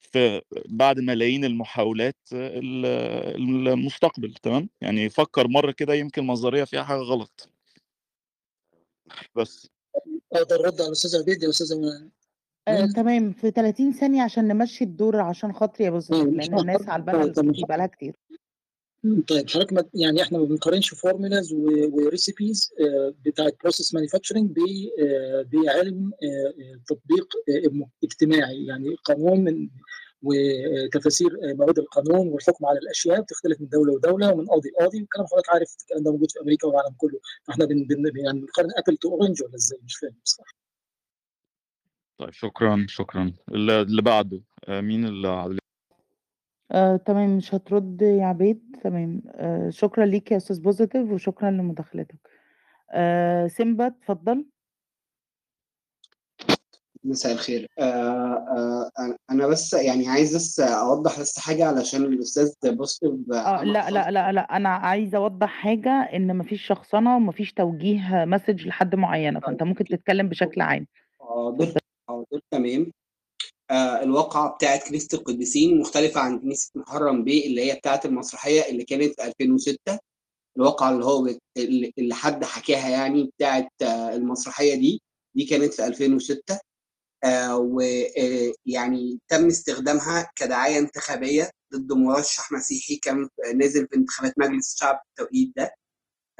في 0.00 0.42
بعد 0.68 1.00
ملايين 1.00 1.44
المحاولات 1.44 2.16
ال- 2.32 3.68
المستقبل 3.68 4.34
تمام؟ 4.34 4.68
يعني 4.80 5.08
فكر 5.10 5.48
مرة 5.48 5.72
كده 5.72 5.94
يمكن 5.94 6.22
النظرية 6.22 6.64
فيها 6.64 6.82
حاجة 6.82 6.98
غلط. 6.98 7.48
بس. 9.34 9.68
أقدر 10.32 10.56
ارد 10.64 10.80
على 10.80 10.86
الاستاذ 10.86 11.20
عبيد 11.22 11.42
يا 11.42 11.48
أستاذ 11.48 11.76
آه، 12.68 12.86
تمام. 12.86 13.32
في 13.32 13.50
30 13.50 13.92
ثانية 13.92 14.22
عشان 14.22 14.48
نمشي 14.48 14.84
الدور 14.84 15.20
عشان 15.20 15.52
خاطري 15.52 15.84
يا 15.84 15.90
مش 15.90 16.10
لأن 16.48 16.58
الناس 16.58 16.88
على 16.88 17.00
ال 17.01 17.04
panel 17.04 17.22
طيب، 17.22 17.32
طب 17.34 17.52
دي 17.52 17.62
بقالها 17.68 17.86
كتير. 17.86 18.14
طيب 19.03 19.51
حضرتك 19.51 19.88
يعني 19.94 20.22
إحنا 20.22 20.38
ما 20.38 20.44
بنقارنش 20.44 20.94
formulas 20.94 21.53
و 21.92 22.03
recipes 22.03 22.74
بتاعت 23.24 23.57
process 23.62 23.94
manufacturing 23.94 24.57
بعلم 25.53 26.12
آه، 26.22 26.26
آه، 26.26 26.80
تطبيق 26.86 27.28
آه، 27.48 27.90
اجتماعي. 28.05 28.66
يعني 28.66 28.96
قانون 29.05 29.44
من 29.44 29.68
وتفاسير 30.22 31.30
مواد 31.42 31.78
القانون 31.78 32.28
والحكم 32.28 32.66
على 32.66 32.78
الأشياء 32.78 33.20
بتختلف 33.20 33.61
من 33.61 33.68
دولة 33.68 33.92
ودولة 33.92 34.32
ومن 34.32 34.46
قاضي 34.46 34.68
لقاضي 34.68 34.98
والكلام 35.01 35.26
حضرتك 35.26 35.51
عارف 35.51 35.76
الكلام 35.80 36.05
ده 36.05 36.11
موجود 36.12 36.30
في 36.30 36.40
أمريكا 36.40 36.66
والعالم 36.68 36.94
كله. 36.96 37.20
فإحنا 37.44 37.64
بن 37.64 37.84
بن 37.84 38.24
يعني 38.24 38.40
بنقارن 38.40 38.70
apple 38.76 38.96
to 38.96 39.09
orange 39.09 39.42
ولا 39.42 39.55
إزاي؟ 39.55 39.78
مش 39.84 39.96
فاهم 39.96 40.16
بصراحة. 40.24 40.55
طيب 42.18 42.32
شكرا 42.32 42.86
شكرا. 42.88 43.32
اللي 43.48 44.03
بعده 44.03 44.42
مين 44.68 45.05
اللي 45.05 45.59
آه، 46.72 46.96
تمام 46.96 47.36
مش 47.36 47.54
هترد 47.54 48.02
يا 48.02 48.24
عبيد. 48.26 48.76
تمام. 48.84 49.22
آه، 49.28 49.70
شكرا 49.70 50.04
ليك 50.06 50.32
يا 50.32 50.36
أستاذ 50.36 50.60
بوزيتيف 50.62 51.10
وشكرا 51.10 51.50
لمداخلتك. 51.50 52.16
آه، 52.92 53.46
سيمبا 53.46 53.86
اتفضل. 53.86 54.44
مساء 57.04 57.32
الخير. 57.32 57.68
آه 57.78 57.82
آه 57.84 58.90
أنا- 59.00 59.16
أنا 59.30 59.46
بس 59.46 59.72
يعني 59.74 60.08
عايز 60.08 60.36
بس 60.36 60.60
أوضح 60.60 61.20
بس 61.20 61.38
حاجة 61.38 61.64
علشان 61.66 62.04
الأستاذ 62.04 62.52
بوزيتيف 62.64 63.12
آه 63.32 63.36
عمل 63.38 63.72
لا 63.72 63.90
لا 63.90 64.10
لا 64.10 64.32
لا 64.32 64.40
أنا 64.56 64.68
عايزه 64.68 65.18
أوضح 65.18 65.48
حاجة 65.48 65.90
إن 65.90 66.36
مفيش 66.38 66.66
شخصنة 66.66 67.16
ومفيش 67.16 67.52
توجيه 67.52 68.24
message 68.24 68.66
لحد 68.66 68.94
معينة 68.94 69.40
فأنت 69.40 69.62
ممكن 69.62 69.84
تتكلم 69.84 70.28
بشكل 70.28 70.60
عام. 70.60 70.86
حاضر 71.20 71.72
حاضر 72.08 72.40
تمام. 72.50 72.80
آه 72.80 72.99
الواقعة 73.70 74.54
بتاعت 74.54 74.88
كنيسة 74.88 75.18
القديسين 75.18 75.80
مختلفة 75.80 76.20
عن 76.20 76.38
كنيسة 76.40 76.70
محرم 76.74 77.24
بيه 77.24 77.46
اللي 77.46 77.72
هي 77.72 77.76
بتاعت 77.76 78.06
المسرحية 78.06 78.62
اللي 78.70 78.84
كانت 78.84 79.20
في 79.20 79.24
2006 79.28 79.98
الواقعة 80.56 80.90
اللي 80.90 81.04
هو 81.04 81.28
اللي 81.98 82.14
حد 82.14 82.44
حكاها 82.44 82.88
يعني 82.88 83.24
بتاعت 83.36 83.68
آه 83.82 84.14
المسرحية 84.14 84.74
دي 84.74 85.02
دي 85.34 85.44
كانت 85.44 85.74
في 85.74 85.86
2006 85.86 86.58
آه 87.24 87.56
ويعني 87.58 89.20
تم 89.28 89.46
استخدامها 89.46 90.30
كدعاية 90.36 90.78
انتخابية 90.78 91.50
ضد 91.74 91.92
مرشح 91.92 92.52
مسيحي 92.52 92.96
كان 92.96 93.28
نازل 93.54 93.86
في 93.88 93.96
انتخابات 93.96 94.34
مجلس 94.38 94.74
الشعب 94.74 95.00
التوقيت 95.10 95.52
ده. 95.56 95.74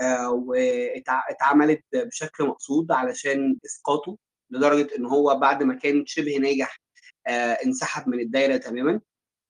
آه 0.01 0.31
واتعملت 0.31 1.81
بشكل 1.95 2.45
مقصود 2.45 2.93
علشان 2.93 3.59
إسقاطه 3.67 4.17
لدرجة 4.51 4.97
إن 4.97 5.07
هو 5.07 5.35
بعد 5.39 5.63
ما 5.63 5.75
كان 5.75 6.07
شبه 6.07 6.37
ناجح 6.37 6.77
آه 6.77 6.90
انسحب 7.29 8.09
من 8.09 8.21
الدايرة 8.21 8.57
تماما. 8.57 9.01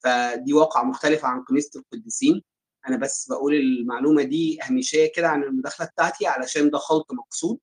فدي 0.04 0.52
واقعة 0.52 0.82
مختلفة 0.84 1.28
عن 1.28 1.44
كنيسه 1.44 1.80
القديسين. 1.80 2.42
أنا 2.88 2.96
بس 2.96 3.28
بقول 3.28 3.54
المعلومة 3.54 4.22
دي 4.22 4.58
هامشية 4.62 5.12
كده 5.16 5.28
عن 5.28 5.42
المداخلة 5.42 5.86
بتاعتي 5.86 6.26
علشان 6.26 6.70
ده 6.70 6.78
خلط 6.78 7.12
مقصود 7.12 7.58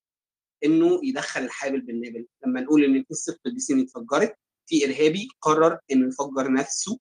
إنه 0.66 1.00
يدخل 1.04 1.42
الحابل 1.42 1.82
بالنابل 1.82 2.28
لما 2.46 2.62
نقول 2.62 2.84
إن 2.84 3.04
كنيسه 3.04 3.34
القديسين 3.34 3.80
اتفجرت 3.80 4.36
في 4.66 4.86
إرهابي 4.86 5.28
قرر 5.42 5.80
إنه 5.92 6.08
يفجر 6.08 6.54
نفسه 6.54 7.00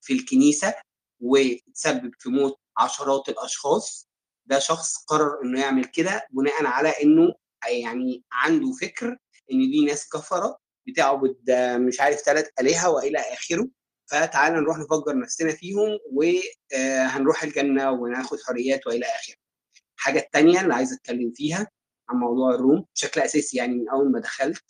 في 0.00 0.12
الكنيسة 0.12 0.74
وتسبب 1.20 2.10
في 2.18 2.28
موت 2.28 2.58
عشرات 2.78 3.28
الأشخاص. 3.28 4.08
ده 4.46 4.58
شخص 4.58 4.96
قرر 5.04 5.42
إنه 5.44 5.60
يعمل 5.60 5.84
كده 5.84 6.26
بناء 6.30 6.64
على 6.66 6.88
إنه 6.88 7.34
يعني 7.68 8.24
عنده 8.32 8.72
فكر 8.72 9.08
إن 9.52 9.70
دي 9.70 9.84
ناس 9.84 10.08
كفرة 10.08 10.58
بتعبد 10.86 11.36
مش 11.76 12.00
عارف 12.00 12.16
ثلاث 12.16 12.48
الهه 12.60 12.90
وإلى 12.90 13.18
آخره 13.18 13.68
فتعالى 14.10 14.56
نروح 14.60 14.78
نفجر 14.78 15.18
نفسنا 15.18 15.52
فيهم 15.52 15.98
وهنروح 16.12 17.42
الجنة 17.42 17.90
وناخد 17.90 18.38
حريات 18.46 18.86
وإلى 18.86 19.06
آخره. 19.06 19.36
الحاجة 19.96 20.18
الثانية 20.18 20.60
اللي 20.60 20.74
عايز 20.74 20.92
أتكلم 20.92 21.32
فيها 21.34 21.68
عن 22.08 22.16
موضوع 22.16 22.54
الروم 22.54 22.84
بشكل 22.94 23.20
أساسي 23.20 23.56
يعني 23.56 23.74
من 23.74 23.88
أول 23.88 24.12
ما 24.12 24.20
دخلت 24.20 24.64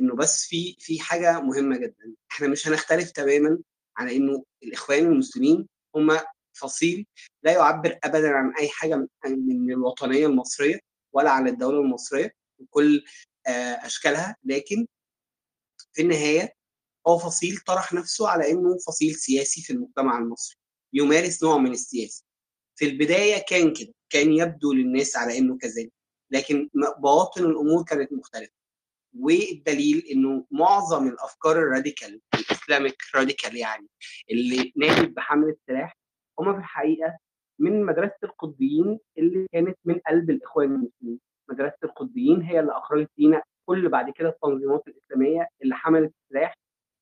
إنه 0.00 0.14
بس 0.14 0.44
في 0.46 0.76
في 0.80 1.00
حاجة 1.00 1.40
مهمة 1.40 1.76
جدا 1.76 2.14
إحنا 2.30 2.48
مش 2.48 2.68
هنختلف 2.68 3.10
تماما 3.10 3.58
على 3.96 4.16
إنه 4.16 4.44
الإخوان 4.62 5.04
المسلمين 5.06 5.68
هم 5.96 6.18
فصيل 6.52 7.06
لا 7.42 7.52
يعبر 7.52 7.98
ابدا 8.04 8.30
عن 8.30 8.54
أي 8.58 8.68
حاجة 8.68 9.06
من 9.26 9.72
الوطنية 9.72 10.26
المصرية 10.26 10.78
ولا 11.12 11.30
عن 11.30 11.48
الدولة 11.48 11.80
المصرية 11.80 12.32
بكل 12.58 13.04
أشكالها 13.46 14.36
لكن 14.44 14.86
في 15.98 16.02
النهاية 16.04 16.52
هو 17.08 17.18
فصيل 17.18 17.56
طرح 17.56 17.92
نفسه 17.92 18.28
على 18.28 18.50
إنه 18.50 18.78
فصيل 18.86 19.14
سياسي 19.14 19.62
في 19.62 19.72
المجتمع 19.72 20.18
المصري 20.18 20.56
يمارس 20.92 21.42
نوع 21.44 21.58
من 21.58 21.70
السياسة. 21.70 22.24
في 22.76 22.84
البداية 22.84 23.44
كان 23.48 23.72
كده 23.72 23.94
كان 24.10 24.32
يبدو 24.32 24.72
للناس 24.72 25.16
على 25.16 25.38
إنه 25.38 25.58
كذلك 25.58 25.92
لكن 26.30 26.68
بواطن 26.98 27.44
الأمور 27.44 27.84
كانت 27.84 28.12
مختلفة. 28.12 28.52
والدليل 29.18 30.06
إنه 30.10 30.46
معظم 30.50 31.08
الأفكار 31.08 31.58
الراديكال 31.58 32.20
الإسلاميك 32.34 32.96
راديكال 33.14 33.56
يعني 33.56 33.86
اللي 34.30 34.72
نادت 34.76 35.08
بحمل 35.16 35.48
السلاح 35.48 35.96
هم 36.40 36.52
في 36.52 36.58
الحقيقة 36.58 37.18
من 37.58 37.84
مدرسة 37.86 38.18
القطبيين 38.24 38.98
اللي 39.18 39.46
كانت 39.52 39.78
من 39.84 39.98
قلب 40.08 40.30
الإخوان 40.30 40.66
المسلمين. 40.74 41.20
مدرسة 41.50 41.78
القطبيين 41.84 42.42
هي 42.42 42.60
اللي 42.60 42.72
أخرجت 42.72 43.10
لينا 43.18 43.42
كل 43.68 43.88
بعد 43.88 44.10
كده 44.10 44.28
التنظيمات 44.28 44.88
الإسلامية 44.88 45.48
اللي 45.62 45.74
حملت 45.74 46.14
السلاح 46.24 46.54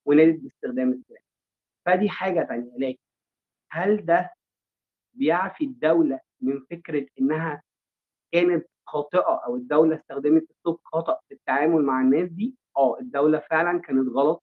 ونادت 0.07 0.41
باستخدام 0.41 0.93
السلاح. 0.93 1.23
فدي 1.87 2.09
حاجة 2.11 2.45
ثانية 2.49 2.73
لكن 2.79 2.99
هل 3.73 4.07
ده 4.07 4.31
بيعفي 5.15 5.65
الدولة 5.65 6.21
من 6.41 6.61
فكرة 6.71 7.07
إنها 7.21 7.63
كانت 8.33 8.67
خاطئة 8.87 9.45
أو 9.47 9.57
الدولة 9.57 9.97
استخدمت 9.97 10.47
اسلوب 10.51 10.81
خطا 10.85 11.21
في 11.29 11.35
التعامل 11.35 11.83
مع 11.83 12.01
الناس 12.01 12.29
دي؟ 12.31 12.55
آه 12.77 12.99
الدولة 13.01 13.39
فعلا 13.51 13.81
كانت 13.81 14.09
غلط 14.09 14.43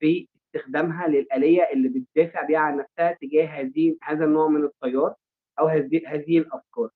في 0.00 0.28
استخدامها 0.46 1.06
للآلية 1.08 1.62
اللي 1.72 1.88
بتدافع 1.88 2.46
بيها 2.46 2.58
عن 2.58 2.76
نفسها 2.76 3.12
تجاه 3.12 3.46
هذه 3.46 3.96
هذا 4.02 4.24
النوع 4.24 4.48
من 4.48 4.64
التيار 4.64 5.14
أو 5.60 5.66
هذه 5.66 6.02
هذه 6.06 6.38
الأفكار. 6.38 6.90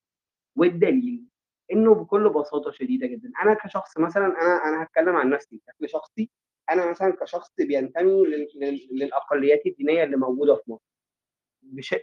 والدليل 0.57 1.25
إنه 1.73 1.95
بكل 1.95 2.29
بساطة 2.31 2.71
شديدة 2.71 3.07
جدا. 3.07 3.33
أنا 3.43 3.55
كشخص 3.55 3.99
مثلا 3.99 4.27
أنا 4.27 4.65
أنا 4.69 4.83
هتكلم 4.83 5.17
عن 5.17 5.31
نفسي 5.31 5.57
بشكل 5.67 5.89
شخصي. 5.89 6.31
أنا 6.71 6.91
مثلا 6.91 7.17
كشخص 7.21 7.51
بينتمي 7.59 8.23
للأقليات 8.93 9.67
الدينية 9.67 10.05
اللي 10.05 10.17
موجودة 10.17 10.55
في 10.55 10.71
مصر. 10.71 10.83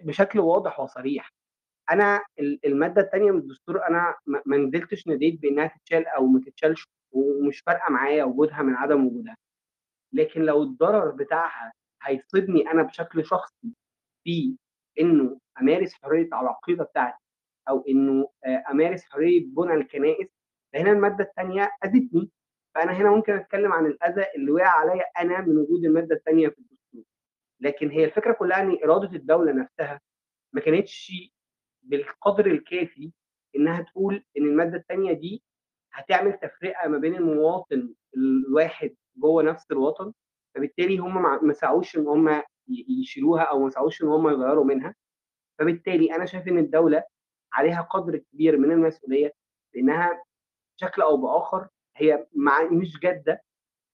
بشكل 0.01 0.39
واضح 0.39 0.79
وصريح. 0.79 1.29
أنا 1.91 2.21
المادة 2.39 3.01
الثانية 3.01 3.31
من 3.31 3.37
الدستور 3.39 3.87
أنا 3.87 4.15
ما 4.45 4.57
نزلتش 4.57 5.07
ناديت 5.07 5.41
بإنها 5.41 5.67
تتشال 5.67 6.07
أو 6.07 6.25
ما 6.25 6.41
تتشالش 6.45 6.87
ومش 7.11 7.59
فارقة 7.59 7.91
معايا 7.91 8.23
وجودها 8.23 8.61
من 8.61 8.75
عدم 8.75 9.07
وجودها. 9.07 9.35
لكن 10.13 10.41
لو 10.41 10.63
الضرر 10.63 11.11
بتاعها 11.11 11.71
هيصيبني 12.03 12.71
أنا 12.71 12.83
بشكل 12.83 13.25
شخصي 13.25 13.73
في 14.23 14.55
إنه 14.99 15.39
أمارس 15.61 15.93
حرية 15.93 16.25
العقيدة 16.27 16.83
بتاعتي 16.83 17.17
أو 17.69 17.83
إنه 17.89 18.27
أمارس 18.71 19.03
حرية 19.05 19.45
بنى 19.45 19.73
الكنائس. 19.73 20.27
فهنا 20.73 20.91
المادة 20.91 21.23
الثانية 21.23 21.71
أذتني 21.85 22.31
فأنا 22.75 22.91
هنا 22.91 23.09
ممكن 23.11 23.33
أتكلم 23.33 23.73
عن 23.73 23.85
الأذى 23.85 24.25
اللي 24.35 24.51
وقع 24.51 24.67
عليا 24.69 25.03
أنا 25.19 25.41
من 25.41 25.57
وجود 25.57 25.85
المادة 25.85 26.15
الثانية 26.15 26.47
في 26.49 26.57
الدستور. 26.59 27.03
لكن 27.59 27.89
هي 27.89 28.05
الفكرة 28.05 28.33
كلها 28.33 28.61
إن 28.61 28.77
إرادة 28.83 29.15
الدولة 29.15 29.51
نفسها 29.51 30.01
ما 30.53 30.61
كانتش 30.61 31.11
بالقدر 31.83 32.45
الكافي 32.45 33.11
إنها 33.55 33.81
تقول 33.81 34.23
إن 34.37 34.43
المادة 34.43 34.77
الثانية 34.77 35.13
دي 35.13 35.43
هتعمل 35.93 36.33
تفرقة 36.33 36.87
ما 36.87 36.97
بين 36.97 37.15
المواطن 37.15 37.93
الواحد 38.17 38.95
جوه 39.17 39.43
نفس 39.43 39.71
الوطن 39.71 40.13
فبالتالي 40.55 40.97
هم 40.97 41.23
ما 41.47 41.53
سعوش 41.53 41.97
إن 41.97 42.07
هم 42.07 42.41
يشيلوها 43.01 43.41
أو 43.43 43.59
ما 43.63 43.69
سعوش 43.69 44.03
إن 44.03 44.07
هم 44.07 44.27
يغيروا 44.29 44.65
منها. 44.65 44.95
فبالتالي 45.59 46.15
أنا 46.15 46.25
شايف 46.25 46.47
إن 46.47 46.57
الدولة 46.57 47.03
عليها 47.53 47.81
قدر 47.81 48.17
كبير 48.17 48.57
من 48.57 48.71
المسؤولية 48.71 49.33
لأنها 49.75 50.23
بشكل 50.77 51.01
أو 51.01 51.17
بآخر 51.17 51.67
هي 51.97 52.27
مع 52.33 52.63
مش 52.63 52.99
جادة 52.99 53.41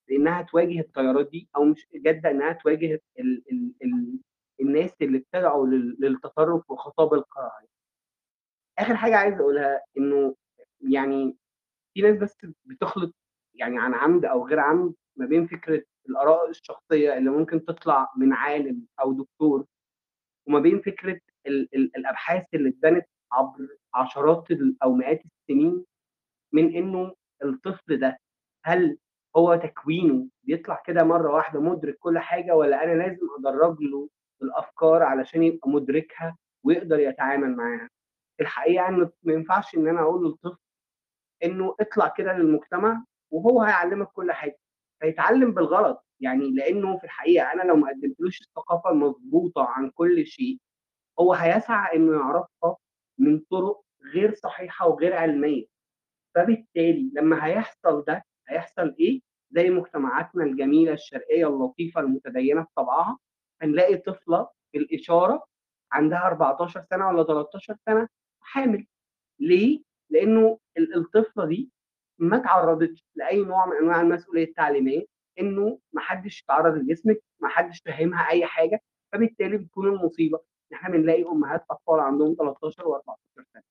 لأنها 0.10 0.41
تواجه 0.41 0.80
التيارات 0.80 1.30
دي 1.32 1.49
أو 1.56 1.64
مش 1.66 1.88
جادة 1.95 2.32
إنها 2.32 2.51
تواجه 2.53 3.01
ال 3.20 3.43
ال 3.51 3.74
ال 3.84 4.20
الناس 4.62 4.91
اللي 5.01 5.18
بتدعو 5.20 5.66
للتطرف 5.66 6.72
وخطاب 6.72 7.14
القراءه 7.14 7.66
آخر 8.80 8.95
حاجة 8.95 9.16
عايز 9.18 9.39
أقولها 9.39 9.82
إنه 9.97 10.36
يعني 10.82 11.38
في 11.93 12.01
ناس 12.01 12.18
بس 12.18 12.38
بتخلط 12.66 13.16
يعني 13.53 13.80
عن 13.80 13.93
عمد 13.93 14.26
أو 14.26 14.47
غير 14.47 14.60
عمد 14.60 14.93
ما 15.16 15.26
بين 15.26 15.47
فكرة 15.47 15.84
الآراء 16.10 16.49
الشخصية 16.49 17.18
اللي 17.18 17.30
ممكن 17.30 17.66
تطلع 17.66 18.12
من 18.18 18.34
عالم 18.34 18.86
أو 18.99 19.14
دكتور 19.14 19.66
وما 20.47 20.60
بين 20.60 20.82
فكرة 20.82 21.20
ال 21.47 21.76
ال 21.76 21.97
الأبحاث 21.97 22.45
اللي 22.53 22.70
اتبنت 22.70 23.06
عبر 23.32 23.68
عشرات 23.94 24.48
أو 24.84 24.94
مئات 24.94 25.22
السنين 25.26 25.86
من 26.54 26.76
إنه 26.76 27.16
الطفل 27.44 28.00
ده 28.00 28.20
هل 28.66 28.98
هو 29.38 29.56
تكوينه 29.56 30.28
بيطلع 30.44 30.82
كده 30.86 31.04
مرة 31.04 31.32
واحدة 31.34 31.60
مدرك 31.62 31.98
كل 32.00 32.20
حاجة 32.20 32.56
ولا 32.56 32.84
أنا 32.84 32.92
لازم 33.04 33.28
أدرج 33.40 33.82
له 33.82 34.10
الأفكار 34.42 35.04
علشان 35.04 35.44
يبقى 35.44 35.70
مدركها 35.70 36.38
ويقدر 36.64 37.00
يتعامل 37.00 37.56
معاها؟ 37.56 37.90
الحقيقة 38.42 38.88
إن 38.90 39.10
ما 39.24 39.34
ينفعش 39.34 39.76
إن 39.76 39.88
أنا 39.88 40.02
أقول 40.02 40.26
للطفل 40.26 40.58
إنه 41.44 41.76
اطلع 41.80 42.08
كده 42.08 42.34
للمجتمع 42.38 43.04
وهو 43.32 43.62
هيعلمك 43.62 44.08
كل 44.08 44.32
حاجة 44.32 44.58
هيتعلم 45.02 45.52
بالغلط 45.54 46.06
يعني 46.20 46.52
لأنه 46.52 46.98
في 46.98 47.04
الحقيقة 47.04 47.54
أنا 47.54 47.64
لو 47.64 47.76
ما 47.76 47.90
قدمتلوش 47.90 48.42
الثقافة 48.42 48.90
المظبوطه 48.90 49.64
عن 49.66 49.90
كل 49.90 50.26
شيء 50.28 50.58
هو 51.20 51.34
هيسعى 51.34 51.96
إنه 51.96 52.14
يعرفها 52.20 52.78
من 53.18 53.39
طرق 53.39 53.82
غير 54.13 54.34
صحيحة 54.34 54.88
وغير 54.88 55.16
علمية. 55.16 55.66
فبالتالي 56.36 57.11
لما 57.13 57.45
هيحصل 57.45 58.03
ده 58.07 58.24
هيحصل 58.47 58.95
إيه؟ 58.99 59.22
زي 59.51 59.70
مجتمعاتنا 59.70 60.43
الجميلة 60.43 60.93
الشرقية 60.93 61.47
اللطيفة 61.47 62.01
المتدينة 62.01 62.61
بطبعها 62.61 63.18
هنلاقي 63.61 63.97
طفلة 63.97 64.47
بالإشارة 64.74 65.45
عندها 65.91 66.28
14 66.28 66.82
سنة 66.89 67.07
ولا 67.07 67.24
13 67.24 67.76
سنة 67.86 68.07
حامل. 68.41 68.86
ليه؟ 69.39 69.82
لأنه 70.09 70.59
الطفلة 70.95 71.45
دي 71.45 71.70
ما 72.20 72.38
تعرضتش 72.38 73.05
لأي 73.16 73.43
نوع 73.43 73.66
من 73.66 73.76
أنواع 73.78 74.01
المسؤولية 74.01 74.43
التعليمية 74.43 75.05
إنه 75.39 75.80
ما 75.93 76.01
حدش 76.01 76.43
تعرض 76.43 76.76
لجسمك 76.76 77.22
ما 77.41 77.49
حدش 77.49 77.82
فهمها 77.86 78.30
أي 78.32 78.45
حاجة 78.45 78.82
فبالتالي 79.13 79.57
بتكون 79.57 79.88
المصيبة. 79.88 80.39
إحنا 80.76 80.90
بنلاقي 80.90 81.24
أمهات 81.24 81.66
أطفال 81.72 82.00
عندهم 82.00 82.36
13 82.40 82.84
و14 82.84 83.16
سنة. 83.54 83.64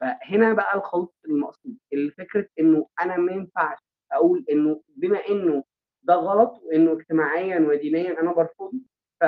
فهنا 0.00 0.52
بقى 0.52 0.76
الخلط 0.76 1.14
المقصود 1.24 1.76
الفكرة 1.92 2.48
إنه 2.60 2.86
أنا 3.00 3.16
ما 3.16 3.32
ينفعش 3.32 3.78
أقول 4.12 4.44
إنه 4.50 4.82
بما 4.96 5.18
إنه 5.28 5.64
ده 6.02 6.14
غلط 6.14 6.60
وإنه 6.62 6.92
اجتماعيا 6.92 7.60
ودينيا 7.60 8.20
أنا 8.20 8.32
برفضه 8.32 8.72
ف 9.20 9.24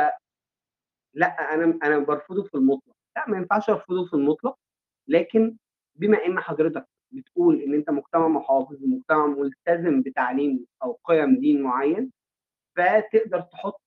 لأ 1.15 1.55
أنا 1.55 1.79
أنا 1.83 1.99
برفضه 1.99 2.43
في 2.45 2.55
المطلق. 2.55 2.95
لأ 3.17 3.25
ما 3.29 3.37
ينفعش 3.37 3.71
أرفضه 3.71 4.07
في 4.07 4.15
المطلق 4.15 4.57
لكن 5.09 5.57
بما 5.97 6.27
إن 6.27 6.41
حضرتك 6.41 6.87
بتقول 7.13 7.61
إن 7.63 7.75
أنت 7.75 7.91
مجتمع 7.91 8.29
محافظ 8.29 8.83
ومجتمع 8.85 9.27
ملتزم 9.27 10.03
بتعليم 10.03 10.67
أو 10.83 10.99
قيم 11.05 11.39
دين 11.41 11.63
معين 11.63 12.13
فتقدر 12.77 13.41
تحط 13.41 13.81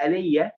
آلية 0.00 0.56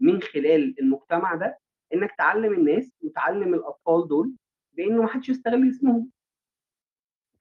من 0.00 0.22
خلال 0.22 0.80
المجتمع 0.80 1.34
ده 1.34 1.58
إنك 1.94 2.12
تعلم 2.18 2.52
الناس 2.54 2.92
وتعلم 3.02 3.54
الأطفال 3.54 4.08
دول 4.08 4.32
بإنه 4.72 5.02
ما 5.02 5.08
حدش 5.08 5.28
يستغل 5.28 5.68
اسمهم. 5.68 6.10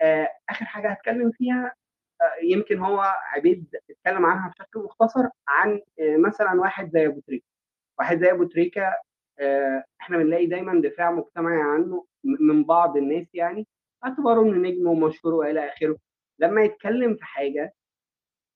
آه 0.01 0.29
آخر 0.49 0.65
حاجة 0.65 0.89
هتكلم 0.91 1.31
فيها 1.31 1.73
آه 2.21 2.43
يمكن 2.43 2.79
هو 2.79 2.99
عبيد 3.23 3.75
اتكلم 3.89 4.25
عنها 4.25 4.49
بشكل 4.49 4.79
مختصر 4.79 5.29
عن 5.47 5.81
آه 5.99 6.17
مثلا 6.17 6.61
واحد 6.61 6.89
زي 6.89 7.05
أبو 7.07 7.19
تريكة. 7.19 7.45
واحد 7.99 8.19
زي 8.19 8.31
أبو 8.31 8.43
تريكة 8.43 8.93
إحنا 10.01 10.17
بنلاقي 10.17 10.45
دايما 10.45 10.81
دفاع 10.81 11.11
مجتمعي 11.11 11.61
عنه 11.61 12.05
من 12.23 12.63
بعض 12.63 12.97
الناس 12.97 13.27
يعني 13.35 13.67
باعتباره 14.03 14.41
إنه 14.41 14.69
نجم 14.69 14.87
ومشهور 14.87 15.33
وإلى 15.33 15.67
آخره. 15.73 15.97
لما 16.39 16.61
يتكلم 16.63 17.15
في 17.15 17.25
حاجة 17.25 17.73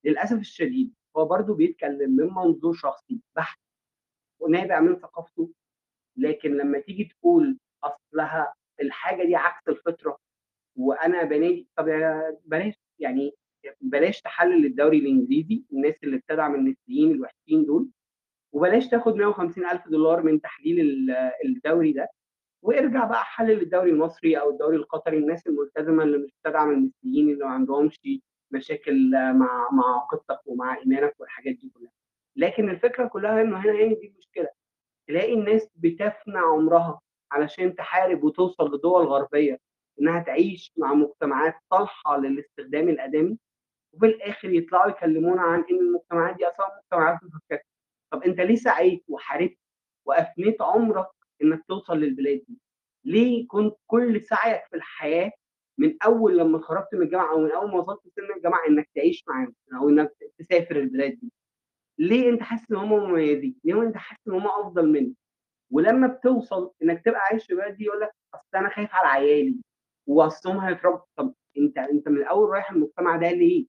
للأسف 0.06 0.40
الشديد 0.40 0.94
هو 1.18 1.26
برضه 1.26 1.56
بيتكلم 1.56 2.12
من 2.16 2.26
منظور 2.34 2.74
شخصي 2.74 3.22
بحت 3.36 3.60
ونابع 4.42 4.80
من 4.80 4.96
ثقافته 4.96 5.50
لكن 6.18 6.58
لما 6.58 6.80
تيجي 6.80 7.04
تقول 7.04 7.58
أصلها 7.84 8.54
الحاجة 8.82 9.24
دي 9.24 9.36
عكس 9.36 9.68
الفطرة 9.70 10.18
وأنا 10.78 11.24
بنادي 11.24 11.68
طب 11.76 11.86
بلاش 12.46 12.74
يعني 13.00 13.32
بلاش 13.82 14.22
تحلل 14.22 14.66
الدوري 14.66 14.98
الإنجليزي 15.00 15.64
الناس 15.74 15.96
اللي 16.04 16.18
بتدعم 16.18 16.56
النسيين 16.56 17.12
الوحشين 17.12 17.66
دول 17.66 17.90
وبلاش 18.54 18.88
تاخد 18.90 19.16
150 19.16 19.66
ألف 19.66 19.88
دولار 19.88 20.24
من 20.24 20.42
تحليل 20.42 20.80
ال- 20.80 21.32
الدوري 21.46 21.92
ده 21.94 22.08
وارجع 22.64 23.06
بقى 23.06 23.24
حلل 23.26 23.62
الدوري 23.62 23.92
المصري 23.92 24.40
أو 24.40 24.50
الدوري 24.50 24.76
القطري 24.78 25.18
الناس 25.18 25.48
الملتزمة 25.48 26.04
اللي 26.04 26.18
مش 26.18 26.32
بتدعم 26.44 26.72
المسيحيين 26.72 27.30
اللي 27.30 27.46
ما 27.46 27.52
عندهمش 27.52 28.00
مشاكل 28.52 29.12
مع 29.12 29.70
مع 29.72 29.96
عقيدتك 30.04 30.40
ومع 30.46 30.78
إيمانك 30.78 31.14
والحاجات 31.20 31.56
دي 31.56 31.70
كلها. 31.70 31.92
لكن 32.36 32.70
الفكرة 32.70 33.08
كلها 33.08 33.42
إنه 33.42 33.58
هنا 33.58 33.72
هي 33.74 33.94
دي 33.94 34.08
المشكلة 34.08 34.48
تلاقي 35.08 35.34
الناس 35.34 35.68
بتفنى 35.76 36.38
عمرها 36.38 37.00
علشان 37.32 37.76
تحارب 37.76 38.24
وتوصل 38.24 38.76
لدول 38.76 39.06
غربية 39.06 39.60
إنها 40.02 40.20
تعيش 40.24 40.74
مع 40.78 40.94
مجتمعات 40.94 41.56
صالحه 41.72 42.18
للاستخدام 42.18 42.90
الآدمي 42.90 43.38
وفي 43.94 44.06
الآخر 44.06 44.50
يطلعوا 44.50 44.90
يكلمونا 44.92 45.42
عن 45.42 45.64
إن 45.72 45.76
المجتمعات 45.80 46.36
دي 46.38 46.46
أصلا 46.48 46.66
مجتمعات 46.84 47.20
مفككة. 47.24 47.64
طب 48.12 48.24
أنت 48.24 48.40
ليه 48.42 48.56
سعيت 48.56 49.04
وحاربت 49.08 49.58
وأفنيت 50.06 50.62
عمرك 50.62 51.08
إنك 51.44 51.64
توصل 51.68 51.98
للبلاد 51.98 52.44
دي؟ 52.48 52.58
ليه 53.06 53.48
كنت 53.48 53.76
كل 53.88 54.22
سعيك 54.22 54.62
في 54.70 54.76
الحياة 54.76 55.32
من 55.78 55.98
أول 56.06 56.38
لما 56.38 56.58
اتخرجت 56.58 56.88
من 56.94 57.02
الجامعة 57.02 57.32
أو 57.34 57.40
من 57.40 57.52
أول 57.52 57.72
ما 57.72 57.78
وصلت 57.78 58.02
سن 58.16 58.32
الجامعة 58.38 58.68
إنك 58.68 58.90
تعيش 58.96 59.24
معاهم 59.28 59.56
أو 59.76 59.90
إنك 59.90 60.12
تسافر 60.40 60.76
البلاد 60.76 61.12
دي؟ 61.20 61.32
ليه 62.00 62.30
انت 62.30 62.42
حاسس 62.44 62.72
ان 62.72 62.78
هم 62.78 62.90
مميزين 62.94 63.56
ليه 63.64 63.82
انت 63.84 63.98
حاسس 63.98 64.28
ان 64.28 64.34
هم 64.34 64.48
افضل 64.48 64.90
منك 64.92 65.16
ولما 65.72 66.08
بتوصل 66.08 66.72
انك 66.84 67.06
تبقى 67.06 67.20
عايش 67.32 67.46
في 67.46 67.54
البلد 67.54 67.78
دي 67.78 67.84
يقول 67.86 68.02
لك 68.02 68.12
أصل 68.34 68.48
أنا 68.58 68.70
خايف 68.70 68.90
على 68.96 69.08
عيالي 69.08 69.56
وأصلهم 70.08 70.58
هيتربوا 70.58 71.00
طب 71.16 71.34
أنت 71.58 71.78
أنت 71.78 72.08
من 72.10 72.18
الأول 72.18 72.50
رايح 72.50 72.72
المجتمع 72.72 73.18
ده 73.18 73.32
ليه؟ 73.32 73.66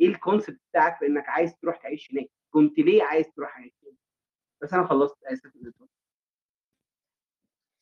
إيه 0.00 0.08
الكونسيبت 0.08 0.60
بتاعك 0.70 0.98
في 0.98 1.06
إنك 1.06 1.28
عايز 1.28 1.56
تروح 1.56 1.76
تعيش 1.76 2.12
هناك؟ 2.12 2.26
كنت 2.50 2.78
ليه 2.78 3.02
عايز 3.02 3.26
تروح 3.36 3.56
تعيش 3.58 3.72
هناك؟ 3.82 3.94
بس 4.62 4.74
أنا 4.74 4.86
خلصت 4.86 5.24
آسف 5.24 5.50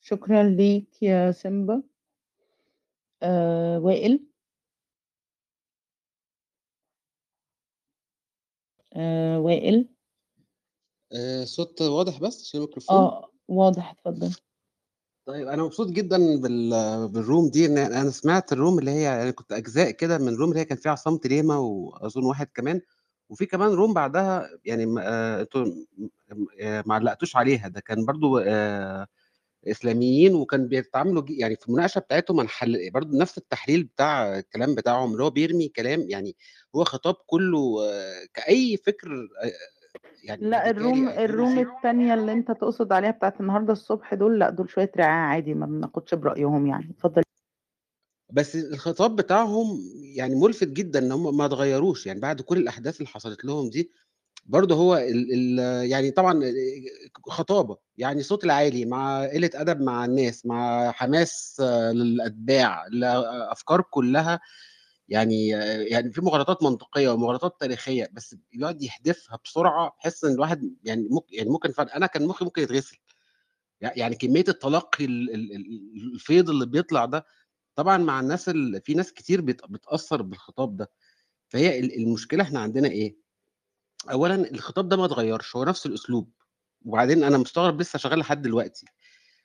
شكرا 0.01 0.43
ليك 0.43 1.03
يا 1.03 1.31
سيمبا 1.31 1.83
آه 3.23 3.79
وائل 3.79 4.27
آه 8.97 9.41
وائل. 9.41 9.89
آه، 11.13 11.45
صوت 11.45 11.83
واضح 11.83 12.21
بس 12.21 12.43
عشان 12.43 12.61
الميكروفون؟ 12.61 12.97
آه 12.97 13.31
واضح 13.49 13.91
اتفضل. 13.91 14.35
طيب 15.27 15.49
أنا 15.49 15.63
مبسوط 15.63 15.89
جدا 15.89 16.41
بال... 16.41 16.71
بالروم 17.09 17.49
دي 17.51 17.67
إن 17.67 17.79
أنا 17.79 18.11
سمعت 18.11 18.53
الروم 18.53 18.79
اللي 18.79 18.91
هي 18.91 19.23
أنا 19.23 19.31
كنت 19.31 19.53
أجزاء 19.53 19.91
كده 19.91 20.19
من 20.19 20.29
الروم 20.29 20.49
اللي 20.51 20.61
هي 20.61 20.65
كان 20.65 20.79
فيها 20.79 20.93
عصام 20.93 21.17
تريمة 21.17 21.59
وأظن 21.61 22.25
واحد 22.25 22.47
كمان. 22.55 22.81
وفي 23.29 23.47
كمان 23.47 23.71
روم 23.71 23.95
بعدها 23.95 24.49
يعني 24.65 24.87
م- 24.87 24.99
آه، 24.99 25.41
أنتوا 25.41 25.65
م- 25.65 26.47
آه، 26.61 26.83
ما 26.87 26.95
علقتوش 26.95 27.37
عليها. 27.37 27.69
ده 27.69 27.81
كان 27.81 28.05
برضو 28.05 28.39
آه، 28.39 29.07
إسلاميين 29.67 30.35
وكان 30.35 30.69
بيتعاملوا 30.69 31.23
يعني 31.29 31.57
في 31.57 31.69
المناقشة 31.69 31.99
بتاعتهم 31.99 32.41
هنحل 32.41 32.91
برضو 32.91 33.19
نفس 33.19 33.39
التحليل 33.39 33.85
بتاع 33.85 34.39
الكلام 34.39 34.75
بتاعهم 34.75 35.13
اللي 35.13 35.25
هو 35.25 35.31
بيرمي 35.31 35.69
كلام 35.69 36.01
يعني 36.09 36.37
هو 36.77 36.85
خطاب 36.85 37.15
كله 37.27 37.77
كأي 38.35 38.77
فكر 38.77 39.29
يعني 40.23 40.49
لا 40.51 40.71
ال 40.71 40.78
room 40.78 41.09
ideology 41.09 41.25
ال 41.25 41.31
room 41.31 41.59
التانية 41.59 42.15
اللي 42.15 42.33
أنت 42.33 42.51
تقصد 42.51 42.93
عليها 42.93 43.11
بتاعت 43.11 43.41
النهارده 43.41 43.73
الصبح 43.73 44.15
دول 44.15 44.39
لا 44.39 44.51
دول 44.51 44.71
شوية 44.71 44.93
رعاع 44.97 45.11
عادي 45.11 45.55
ما 45.55 45.67
بناخدش 45.67 46.15
برأيهم 46.15 46.67
يعني. 46.67 46.91
اتفضل. 46.91 47.23
بس 48.31 48.57
الخطاب 48.57 49.17
بتاعهم 49.17 49.81
يعني 50.17 50.35
ملفت 50.35 50.69
جدا 50.69 50.99
إن 50.99 51.13
هم 51.13 51.37
ما 51.37 51.47
اتغيروش 51.47 52.07
يعني 52.07 52.21
بعد 52.21 52.41
كل 52.41 52.57
الأحداث 52.57 52.97
اللي 52.97 53.09
حصلت 53.09 53.45
لهم 53.45 53.71
دي 53.71 53.91
برضه 54.45 54.75
هو 54.75 54.97
ال 54.97 55.33
ال 55.61 55.91
يعني 55.91 56.11
طبعا 56.11 56.41
خطابة 57.27 57.79
يعني 57.97 58.23
صوت 58.23 58.45
العالي 58.45 58.85
مع 58.85 59.27
قلة 59.27 59.51
أدب 59.55 59.81
مع 59.81 60.05
الناس 60.05 60.47
مع 60.47 60.91
حماس 60.93 61.61
للأتباع 61.95 62.87
الافكار 62.87 63.83
كلها 63.83 64.41
يعني 65.09 65.49
يعني 65.89 66.13
في 66.13 66.21
مغالطات 66.21 66.63
منطقية 66.63 67.09
ومغالطات 67.09 67.61
تاريخية 67.61 68.11
بس 68.13 68.37
يقعد 68.53 68.83
يحدفها 68.83 69.39
بسرعة 69.45 69.97
بحس 69.99 70.25
إن 70.25 70.33
الواحد 70.33 70.75
يعني 70.85 71.09
ممكن 71.11 71.37
يعني 71.37 71.51
ممكن 71.51 71.73
أنا 71.79 72.07
كان 72.07 72.27
مخي 72.27 72.45
ممكن 72.45 72.63
يتغسل 72.63 72.99
يعني 73.81 74.15
كمية 74.15 74.45
التلقي 74.49 75.05
ال- 75.05 75.35
ال- 75.35 75.53
ال- 75.57 76.13
الفيض 76.15 76.51
اللي 76.51 76.67
بيطلع 76.67 77.05
ده 77.05 77.27
طبعا 77.75 77.99
مع 77.99 78.21
الناس 78.21 78.51
في 78.85 78.95
ناس 78.95 79.13
كتير 79.13 79.41
بت- 79.41 79.71
بتأثر 79.71 80.23
بالخطاب 80.23 80.77
ده 80.77 80.91
فهي 81.49 81.79
ال- 81.81 81.97
المشكلة 81.97 82.43
إحنا 82.43 82.61
عندنا 82.61 82.89
إيه؟ 82.89 83.22
اولا 84.11 84.35
الخطاب 84.51 84.89
ده 84.89 84.97
ما 84.97 85.05
اتغيرش 85.05 85.57
هو 85.57 85.65
نفس 85.65 85.87
الأسلوب 85.87 86.31
وبعدين 86.85 87.25
أنا 87.25 87.39
مستغرب 87.39 87.81
لسه 87.81 87.99
شغال 87.99 88.19
لحد 88.19 88.43
دلوقتي 88.43 88.87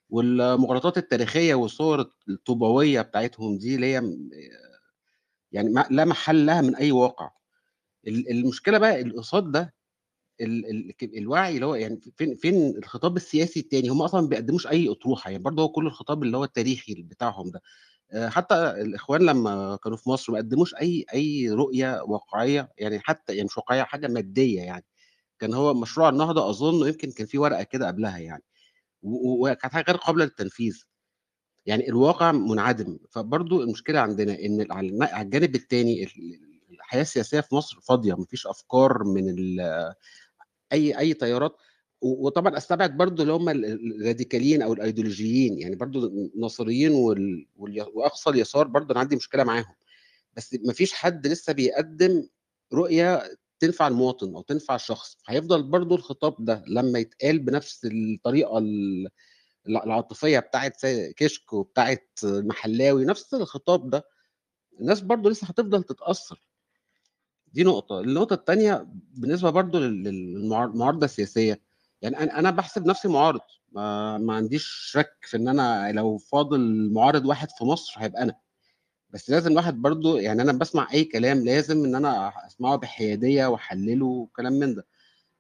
والمغالطات 0.10 0.98
التاريخية 0.98 1.56
والصور 1.56 2.12
الطوبويه 2.30 3.02
بتاعتهم 3.02 3.58
دي 3.58 3.76
اللي 3.76 3.86
هي 3.96 4.02
يعني 5.52 5.70
ما- 5.70 5.88
لا 5.92 6.06
محل 6.06 6.46
لها 6.46 6.62
من 6.62 6.76
أي 6.76 6.92
واقع. 6.92 7.32
ال- 8.08 8.30
المشكلة 8.32 8.78
بقى 8.78 9.02
اللي 9.02 9.14
قصاد 9.14 9.52
ده 9.52 9.74
ال 10.42 10.66
ال 10.70 11.18
الوعي 11.18 11.56
اللي 11.56 11.66
هو 11.66 11.76
يعني 11.76 12.02
فين 12.18 12.36
فين 12.36 12.78
الخطاب 12.78 13.18
السياسي 13.18 13.60
التاني؟ 13.60 13.90
هم 13.90 14.02
أصلا 14.02 14.22
ما 14.22 14.28
بيقدموش 14.28 14.68
أي 14.68 14.92
أطروحة 14.92 15.32
يعني 15.32 15.44
برضه 15.44 15.64
هو 15.64 15.70
كل 15.70 15.88
الخطاب 15.88 16.24
اللي 16.24 16.38
هو 16.38 16.44
التاريخي 16.44 17.04
بتاعهم 17.04 17.52
ده. 17.52 17.62
آه، 18.12 18.30
حتى 18.30 18.56
الإخوان 18.56 19.22
لما 19.22 19.78
كانوا 19.84 19.98
في 19.98 20.10
مصر 20.10 20.34
ما 20.34 20.38
قدموش 20.40 20.76
أي 20.76 21.06
أي 21.14 21.50
رؤية 21.50 22.02
واقعية 22.02 22.72
يعني 22.78 23.00
حتى 23.00 23.34
يعني 23.36 23.46
مش 23.46 23.58
واقعية 23.58 23.84
حاجة 23.84 24.08
مادية 24.08 24.62
يعني. 24.62 24.86
كان 25.40 25.54
هو 25.54 25.74
مشروع 25.74 26.10
النهضة 26.10 26.50
أظن 26.50 26.88
يمكن 26.88 27.12
كان 27.12 27.28
في 27.28 27.38
ورقة 27.40 27.64
كده 27.64 27.88
قبلها 27.88 28.18
يعني. 28.20 28.44
وكانت 29.04 29.74
حاجة 29.74 29.86
غير 29.88 29.98
قابلة 29.98 30.26
للتنفيذ. 30.26 30.84
يعني 31.66 31.90
الواقع 31.90 32.32
منعدم. 32.32 33.00
فبرضو 33.12 33.62
المشكلة 33.64 34.00
عندنا 34.00 34.34
إن 34.40 34.68
على 34.72 35.24
الجانب 35.24 35.56
الثاني 35.56 36.08
الحياة 36.72 37.02
السياسية 37.02 37.40
في 37.42 37.56
مصر 37.56 37.80
فاضية 37.82 38.14
مفيش 38.14 38.48
أفكار 38.48 39.04
من 39.04 39.30
ال- 39.30 39.94
أي 40.74 41.00
أي 41.00 41.14
تيارات. 41.14 41.58
وطبعا 42.02 42.58
أستبعد 42.58 42.98
برضو 42.98 43.22
اللي 43.22 43.34
هم 43.34 43.50
ال- 43.50 43.66
ال- 43.66 44.02
الراديكاليين 44.02 44.62
أو 44.62 44.74
الأيديولوجيين 44.74 45.60
يعني 45.60 45.76
برضو 45.76 46.06
الناصريين 46.08 46.92
وال... 46.92 47.48
وأقصى 47.94 48.30
اليسار 48.30 48.68
برضو 48.68 48.92
أنا 48.94 49.00
عندي 49.00 49.16
مشكلة 49.16 49.44
معاهم. 49.44 49.76
بس 50.36 50.58
مفيش 50.66 50.94
حد 50.94 51.28
لسه 51.28 51.54
بيقدم 51.54 52.28
رؤية 52.74 53.24
تنفع 53.60 53.88
المواطن 53.88 54.36
أو 54.36 54.42
تنفع 54.42 54.76
الشخص. 54.76 55.18
هيفضل 55.28 55.64
برضو 55.64 55.96
الخطاب 55.96 56.36
ده 56.46 56.64
لما 56.68 57.00
يتقال 57.00 57.40
بنفس 57.40 57.86
الطريقة 57.86 58.58
ال- 58.58 59.08
العاطفية 59.68 60.40
بتاعت 60.40 60.86
كشك 61.18 61.54
وبتاعت 61.54 62.10
محلاوي 62.24 63.06
نفس 63.06 63.34
الخطاب 63.34 63.90
ده. 63.90 64.04
الناس 64.82 65.02
برضو 65.02 65.30
لسه 65.30 65.48
هتفضل 65.48 65.84
تتأثر. 65.84 66.48
دي 67.54 67.64
نقطة، 67.64 68.00
النقطة 68.00 68.34
التانية 68.34 68.88
بالنسبة 69.14 69.50
برضه 69.50 69.80
لل 69.80 70.04
للمعار 70.04 70.68
المعارضة 70.70 71.06
السياسية، 71.06 71.62
يعني 72.02 72.18
أنا 72.18 72.52
باحسب 72.52 72.86
نفسي 72.88 73.08
معارض، 73.08 73.42
ما 73.72 74.18
ما 74.18 74.34
عنديش 74.34 74.66
شك 74.92 75.14
في 75.22 75.38
إن 75.38 75.48
أنا 75.48 75.92
لو 75.92 76.18
فاضل 76.18 76.92
معارض 76.94 77.26
واحد 77.26 77.52
في 77.52 77.66
مصر 77.66 77.94
هيبقى 77.98 78.24
أنا، 78.24 78.36
بس 79.10 79.30
لازم 79.30 79.52
الواحد 79.52 79.76
برضه 79.82 80.20
يعني 80.22 80.42
أنا 80.42 80.54
باسمع 80.54 80.88
أي 80.94 81.04
كلام 81.06 81.46
لازم 81.46 81.86
إن 81.86 81.96
أنا 81.96 82.34
أسمعه 82.48 82.76
بحيادية 82.76 83.48
وأحلله 83.48 84.06
وكلام 84.06 84.54
من 84.54 84.76
ده، 84.76 84.88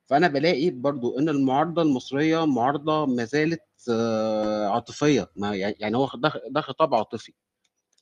فأنا 0.08 0.28
بالاقي 0.28 0.70
برضه 0.72 1.20
إن 1.20 1.30
المعارضة 1.30 1.82
المصرية 1.82 2.45
معارضة 2.45 3.05
ما 3.05 3.26
زالت 3.26 3.62
آه، 3.91 4.68
عاطفية، 4.70 5.32
ما 5.36 5.55
يع 5.55 5.74
يعني 5.80 5.97
هو 5.97 6.10
ده 6.51 6.62
خطاب 6.62 6.95
عاطفي. 6.95 7.34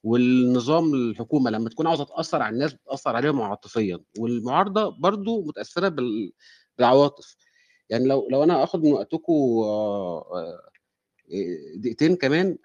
والنظام 0.04 0.94
الحكومة 0.94 1.52
لما 1.52 1.70
تكون 1.70 1.88
عاوزة 1.88 2.04
تأثر 2.06 2.42
على 2.42 2.54
الناس 2.54 2.74
بتأثر 2.74 3.16
عليهم 3.16 3.42
عاطفيا. 3.42 4.00
والمعارضة 4.20 4.90
برضو 5.00 5.42
متأثرة 5.46 5.88
بال- 5.90 6.32
بالعواطف. 6.78 7.36
يعني 7.90 8.06
لو 8.08 8.28
لو 8.32 8.44
أنا 8.44 8.64
آخد 8.64 8.84
من 8.84 8.94
وقتكم 8.94 9.34
دقيقتين 11.76 12.16
كمان 12.16 12.58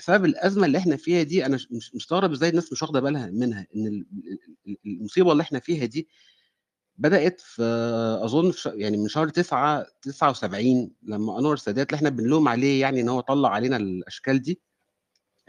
سبب 0.00 0.24
الأزمة 0.24 0.66
اللي 0.66 0.78
إحنا 0.78 0.96
فيها 0.96 1.22
دي 1.22 1.46
أنا 1.46 1.58
مش 1.70 1.94
مستغرب 1.94 2.32
إزاي 2.32 2.48
الناس 2.50 2.72
مش 2.72 2.82
واخدة 2.82 3.00
بالها 3.00 3.26
منها 3.26 3.66
إن 3.76 3.86
ال- 3.86 4.06
ال- 4.66 4.76
المصيبة 4.86 5.32
اللي 5.32 5.42
إحنا 5.42 5.58
فيها 5.58 5.84
دي 5.84 6.08
بدأت 6.98 7.40
في 7.40 7.62
أظن 8.24 8.50
في 8.50 8.68
يعني 8.68 8.96
من 8.96 9.08
شهر 9.08 9.28
9 9.28 9.86
79 10.02 10.90
لما 11.02 11.38
أنور 11.38 11.54
السادات 11.54 11.86
اللي 11.86 11.96
إحنا 11.96 12.08
بنلوم 12.08 12.48
عليه 12.48 12.80
يعني 12.80 13.00
إن 13.00 13.08
هو 13.08 13.20
طلع 13.20 13.48
علينا 13.48 13.76
الأشكال 13.76 14.42
دي 14.42 14.60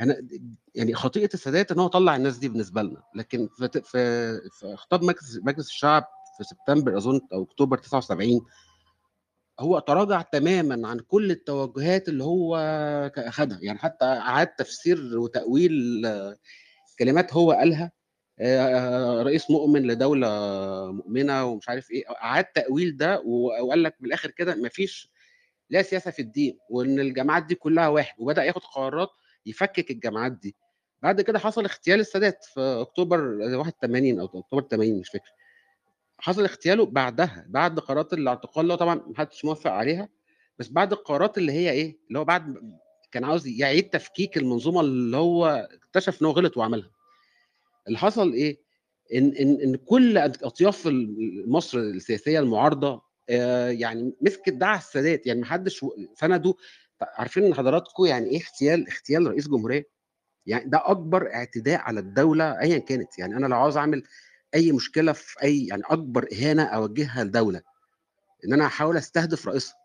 أنا 0.01 0.27
يعني 0.75 0.93
خطيئة 0.93 1.29
السادات 1.33 1.71
إن 1.71 1.79
هو 1.79 1.87
طلع 1.87 2.15
الناس 2.15 2.37
دي 2.37 2.49
بالنسبة 2.49 2.81
لنا 2.81 3.03
لكن 3.15 3.47
في 3.57 3.69
في, 3.83 4.39
في 4.51 4.75
خطاب 4.75 5.03
مجلس 5.03 5.39
مجلس 5.43 5.67
الشعب 5.67 6.03
في 6.37 6.43
سبتمبر 6.43 6.97
أظن 6.97 7.21
أو 7.33 7.43
أكتوبر 7.43 7.77
79 7.77 8.41
هو 9.59 9.79
تراجع 9.79 10.21
تماما 10.21 10.87
عن 10.87 10.99
كل 10.99 11.31
التوجهات 11.31 12.09
اللي 12.09 12.23
هو 12.23 12.55
أخدها. 13.17 13.59
يعني 13.61 13.79
حتى 13.79 14.05
اعاد 14.05 14.47
تفسير 14.47 15.19
وتأويل 15.19 16.05
آه، 16.05 16.35
كلمات 16.99 17.33
هو 17.33 17.51
قالها. 17.51 17.91
رئيس 19.23 19.51
مؤمن 19.51 19.87
لدولة 19.87 20.27
مؤمنة 20.91 21.45
ومش 21.45 21.69
عارف 21.69 21.91
إيه. 21.91 22.03
اعاد 22.09 22.45
تأويل 22.45 22.97
ده 22.97 23.19
وقال 23.21 23.83
لك 23.83 23.95
من 23.99 24.07
الآخر 24.07 24.31
كده 24.31 24.55
مفيش 24.55 25.11
لا 25.69 25.81
سياسة 25.81 26.11
في 26.11 26.21
الدين 26.21 26.57
وإن 26.69 26.99
الجماعات 26.99 27.43
دي 27.45 27.55
كلها 27.55 27.87
واحد. 27.87 28.15
وبدأ 28.19 28.43
ياخد 28.43 28.61
قرارات 28.61 29.09
يفكك 29.45 29.91
الجماعات 29.91 30.31
دي. 30.31 30.55
بعد 31.01 31.21
كده 31.21 31.39
حصل 31.39 31.63
اغتيال 31.65 31.99
السادات 31.99 32.45
في 32.53 32.59
أكتوبر 32.81 33.19
81 33.57 34.19
أو 34.19 34.25
أكتوبر 34.25 34.61
80 34.71 34.99
مش 34.99 35.09
فاكر. 35.09 35.29
حصل 36.19 36.41
اغتياله 36.43 36.85
بعدها 36.85 37.45
بعد 37.49 37.79
قرارات 37.79 38.13
الاعتقال 38.13 38.61
اللي 38.63 38.73
هو 38.73 38.77
طبعا 38.77 38.95
محدش 39.07 39.45
موافق 39.45 39.71
عليها 39.71 40.09
بس 40.59 40.67
بعد 40.69 40.91
القرارات 40.91 41.37
اللي 41.37 41.51
هي 41.51 41.71
إيه 41.71 41.97
اللي 42.07 42.19
هو 42.19 42.25
بعد 42.25 42.55
كان 43.11 43.23
عاوز 43.23 43.47
يعيد 43.47 43.89
تفكيك 43.89 44.37
المنظومة 44.37 44.81
اللي 44.81 45.17
هو 45.17 45.67
اكتشف 45.73 46.21
إن 46.21 46.27
هو 46.27 46.31
غلط 46.33 46.57
وعملها. 46.57 46.91
اللي 47.87 47.97
حصل 47.97 48.33
إيه؟ 48.33 48.57
إن 49.15 49.35
إن 49.35 49.61
إن 49.61 49.75
كل 49.75 50.17
أطياف 50.17 50.87
مصر 51.47 51.77
السياسية 51.77 52.39
المعارضة 52.39 53.01
آه، 53.29 53.69
يعني 53.69 54.13
مسكت 54.21 54.49
دعا 54.53 54.77
السادات 54.77 55.27
يعني 55.27 55.41
محدش 55.41 55.85
سنده 56.15 56.53
عارفين 57.01 57.53
حضراتكم 57.55 58.05
يعني 58.05 58.29
إيه 58.29 58.41
اغتيال 58.41 58.87
اغتيال 58.89 59.27
رئيس 59.27 59.47
جمهورية؟ 59.47 59.89
يعني 60.45 60.69
ده 60.69 60.81
أكبر 60.85 61.33
اعتداء 61.33 61.79
على 61.79 61.99
الدولة 61.99 62.59
ايا 62.61 62.77
كانت. 62.77 63.19
يعني 63.19 63.37
أنا 63.37 63.47
لو 63.47 63.57
عاوز 63.57 63.77
أعمل 63.77 64.03
أي 64.55 64.71
مشكلة 64.71 65.11
في 65.11 65.43
أي 65.43 65.67
يعني 65.67 65.83
أكبر 65.85 66.27
إهانة 66.33 66.63
أوجهها 66.63 67.23
لدولة 67.23 67.61
إن 68.45 68.53
أنا 68.53 68.65
أحاول 68.65 68.97
أستهدف 68.97 69.47
رئيسها 69.47 69.75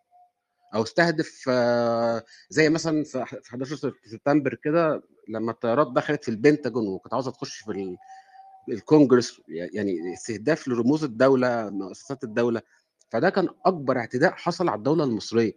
أو 0.74 0.82
أستهدف 0.82 1.44
آه، 1.48 2.24
زي 2.50 2.70
مثلا 2.70 3.04
في 3.04 3.24
في 3.42 3.50
11 3.50 3.76
سبتمبر 4.04 4.54
كده 4.54 5.02
لما 5.28 5.50
الطيارات 5.52 5.92
دخلت 5.92 6.24
في 6.24 6.30
البنتاجون 6.30 6.88
وكانت 6.88 7.14
عاوزة 7.14 7.30
تخش 7.30 7.56
في 7.58 7.70
ال- 7.72 7.96
الكونجرس 8.68 9.40
يعني 9.48 10.14
استهداف 10.14 10.68
لرموز 10.68 11.04
الدولة 11.04 11.70
مؤسسات 11.70 12.24
الدولة 12.24 12.62
فده 13.10 13.30
كان 13.30 13.48
أكبر 13.66 13.98
اعتداء 13.98 14.32
حصل 14.32 14.68
على 14.68 14.78
الدولة 14.78 15.04
المصرية 15.04 15.52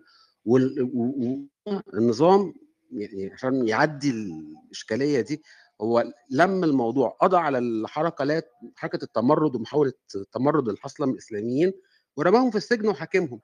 والنظام 1.94 2.54
يعني 2.92 3.34
عشان 3.34 3.68
يعدي 3.68 4.10
الإشكالية 4.12 5.22
دي 5.22 5.42
هو 5.82 6.04
لم 6.30 6.64
الموضوع 6.64 7.10
قضى 7.22 7.38
على 7.38 7.58
الحركة 7.58 8.24
لا 8.26 8.42
حركة 8.76 9.04
التمرد 9.04 9.56
ومحاولة 9.56 9.94
التمرد 10.16 10.68
اللي 10.68 10.80
حاصله 10.80 11.06
من 11.08 11.14
الإسلاميين 11.14 11.74
ورماهم 12.18 12.52
في 12.52 12.58
السجن 12.58 12.88
وحاكمهم 12.88 13.42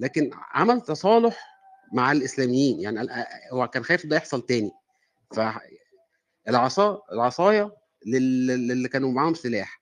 لكن 0.00 0.30
عمل 0.34 0.80
تصالح 0.80 1.46
مع 1.92 2.12
الإسلاميين 2.12 2.80
يعني 2.80 3.08
هو 3.52 3.68
كان 3.68 3.84
خايف 3.84 4.06
ده 4.06 4.16
يحصل 4.16 4.46
تاني. 4.46 4.70
فالعصا 6.46 7.02
العصاية 7.12 7.72
لل- 8.06 8.68
للي 8.68 8.88
كانوا 8.88 9.12
معاهم 9.12 9.34
سلاح. 9.34 9.80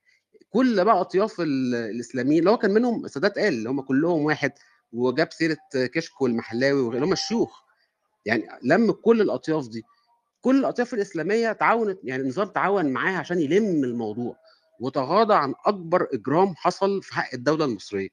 كل 0.51 0.85
بقى 0.85 1.01
أطياف 1.01 1.41
ال- 1.41 1.75
الإسلاميين 1.75 2.39
اللي 2.39 2.51
هو 2.51 2.59
كان 2.59 2.71
منهم 2.71 3.05
السادات 3.05 3.39
قال 3.39 3.49
اللي 3.55 3.71
هم 3.71 3.81
كلهم 3.81 4.23
واحد 4.25 4.53
وجاب 4.93 5.33
سيرة 5.33 5.57
كشك 5.75 6.21
والمحلاوي 6.23 6.81
واللي 6.81 7.05
هم 7.07 7.13
الشيوخ. 7.13 7.61
يعني 8.27 8.49
لم 8.63 8.93
كل 8.93 9.21
الأطياف 9.21 9.69
دي. 9.69 9.83
كل 10.41 10.59
الأطياف 10.59 10.95
الإسلامية 10.95 11.53
تعاونت 11.53 11.99
يعني 12.05 12.23
النظام 12.23 12.49
تعاون 12.49 12.93
معاه 12.93 13.17
عشان 13.17 13.41
يلم 13.41 13.85
الموضوع 13.85 14.37
وتغاضى 14.81 15.35
عن 15.35 15.55
أكبر 15.67 16.09
إجرام 16.13 16.55
حصل 16.57 17.03
في 17.03 17.15
حق 17.15 17.35
الدولة 17.35 17.65
المصرية. 17.65 18.09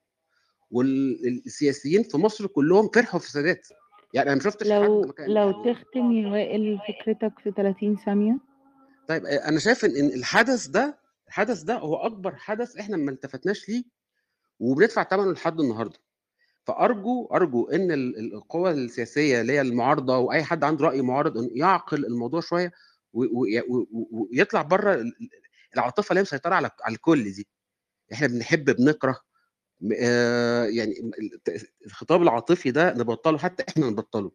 والسياسيين 0.71 2.03
في 2.03 2.17
مصر 2.17 2.47
كلهم 2.47 2.89
فرحوا 2.89 3.19
في 3.19 3.26
السادات 3.26 3.67
يعني 4.13 4.28
أنا 4.30 4.36
ما 4.36 4.41
شفتش 4.43 4.71
حد 4.71 4.82
لو 4.82 5.13
كان 5.17 5.30
لو 5.30 5.51
تختم 5.51 6.11
يا 6.11 6.32
وائل 6.32 6.80
فكرتك 6.88 7.39
في 7.39 7.51
30 7.51 7.97
ثانية. 8.05 8.38
طيب 9.07 9.26
آه، 9.26 9.49
أنا 9.49 9.59
شايف 9.59 9.86
إن 9.86 10.05
الحدث 10.05 10.67
ده 10.67 10.99
الحدث 11.28 11.61
ده 11.61 11.76
هو 11.78 11.95
أكبر 11.95 12.36
حدث 12.36 12.78
إحنا 12.78 12.97
ما 12.97 13.11
التفتناش 13.11 13.69
ليه 13.69 13.84
وبندفع 14.59 15.03
ثمنه 15.03 15.32
لحد 15.32 15.59
النهارده. 15.59 15.99
فأرجو 16.66 17.26
أرجو 17.26 17.70
إن 17.70 17.91
ال- 17.91 18.18
ال- 18.20 18.34
القوى 18.34 18.72
السياسية 18.72 19.41
اللي 19.41 19.53
هي 19.53 19.61
المعارضة 19.61 20.18
واي 20.18 20.43
حد 20.43 20.63
عنده 20.63 20.86
رأي 20.86 21.01
معارض 21.01 21.49
يعقل 21.55 22.05
الموضوع 22.05 22.41
شوية 22.41 22.72
ويطلع 23.13 24.61
بره 24.61 24.93
ال- 24.93 24.99
ال- 25.22 25.30
العاطفة 25.76 26.09
اللي 26.09 26.20
هي 26.20 26.24
مسيطرة 26.24 26.55
على 26.55 26.70
الكل 26.89 27.32
دي. 27.32 27.47
إحنا 28.13 28.28
بنحب 28.28 28.66
بنكره 28.66 29.20
يعني 30.70 31.11
الخطاب 31.86 32.22
العاطفي 32.22 32.72
ده 32.72 32.93
نبطله 32.93 33.38
حتى 33.38 33.63
إحنا 33.70 33.89
نبطله. 33.89 34.32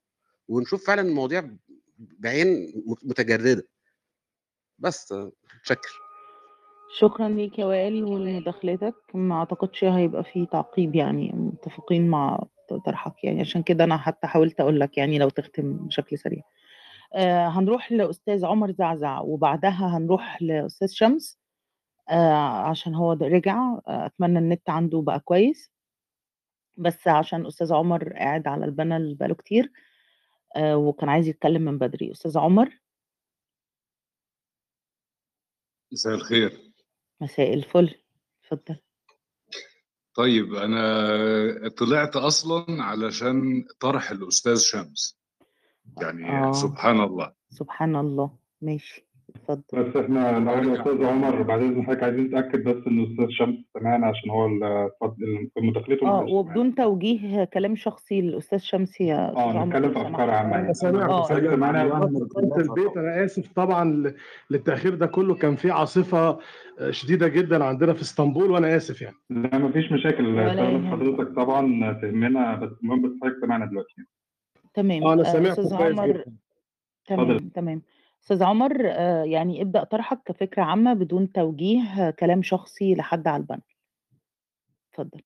ونشوف 0.48 0.86
فعلا 0.86 1.02
المواضيع 1.02 1.50
بعين 1.98 2.72
مت- 2.86 3.04
متجردة. 3.04 3.68
بس 4.78 5.12
آه، 5.12 5.32
شكر 5.62 5.88
شكرا 6.98 7.28
ليك 7.28 7.58
يا 7.58 7.64
وائل 7.64 8.04
ولمداخلتك 8.04 8.94
ما 9.14 9.34
أعتقدش 9.34 9.84
هيبقى 9.84 10.24
في 10.24 10.46
تعقيب 10.46 10.94
يعني 10.94 11.32
متفقين 11.32 12.08
مع 12.08 12.44
طرحك 12.86 13.24
يعني. 13.24 13.40
عشان 13.40 13.62
كده 13.62 13.84
أنا 13.84 13.96
حتى 13.96 14.26
حاولت 14.26 14.60
أقول 14.60 14.80
لك 14.80 14.98
يعني 14.98 15.18
لو 15.18 15.28
تختم 15.28 15.72
بشكل 15.86 16.18
سريع. 16.18 16.42
آه 17.14 17.48
هنروح 17.48 17.92
لأستاذ 17.92 18.44
عمر 18.44 18.72
زعزع 18.72 19.20
وبعدها 19.20 19.96
هنروح 19.98 20.42
لأستاذ 20.42 20.88
شمس. 20.88 21.38
آه 22.10 22.34
عشان 22.68 22.94
هو 22.94 23.12
رجع. 23.12 23.58
آه 23.88 24.06
أتمنى 24.06 24.38
النت 24.38 24.70
عنده 24.70 25.00
بقى 25.00 25.20
كويس. 25.20 25.70
بس 26.76 27.08
عشان 27.08 27.46
أستاذ 27.46 27.72
عمر 27.72 28.12
قاعد 28.12 28.48
على 28.48 28.64
البانل 28.64 29.14
بقاله 29.14 29.34
كتير. 29.34 29.72
آه 30.56 30.76
وكان 30.76 31.08
عايز 31.08 31.28
يتكلم 31.28 31.62
من 31.62 31.78
بدري. 31.78 32.12
أستاذ 32.12 32.38
عمر؟ 32.38 32.80
مساء 35.92 36.14
الخير. 36.14 36.69
مساء 37.20 37.54
الفل. 37.54 37.94
اتفضل. 38.44 38.76
طيب 40.14 40.54
أنا 40.54 41.68
طلعت 41.68 42.16
أصلا 42.16 42.82
علشان 42.84 43.64
طرح 43.80 44.10
الأستاذ 44.10 44.58
شمس. 44.58 45.18
يعني 46.00 46.30
آه. 46.30 46.52
سبحان 46.52 47.00
الله. 47.00 47.32
سبحان 47.48 47.96
الله. 47.96 48.38
ماشي. 48.62 49.06
اتفضل. 49.36 49.82
بس 49.82 49.96
إحنا 49.96 50.38
الأول 50.38 50.68
يا 50.68 50.74
أستاذ 50.80 51.04
عمر 51.04 51.42
بعد 51.42 51.60
اذن 51.62 51.82
حضرتك 51.82 52.02
عايزين 52.02 52.24
نتأكد 52.24 52.64
بس 52.64 52.86
إن 52.86 52.98
الأستاذ 53.00 53.26
شمس 53.30 53.56
سمعنا 53.78 54.06
عشان 54.06 54.30
هو 54.30 54.46
ال- 54.46 54.64
اتفضل- 54.64 55.48
في 55.54 55.60
مداخلته 55.60 56.08
آه 56.08 56.22
وبدون 56.24 56.74
توجيه 56.74 57.44
كلام 57.44 57.76
شخصي 57.76 58.20
للأستاذ 58.20 58.58
شمس 58.58 59.00
يا 59.00 59.14
آه 59.16 59.30
أستاذ 59.30 59.42
عمر 59.42 59.66
نتكلم 59.66 59.82
لو 59.84 59.90
في 59.92 60.00
أفكار 60.08 60.30
عامة. 60.30 60.48
أنا 60.54 60.56
يعني 60.62 60.74
سامعكم 60.74 61.12
آه. 61.12 61.22
حضرتك 61.24 61.44
سامع 61.50 61.56
سمعنا 61.56 61.84
وصلت 61.94 62.56
البيت 62.58 62.96
أنا 62.96 63.24
آسف 63.24 63.52
طبعا 63.52 64.12
للتأخير 64.50 64.94
ده 64.94 65.06
كله. 65.06 65.34
كان 65.34 65.56
في 65.56 65.70
عاصفة 65.70 66.38
آه، 66.78 66.90
شديدة 66.90 67.28
جدا 67.28 67.64
عندنا 67.64 67.92
في 67.92 68.02
إسطنبول 68.02 68.50
وأنا 68.50 68.76
آسف 68.76 69.02
يعني. 69.02 69.16
لا 69.30 69.58
مفيش 69.58 69.92
مشاكل. 69.92 70.40
حضرتك 70.90 71.34
طبعا 71.36 71.92
تهمنا 72.02 72.54
بس 72.56 72.70
المهم 72.82 73.02
بس 73.02 73.10
حضرتك 73.22 73.36
سمعنا 73.44 73.66
دلوقتي. 73.66 73.94
يعني. 73.96 74.08
تمام. 74.74 75.02
آه 75.04 75.12
أنا 75.12 75.22
آه 75.22 75.32
سامعكم 75.32 75.54
كويس 75.76 76.00
جدا. 76.10 76.24
تمام 77.06 77.38
تمام. 77.38 77.82
أستاذ 78.22 78.42
عمر 78.42 78.72
آه 78.86 79.24
يعني 79.24 79.62
ابدأ 79.62 79.84
طرحك 79.84 80.22
كفكرة 80.26 80.62
عامة 80.62 80.92
بدون 80.92 81.32
توجيه 81.32 82.10
كلام 82.10 82.42
شخصي 82.42 82.94
لحد 82.94 83.28
على 83.28 83.40
البنك 83.40 83.76
اتفضل. 84.92 85.22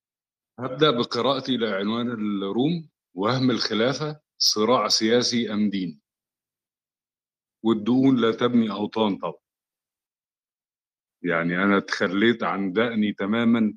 هبدأ 0.59 0.91
بقراءتي 0.91 1.57
لعنوان 1.57 2.11
الروم 2.11 2.89
وهم 3.15 3.51
الخلافة 3.51 4.21
صراع 4.39 4.89
سياسي 4.89 5.53
أم 5.53 5.71
دين. 5.71 6.01
والدقون 7.65 8.17
لا 8.17 8.33
تبني 8.33 8.71
أوطان 8.71 9.17
طبعا. 9.17 9.45
يعني 11.23 11.63
أنا 11.65 11.81
تخليت 11.81 12.43
عن 12.43 12.73
دقني 12.73 13.13
تماما 13.13 13.75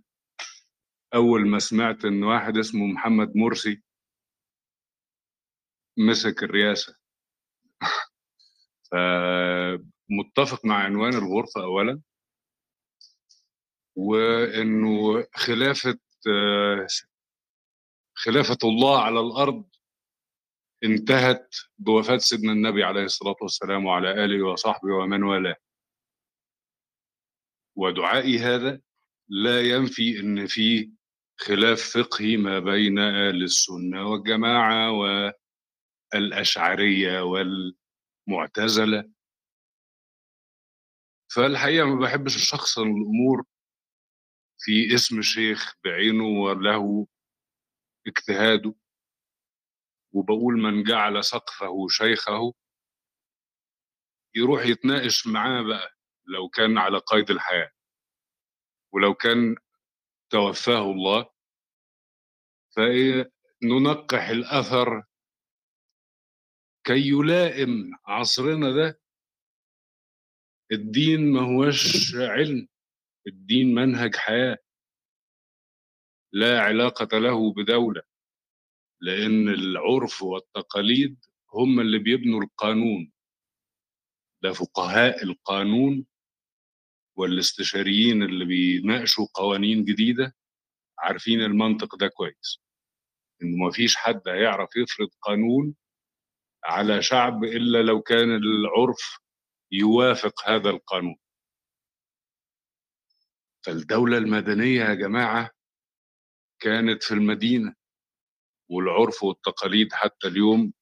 أول 1.13 1.47
ما 1.47 1.59
سمعت 1.59 2.05
إن 2.05 2.23
واحد 2.23 2.57
اسمه 2.57 2.85
محمد 2.85 3.35
مرسي 3.35 3.83
مسك 5.97 6.43
الرئاسة. 6.43 6.95
فمتفق 8.91 10.65
مع 10.65 10.75
عنوان 10.83 11.13
الغرفة 11.13 11.63
اولا 11.63 12.01
وإنه 13.95 15.25
خلافة 15.35 15.99
خلافة 18.13 18.57
الله 18.63 19.01
على 19.01 19.19
الأرض 19.19 19.65
انتهت 20.83 21.55
بوفاة 21.77 22.17
سيدنا 22.17 22.51
النبي 22.51 22.83
عليه 22.83 23.03
الصلاة 23.03 23.35
والسلام 23.41 23.85
وعلى 23.85 24.25
آله 24.25 24.45
وصحبه 24.45 24.93
ومن 24.93 25.23
والاه. 25.23 25.55
ودعائي 27.75 28.39
هذا 28.39 28.81
لا 29.29 29.61
ينفي 29.61 30.19
إن 30.19 30.47
في 30.47 30.91
خلاف 31.39 31.81
فقهي 31.97 32.37
ما 32.37 32.59
بين 32.59 32.99
أهل 32.99 33.43
السنة 33.43 34.09
والجماعة 34.09 34.91
والأشعرية 36.13 37.21
والمعتزله 38.27 39.11
فالحقيقة 41.35 41.85
ما 41.85 42.05
بحبش 42.05 42.35
الشخص 42.35 42.77
الأمور 42.79 43.43
في 44.59 44.95
اسم 44.95 45.21
شيخ 45.21 45.75
بعينه 45.83 46.23
وله 46.43 47.07
اجتهاده. 48.07 48.75
وبقول 50.13 50.53
من 50.53 50.83
جعل 50.83 51.23
سقفه 51.23 51.87
شيخه. 51.89 52.53
يروح 54.35 54.65
يتناقش 54.65 55.27
معاه 55.27 55.61
بقى 55.61 55.95
لو 56.25 56.49
كان 56.49 56.77
على 56.77 56.97
قيد 56.97 57.31
الحياة. 57.31 57.71
ولو 58.93 59.13
كان 59.13 59.55
توفاه 60.29 60.91
الله. 60.91 61.29
فإيه 62.75 63.31
ننقح 63.63 64.27
الأثر 64.29 65.03
كي 66.87 67.07
يلائم 67.07 67.91
عصرنا 68.05 68.71
ده 68.71 69.01
الدين 70.71 71.31
ما 71.31 71.41
هوش 71.41 72.15
علم 72.15 72.67
الدين 73.27 73.75
منهج 73.75 74.15
حياة. 74.15 74.57
لا 76.33 76.61
علاقة 76.61 77.17
له 77.17 77.53
بدولة 77.53 78.01
لأن 79.01 79.49
العرف 79.49 80.21
والتقاليد 80.23 81.25
هم 81.53 81.79
اللي 81.79 81.99
بيبنوا 81.99 82.41
القانون. 82.41 83.11
ده 84.43 84.53
فقهاء 84.53 85.23
القانون 85.23 86.05
والاستشاريين 87.17 88.23
اللي 88.23 88.45
بيناقشوا 88.45 89.27
قوانين 89.33 89.85
جديدة 89.85 90.35
عارفين 90.99 91.41
المنطق 91.41 91.95
ده 91.95 92.07
كويس. 92.07 92.61
إنه 93.41 93.67
مفيش 93.67 93.95
حد 93.95 94.27
هيعرف 94.27 94.69
يفرض 94.75 95.09
قانون 95.21 95.75
على 96.67 97.01
شعب 97.01 97.43
إلا 97.43 97.83
لو 97.83 98.01
كان 98.01 98.31
العرف 98.35 99.19
يوافق 99.71 100.49
هذا 100.49 100.69
القانون. 100.69 101.15
فالدولة 103.65 104.17
المدنية 104.17 104.81
يا 104.83 104.93
جماعة 104.93 105.51
كانت 106.61 107.03
في 107.03 107.13
المدينة 107.13 107.75
والعرف 108.69 109.23
والتقاليد 109.23 109.93
حتى 109.93 110.27
اليوم 110.27 110.73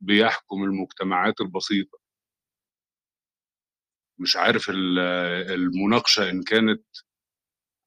بيحكم 0.00 0.62
المجتمعات 0.64 1.40
البسيطة. 1.40 1.98
مش 4.18 4.36
عارف 4.36 4.70
ال- 4.70 4.98
المناقشة 5.54 6.30
إن 6.30 6.42
كانت 6.42 6.84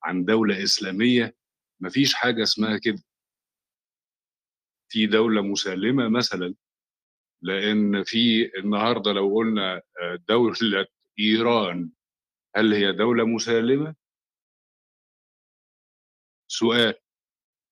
عن 0.04 0.26
دولة 0.26 0.64
إسلامية 0.64 1.36
مفيش 1.80 2.14
حاجة 2.14 2.44
اسمها 2.44 2.78
كده. 2.78 3.04
في 4.90 5.08
دولة 5.08 5.42
مسالمة 5.42 6.10
مثلا 6.10 6.56
لأن 7.42 8.04
في 8.04 8.52
النهاردة 8.60 9.12
لو 9.12 9.36
قلنا 9.36 9.76
آه، 10.02 10.20
دولة 10.30 10.86
إيران 11.20 11.90
هل 12.56 12.74
هي 12.74 12.92
دولة 12.92 13.24
مسالمة؟ 13.26 13.96
سؤال 16.48 16.94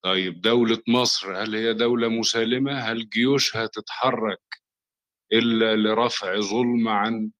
طيب 0.03 0.41
دولة 0.41 0.81
مصر 0.87 1.43
هل 1.43 1.55
هي 1.55 1.73
دولة 1.73 2.07
مسالمة؟ 2.07 2.79
هل 2.79 3.09
جيوشها 3.09 3.65
تتحرك 3.65 4.41
إلا 5.33 5.75
لرفع 5.75 6.39
ظلم 6.39 6.87
عن 6.87 7.31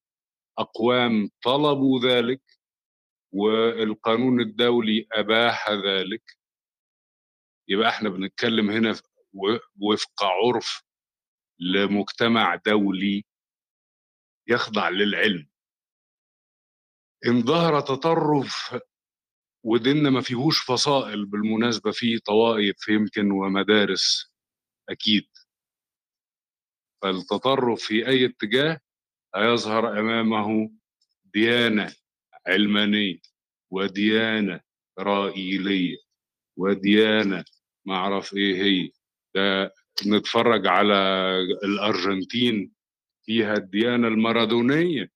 أقوام 0.60 1.30
طلبوا 1.44 2.00
ذلك 2.00 2.42
والقانون 3.34 4.42
الدولي 4.42 5.08
أباح 5.14 5.70
ذلك 5.72 6.38
يبقى 7.68 7.90
إحنا 7.90 8.10
بنتكلم 8.10 8.70
هنا 8.70 8.96
وفق 9.82 10.24
عرف 10.24 10.85
لمجتمع 11.60 12.56
دولي 12.56 13.24
يخضع 14.48 14.90
للعلم. 14.90 15.48
إن 17.28 17.42
ظهر 17.42 17.82
تطرف 17.82 18.76
وديننا 19.64 20.10
ما 20.10 20.22
فيهوش 20.22 20.60
فصائل 20.66 21.26
بالمناسبة 21.26 21.92
فيه 21.92 22.18
طوائف 22.26 22.88
يمكن 22.90 23.32
ومدارس 23.32 24.32
أكيد. 24.90 25.28
فالتطرف 27.02 27.82
في 27.84 28.08
أي 28.08 28.26
اتجاه 28.26 28.80
هيظهر 29.36 30.00
أمامه 30.00 30.72
ديانة 31.26 31.94
علمانية 32.48 33.20
وديانة 33.72 34.62
رائيلية 35.00 35.98
وديانة 36.58 37.44
ما 37.86 37.96
أعرف 37.96 38.34
إيه 38.34 38.64
هي. 38.64 38.92
ده 39.36 39.74
نتفرج 40.06 40.68
على 40.68 40.94
الأرجنتين 41.64 42.72
فيها 43.26 43.54
الديانة 43.54 44.08
المارادونية. 44.08 45.12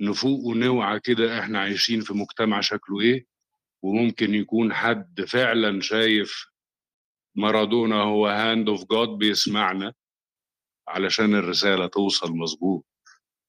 نفوق 0.00 0.40
ونوعى 0.44 1.00
كده 1.00 1.40
إحنا 1.40 1.60
عايشين 1.60 2.00
في 2.00 2.14
مجتمع 2.14 2.60
شكله 2.60 3.00
إيه 3.00 3.26
وممكن 3.82 4.34
يكون 4.34 4.74
حد 4.74 5.20
فعلا 5.28 5.80
شايف 5.80 6.46
مارادونا 7.34 8.02
هو 8.02 8.26
hand 8.26 8.68
of 8.68 8.84
God 8.90 9.08
بيسمعنا 9.08 9.94
علشان 10.88 11.34
الرسالة 11.34 11.86
توصل 11.86 12.32
مظبوط. 12.32 12.86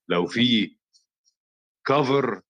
لو 0.08 0.26
في 0.28 0.78
كفر 1.88 2.42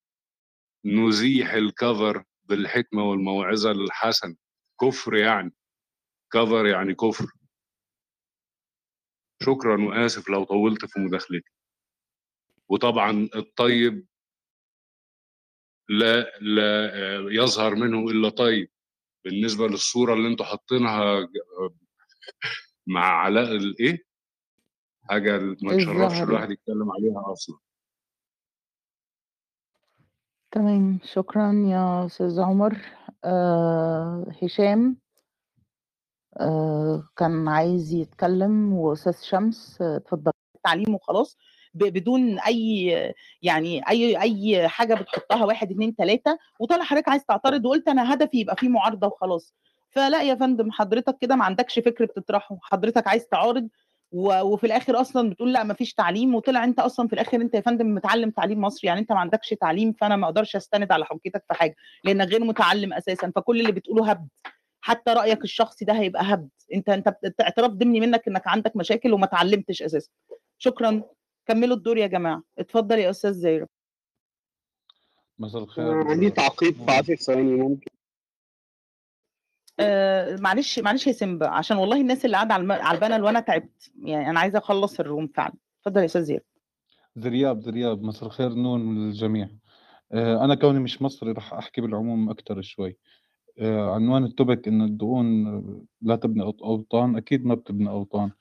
نزيح 0.85 1.51
الكفر 1.53 2.23
بالحكمة 2.43 3.03
والموعظة 3.03 3.71
الحسنة 3.71 4.35
كفر 4.81 5.15
يعني. 5.15 5.53
كفر 6.31 6.65
يعني 6.65 6.95
كفر. 6.95 7.25
شكرا 9.43 9.81
وآسف 9.81 10.29
لو 10.29 10.43
طولت 10.43 10.85
في 10.85 10.99
مداخلتي. 10.99 11.51
وطبعا 12.69 13.29
الطيب 13.35 14.07
لا 15.89 16.37
لا 16.41 16.95
آه، 16.95 17.25
يظهر 17.29 17.75
منه 17.75 17.99
إلا 18.11 18.29
طيب. 18.29 18.69
بالنسبة 19.25 19.67
للصورة 19.67 20.13
اللي 20.13 20.27
أنتوا 20.27 20.45
حاطينها 20.45 21.29
مع 22.87 23.05
علاء 23.05 23.55
الإيه؟ 23.55 24.03
حاجة 25.09 25.39
ما 25.39 25.77
تشرفش 25.77 26.13
الزهري 26.13 26.23
الواحد 26.23 26.51
يتكلم 26.51 26.91
عليها 26.91 27.31
أصلا. 27.31 27.59
تمام 30.51 30.99
شكرا 31.03 31.53
يا 31.53 32.05
أستاذ 32.05 32.39
عمر. 32.39 32.77
آه 33.23 34.25
هشام. 34.43 34.97
كان 37.17 37.47
عايز 37.47 37.93
يتكلم 37.93 38.73
وأستاذ 38.73 39.13
شمس 39.23 39.77
آه، 39.81 39.95
اتفضل. 39.97 40.31
تعليم 40.63 40.95
وخلاص 40.95 41.37
بدون 41.73 42.39
أي 42.39 42.85
يعني 43.41 43.89
أي 43.89 44.21
أي 44.21 44.67
حاجة 44.67 44.93
بتحطها 44.93 45.45
واحد 45.45 45.71
اتنين 45.71 45.95
تلاتة 45.95 46.37
وطالع 46.59 46.83
حضرتك 46.83 47.09
عايز 47.09 47.25
تعترض 47.25 47.65
وقلت 47.65 47.87
أنا 47.87 48.13
هدفي 48.13 48.37
يبقى 48.39 48.55
فيه 48.55 48.69
معارضة 48.69 49.07
وخلاص. 49.07 49.53
فلا 49.89 50.21
يا 50.23 50.35
فندم 50.35 50.71
حضرتك 50.71 51.17
كده 51.21 51.35
ما 51.35 51.45
عندكش 51.45 51.79
فكر 51.79 52.05
بتطرحه. 52.05 52.57
حضرتك 52.61 53.07
عايز 53.07 53.27
تعارض 53.27 53.67
وفي 54.11 54.63
الآخر 54.67 55.01
أصلا 55.01 55.29
بتقول 55.29 55.53
لا 55.53 55.63
ما 55.63 55.73
فيش 55.73 55.93
تعليم 55.93 56.35
وطلع 56.35 56.63
أنت 56.63 56.79
أصلا 56.79 57.07
في 57.07 57.13
الآخر 57.13 57.41
أنت 57.41 57.53
يا 57.55 57.61
فندم 57.61 57.95
متعلم 57.95 58.29
تعليم 58.29 58.61
مصري. 58.61 58.87
يعني 58.87 58.99
أنت 58.99 59.11
ما 59.11 59.19
عندكش 59.19 59.49
تعليم 59.61 59.93
فأنا 59.93 60.15
ما 60.15 60.25
أقدرش 60.25 60.55
أستند 60.55 60.91
على 60.91 61.05
حجتك 61.05 61.43
في 61.47 61.53
حاجة 61.53 61.75
لانك 62.03 62.27
غير 62.27 62.43
متعلم 62.43 62.93
أساسا. 62.93 63.31
فكل 63.35 63.59
اللي 63.61 63.71
بتقوله 63.71 64.09
هبد. 64.11 64.27
حتى 64.81 65.11
رأيك 65.13 65.43
الشخصي 65.43 65.85
ده 65.85 65.93
هيبقى 65.93 66.23
هبد. 66.33 66.49
انت 66.73 66.89
انت 66.89 67.41
اعتراف 67.41 67.71
ضمني 67.71 67.99
منك 67.99 68.27
انك 68.27 68.47
عندك 68.47 68.75
مشاكل 68.75 69.13
وما 69.13 69.25
اتعلمتش 69.25 69.81
أساسا. 69.83 70.11
شكرا. 70.57 71.03
كملوا 71.45 71.75
الدور 71.77 71.97
يا 71.97 72.07
جماعة. 72.07 72.43
اتفضل 72.59 72.99
يا 72.99 73.09
أستاذ 73.09 73.31
زيرو 73.31 73.67
مساء 75.39 75.63
الخير. 75.63 76.07
عندي 76.07 76.29
تعقيب 76.29 76.73
في 76.85 76.91
10 76.91 77.15
ثواني 77.15 77.55
ممكن؟ 77.55 77.91
آه 79.79 80.35
معلش 80.39 80.79
معلش 80.79 81.07
يا 81.07 81.11
سيمبا 81.11 81.47
عشان 81.47 81.77
والله 81.77 82.01
الناس 82.01 82.25
اللي 82.25 82.35
قاعدة 82.37 82.53
على 82.53 82.73
على 82.73 82.95
ال 82.95 83.00
panel 83.00 83.23
وأنا 83.23 83.39
تعبت. 83.39 83.91
يعني 84.03 84.29
أنا 84.29 84.39
عايزة 84.39 84.57
أخلص 84.59 84.99
ال 84.99 85.05
room 85.05 85.27
فعلا. 85.27 85.53
اتفضل 85.81 86.01
يا 86.01 86.05
أستاذ 86.05 86.21
زيرو 86.21 86.43
زرياب 87.19 87.59
زرياب 87.59 88.03
مساء 88.03 88.25
الخير 88.25 88.49
نون 88.53 88.95
للجميع 89.07 89.49
آه، 90.11 90.45
أنا 90.45 90.55
كوني 90.55 90.79
مش 90.79 91.01
مصري 91.01 91.31
رح 91.31 91.53
أحكي 91.53 91.81
بالعموم 91.81 92.29
أكثر 92.29 92.61
شوي. 92.61 92.97
آه، 93.59 93.95
عنوان 93.95 94.23
ال 94.25 94.32
topic 94.32 94.67
إن 94.67 94.81
الدقون 94.81 95.45
لا 96.01 96.15
تبني 96.15 96.43
أوط- 96.43 96.63
أوطان 96.63 97.17
أكيد 97.17 97.45
ما 97.45 97.55
بتبني 97.55 97.89
أوطان. 97.89 98.31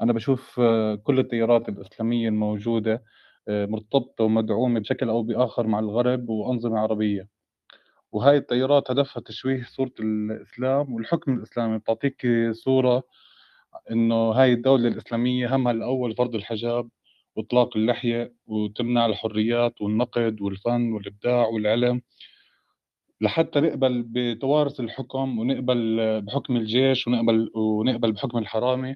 أنا 0.00 0.12
بشوف 0.12 0.60
آه، 0.60 0.94
كل 0.94 1.18
التيارات 1.18 1.68
الإسلامية 1.68 2.28
الموجودة 2.28 3.02
آه، 3.48 3.66
مرتبطة 3.66 4.24
ومدعومة 4.24 4.80
بشكل 4.80 5.08
أو 5.08 5.22
بآخر 5.22 5.66
مع 5.66 5.78
الغرب 5.78 6.28
وأنظمة 6.28 6.78
عربية. 6.78 7.28
وهاي 8.12 8.36
التيارات 8.36 8.90
هدفها 8.90 9.22
تشويه 9.22 9.64
صورة 9.64 9.92
الإسلام 10.00 10.94
والحكم 10.94 11.34
الإسلامي. 11.34 11.78
بتعطيك 11.78 12.26
صورة 12.52 13.02
إنه 13.90 14.14
هاي 14.30 14.52
الدولة 14.52 14.88
الإسلامية 14.88 15.56
همها 15.56 15.72
الأول 15.72 16.14
فرض 16.16 16.34
الحجاب 16.34 16.88
وإطلاق 17.36 17.76
اللحية 17.76 18.34
وتمنع 18.46 19.06
الحريات 19.06 19.82
والنقد 19.82 20.40
والفن 20.40 20.92
والإبداع 20.92 21.46
والعلم. 21.46 22.02
لحتى 23.20 23.60
نقبل 23.60 24.02
بتوارث 24.06 24.80
الحكم 24.80 25.38
ونقبل 25.38 25.96
بحكم 26.22 26.56
الجيش 26.56 27.06
ونقبل 27.08 27.50
ونقبل 27.54 28.12
بحكم 28.12 28.38
الحرامي 28.38 28.94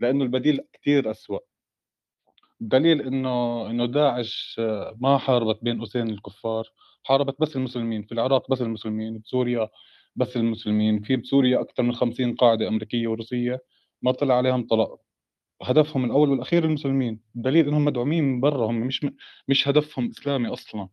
لأنه 0.00 0.24
البديل 0.24 0.60
كتير 0.72 1.10
أسوأ. 1.10 1.38
دليل 2.60 3.02
إنه 3.02 3.66
إنه 3.70 3.86
داعش 3.86 4.60
ما 5.00 5.18
حاربت 5.18 5.58
بين 5.64 5.78
قوسين 5.78 6.10
الكفار 6.10 6.64
حاربت 7.04 7.36
بس 7.40 7.56
المسلمين 7.56 8.02
في 8.02 8.12
العراق 8.12 8.50
بس 8.50 8.62
المسلمين 8.62 9.18
بسوريا 9.18 9.68
بس 10.16 10.36
المسلمين 10.36 11.00
في 11.02 11.16
بسوريا 11.16 11.60
أكثر 11.60 11.82
من 11.82 11.92
50 11.94 12.34
قاعدة 12.34 12.68
أمريكية 12.68 13.08
وروسية 13.08 13.58
ما 14.02 14.12
طلع 14.12 14.34
عليهم 14.34 14.66
طلاق. 14.66 15.00
هدفهم 15.62 16.04
الأول 16.04 16.30
والأخير 16.30 16.64
المسلمين. 16.64 17.20
دليل 17.34 17.68
إنهم 17.68 17.84
مدعومين 17.84 18.24
من 18.24 18.40
برا 18.40 18.66
هم 18.70 18.74
مش 18.80 19.06
مش 19.48 19.68
هدفهم 19.68 20.10
إسلامي 20.10 20.48
أصلا. 20.48 20.88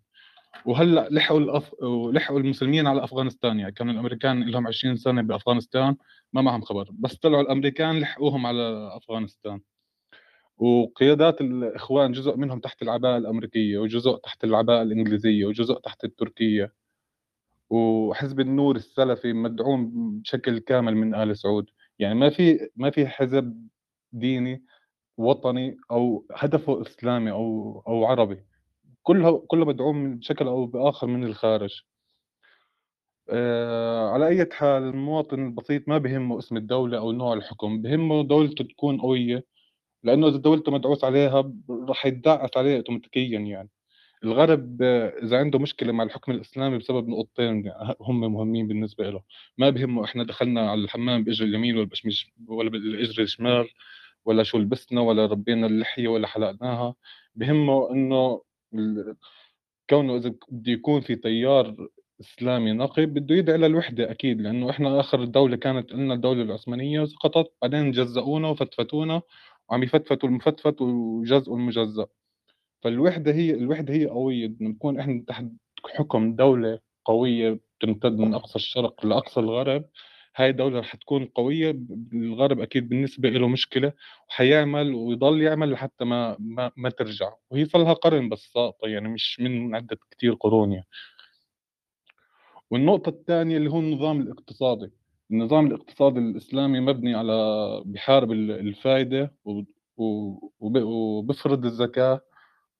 وهلأ 0.66 1.08
لحقوا 1.12 1.40
الأف... 1.40 1.76
لحقوا 2.14 2.40
المسلمين 2.40 2.88
على 2.88 3.04
أفغانستان 3.04 3.60
يعني 3.60 3.72
كانوا 3.72 3.94
الأمريكان 3.94 4.44
لهم 4.50 4.68
20 4.68 4.96
سنة 4.96 5.22
بأفغانستان 5.22 5.96
ما 6.34 6.42
معهم 6.42 6.62
خبر. 6.62 6.90
بس 6.94 7.16
طلعوا 7.16 7.42
الأمريكان 7.42 8.00
لحقوهم 8.00 8.46
على 8.46 8.92
أفغانستان. 8.98 9.62
وقيادات 10.58 11.42
الإخوان 11.42 12.12
جزء 12.12 12.38
منهم 12.38 12.60
تحت 12.60 12.82
العباءة 12.82 13.18
الأمريكية 13.18 13.78
وجزء 13.78 14.18
تحت 14.18 14.44
العباءة 14.44 14.82
الإنجليزية 14.82 15.46
وجزء 15.46 15.74
تحت 15.80 16.04
التركية. 16.04 16.74
وحزب 17.70 18.40
النور 18.40 18.76
السلفي 18.76 19.34
مدعوم 19.34 19.92
بشكل 20.22 20.60
كامل 20.60 20.96
من 20.96 21.16
آل 21.16 21.38
سعود. 21.38 21.70
يعني 22.00 22.16
ما 22.16 22.30
في 22.30 22.70
ما 22.76 22.90
في 22.90 23.08
حزب 23.08 23.68
ديني 24.12 24.64
وطني 25.18 25.78
أو 25.92 26.26
هدفه 26.36 26.82
إسلامي 26.82 27.32
أو 27.32 27.84
أو 27.88 28.06
عربي. 28.06 28.44
كله 29.08 29.40
كله 29.48 29.66
مدعوم 29.66 30.18
بشكل 30.18 30.48
أو 30.48 30.66
بآخر 30.66 31.08
من 31.08 31.24
الخارج. 31.24 31.82
آه 33.30 34.10
على 34.10 34.28
أي 34.28 34.50
حال 34.52 34.84
المواطن 34.84 35.46
البسيط 35.46 35.88
ما 35.90 35.98
بهمه 35.98 36.40
اسم 36.40 36.58
الدولة 36.58 36.98
أو 36.98 37.12
نوع 37.12 37.34
الحكم 37.34 37.82
بهمه 37.82 38.24
دولته 38.24 38.64
تكون 38.64 39.02
قوية 39.02 39.46
لأنه 40.04 40.28
إذا 40.28 40.38
دولته 40.38 40.72
مدعوس 40.72 41.04
عليها 41.04 41.54
راح 41.70 42.06
يدعس 42.06 42.50
عليه 42.58 42.78
اوتوماتيكيا 42.78 43.40
يعني. 43.40 43.70
الغرب 44.24 44.82
إذا 45.24 45.38
عنده 45.40 45.60
مشكلة 45.60 45.92
مع 45.94 46.04
الحكم 46.04 46.32
الإسلامي 46.32 46.78
بسبب 46.78 47.08
نقطتين 47.10 47.72
هم 48.02 48.34
مهمين 48.34 48.68
بالنسبة 48.68 49.10
له. 49.10 49.22
ما 49.58 49.70
بهمه 49.70 50.06
إحنا 50.06 50.24
دخلنا 50.24 50.72
على 50.72 50.82
الحمام 50.82 51.24
بإجر 51.24 51.46
اليمين 51.46 51.78
ولا 51.78 51.90
ولا 52.48 52.70
بالاجر 52.70 53.24
الشمال 53.24 53.70
ولا 54.26 54.44
شو 54.44 54.58
لبسنا 54.58 55.02
ولا 55.02 55.26
ربينا 55.26 55.68
اللحية 55.68 56.08
ولا 56.08 56.28
حلقناها. 56.28 56.96
بهمه 57.36 57.92
إنه 57.92 58.42
كونه 59.90 60.16
إذا 60.18 60.34
بده 60.50 60.72
يكون 60.72 61.02
في 61.02 61.16
تيار 61.16 61.88
إسلامي 62.22 62.72
نقي 62.72 63.06
بده 63.06 63.36
يدعي 63.36 63.58
للوحده 63.58 64.12
أكيد 64.12 64.42
لأنه 64.42 64.70
إحنا 64.70 65.00
آخر 65.00 65.26
دولة 65.26 65.56
كانت 65.58 65.92
لنا 65.92 66.14
الدولة 66.14 66.42
العثمانية 66.42 67.06
سقطت 67.06 67.54
بعدين 67.62 67.92
جزؤونا 67.92 68.50
وفتفتونا 68.50 69.22
وعم 69.70 69.84
يفتفتوا 69.84 70.30
المفتفت 70.30 70.82
وجزءوا 70.82 71.58
المجزأ. 71.58 72.08
فالوحدة 72.84 73.32
هي 73.32 73.52
الوحدة 73.54 73.94
هي 73.94 74.06
قوية 74.06 74.48
بدنا 74.48 74.70
نكون 74.70 75.00
إحنا 75.00 75.24
تحت 75.28 75.46
حكم 75.96 76.36
دولة 76.36 76.80
قوية 77.06 77.60
تمتد 77.82 78.18
من 78.20 78.34
أقصى 78.34 78.56
الشرق 78.56 79.06
لأقصى 79.06 79.40
الغرب. 79.40 79.86
هاي 80.38 80.50
الدولة 80.50 80.80
رح 80.80 80.96
تكون 80.96 81.26
قوية 81.26 81.80
الغرب 82.14 82.60
أكيد 82.60 82.90
بالنسبة 82.90 83.30
له 83.30 83.48
مشكلة 83.48 83.94
وحيعمل 84.30 84.94
ويضل 84.94 85.42
يعمل 85.42 85.72
لحتى 85.72 86.06
ما 86.06 86.36
ما, 86.40 86.72
ما 86.78 86.90
ترجع. 86.90 87.34
وهي 87.52 87.66
صار 87.66 87.84
لها 87.84 87.94
قرن 87.94 88.30
بس 88.30 88.40
ساقطة 88.54 88.88
يعني 88.88 89.10
مش 89.10 89.40
من 89.40 89.76
عدة 89.76 89.98
كتير 90.12 90.34
قرون 90.34 90.72
يعني. 90.72 90.88
والنقطة 92.72 93.10
الثانية 93.10 93.58
اللي 93.58 93.70
هو 93.72 93.80
النظام 93.80 94.22
الاقتصادي. 94.22 94.92
النظام 95.32 95.68
الاقتصادي 95.68 96.20
الإسلامي 96.20 96.80
مبني 96.80 97.16
على 97.16 97.34
بحارب 97.86 98.32
الفائدة 98.32 99.34
وبفرض 99.98 101.66
الزكاة. 101.66 102.22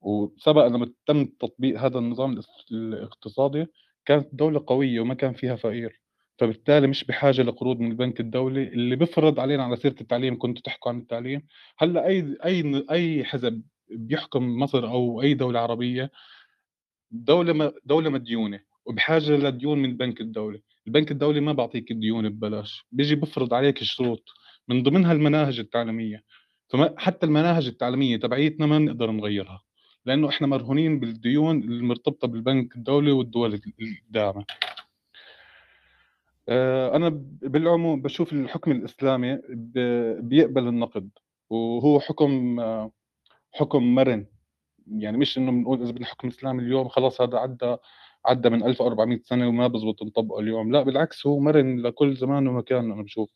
وسبق 0.00 0.66
لما 0.66 0.92
تم 1.06 1.24
تطبيق 1.24 1.80
هذا 1.80 1.98
النظام 1.98 2.40
الاقتصادي 2.72 3.66
كانت 4.06 4.28
دولة 4.32 4.64
قوية 4.66 5.00
وما 5.00 5.14
كان 5.14 5.32
فيها 5.32 5.56
فقير. 5.56 6.00
فبالتالي 6.38 6.86
مش 6.86 7.04
بحاجة 7.04 7.42
لقروض 7.42 7.80
من 7.80 7.90
البنك 7.90 8.20
الدولي. 8.20 8.62
اللي 8.62 8.96
بيفرض 8.96 9.40
علينا 9.40 9.64
على 9.64 9.76
سيرة 9.76 9.94
التعليم 10.00 10.38
كنتوا 10.38 10.62
تحكوا 10.62 10.92
عن 10.92 10.98
التعليم 10.98 11.46
هلأ 11.78 12.06
أي 12.06 12.36
أي 12.44 12.84
أي 12.90 13.24
حزب 13.24 13.62
بيحكم 13.90 14.58
مصر 14.58 14.88
أو 14.88 15.22
أي 15.22 15.34
دولة 15.34 15.60
عربية 15.60 16.10
دولة 17.10 17.72
دولة 17.84 18.10
مديونه 18.10 18.60
وبحاجة 18.86 19.30
لديون 19.36 19.78
من 19.78 19.88
البنك 19.88 20.20
الدولي. 20.20 20.62
البنك 20.86 21.10
الدولي 21.10 21.40
ما 21.40 21.52
بعطيك 21.52 21.90
الديون 21.90 22.28
ببلاش 22.28 22.86
بيجي 22.92 23.14
بفرض 23.14 23.54
عليك 23.54 23.82
شروط 23.82 24.24
من 24.68 24.82
ضمنها 24.82 25.12
المناهج 25.12 25.58
التعليمية. 25.58 26.22
فما 26.68 26.94
حتى 26.98 27.26
المناهج 27.26 27.66
التعليمية 27.66 28.16
تبعيتنا 28.16 28.66
ما 28.66 28.78
بنقدر 28.78 29.10
نغيرها 29.10 29.62
لأنه 30.06 30.28
إحنا 30.28 30.46
مرهونين 30.46 31.00
بالديون 31.00 31.62
المرتبطة 31.62 32.28
بالبنك 32.28 32.76
الدولي 32.76 33.12
والدول 33.12 33.60
الداعمة. 34.06 34.44
آه، 36.48 36.96
أنا 36.96 37.08
بالعموم 37.42 38.02
بشوف 38.02 38.32
الحكم 38.32 38.70
الإسلامي 38.70 39.38
بيقبل 40.20 40.68
النقد 40.68 41.10
وهو 41.50 42.00
حكم 42.00 42.60
آه، 42.60 42.90
حكم 43.54 43.94
مرن. 43.94 44.26
يعني 44.86 45.16
مش 45.18 45.38
إنه 45.38 45.52
بنقول 45.52 45.82
إذا 45.82 45.92
بدنا 45.92 46.06
حكم 46.06 46.28
إسلامي 46.28 46.62
اليوم 46.62 46.88
خلاص 46.88 47.20
هذا 47.20 47.38
عدى 47.38 47.76
عدى 48.26 48.50
من 48.50 48.64
1400 48.64 49.20
سنة 49.24 49.48
وما 49.48 49.66
بزبط 49.68 50.02
نطبقه 50.02 50.40
اليوم. 50.40 50.72
لا 50.72 50.82
بالعكس 50.82 51.26
هو 51.26 51.40
مرن 51.40 51.80
لكل 51.82 52.16
زمان 52.16 52.48
ومكان 52.48 52.92
أنا 52.92 53.02
بشوف. 53.02 53.30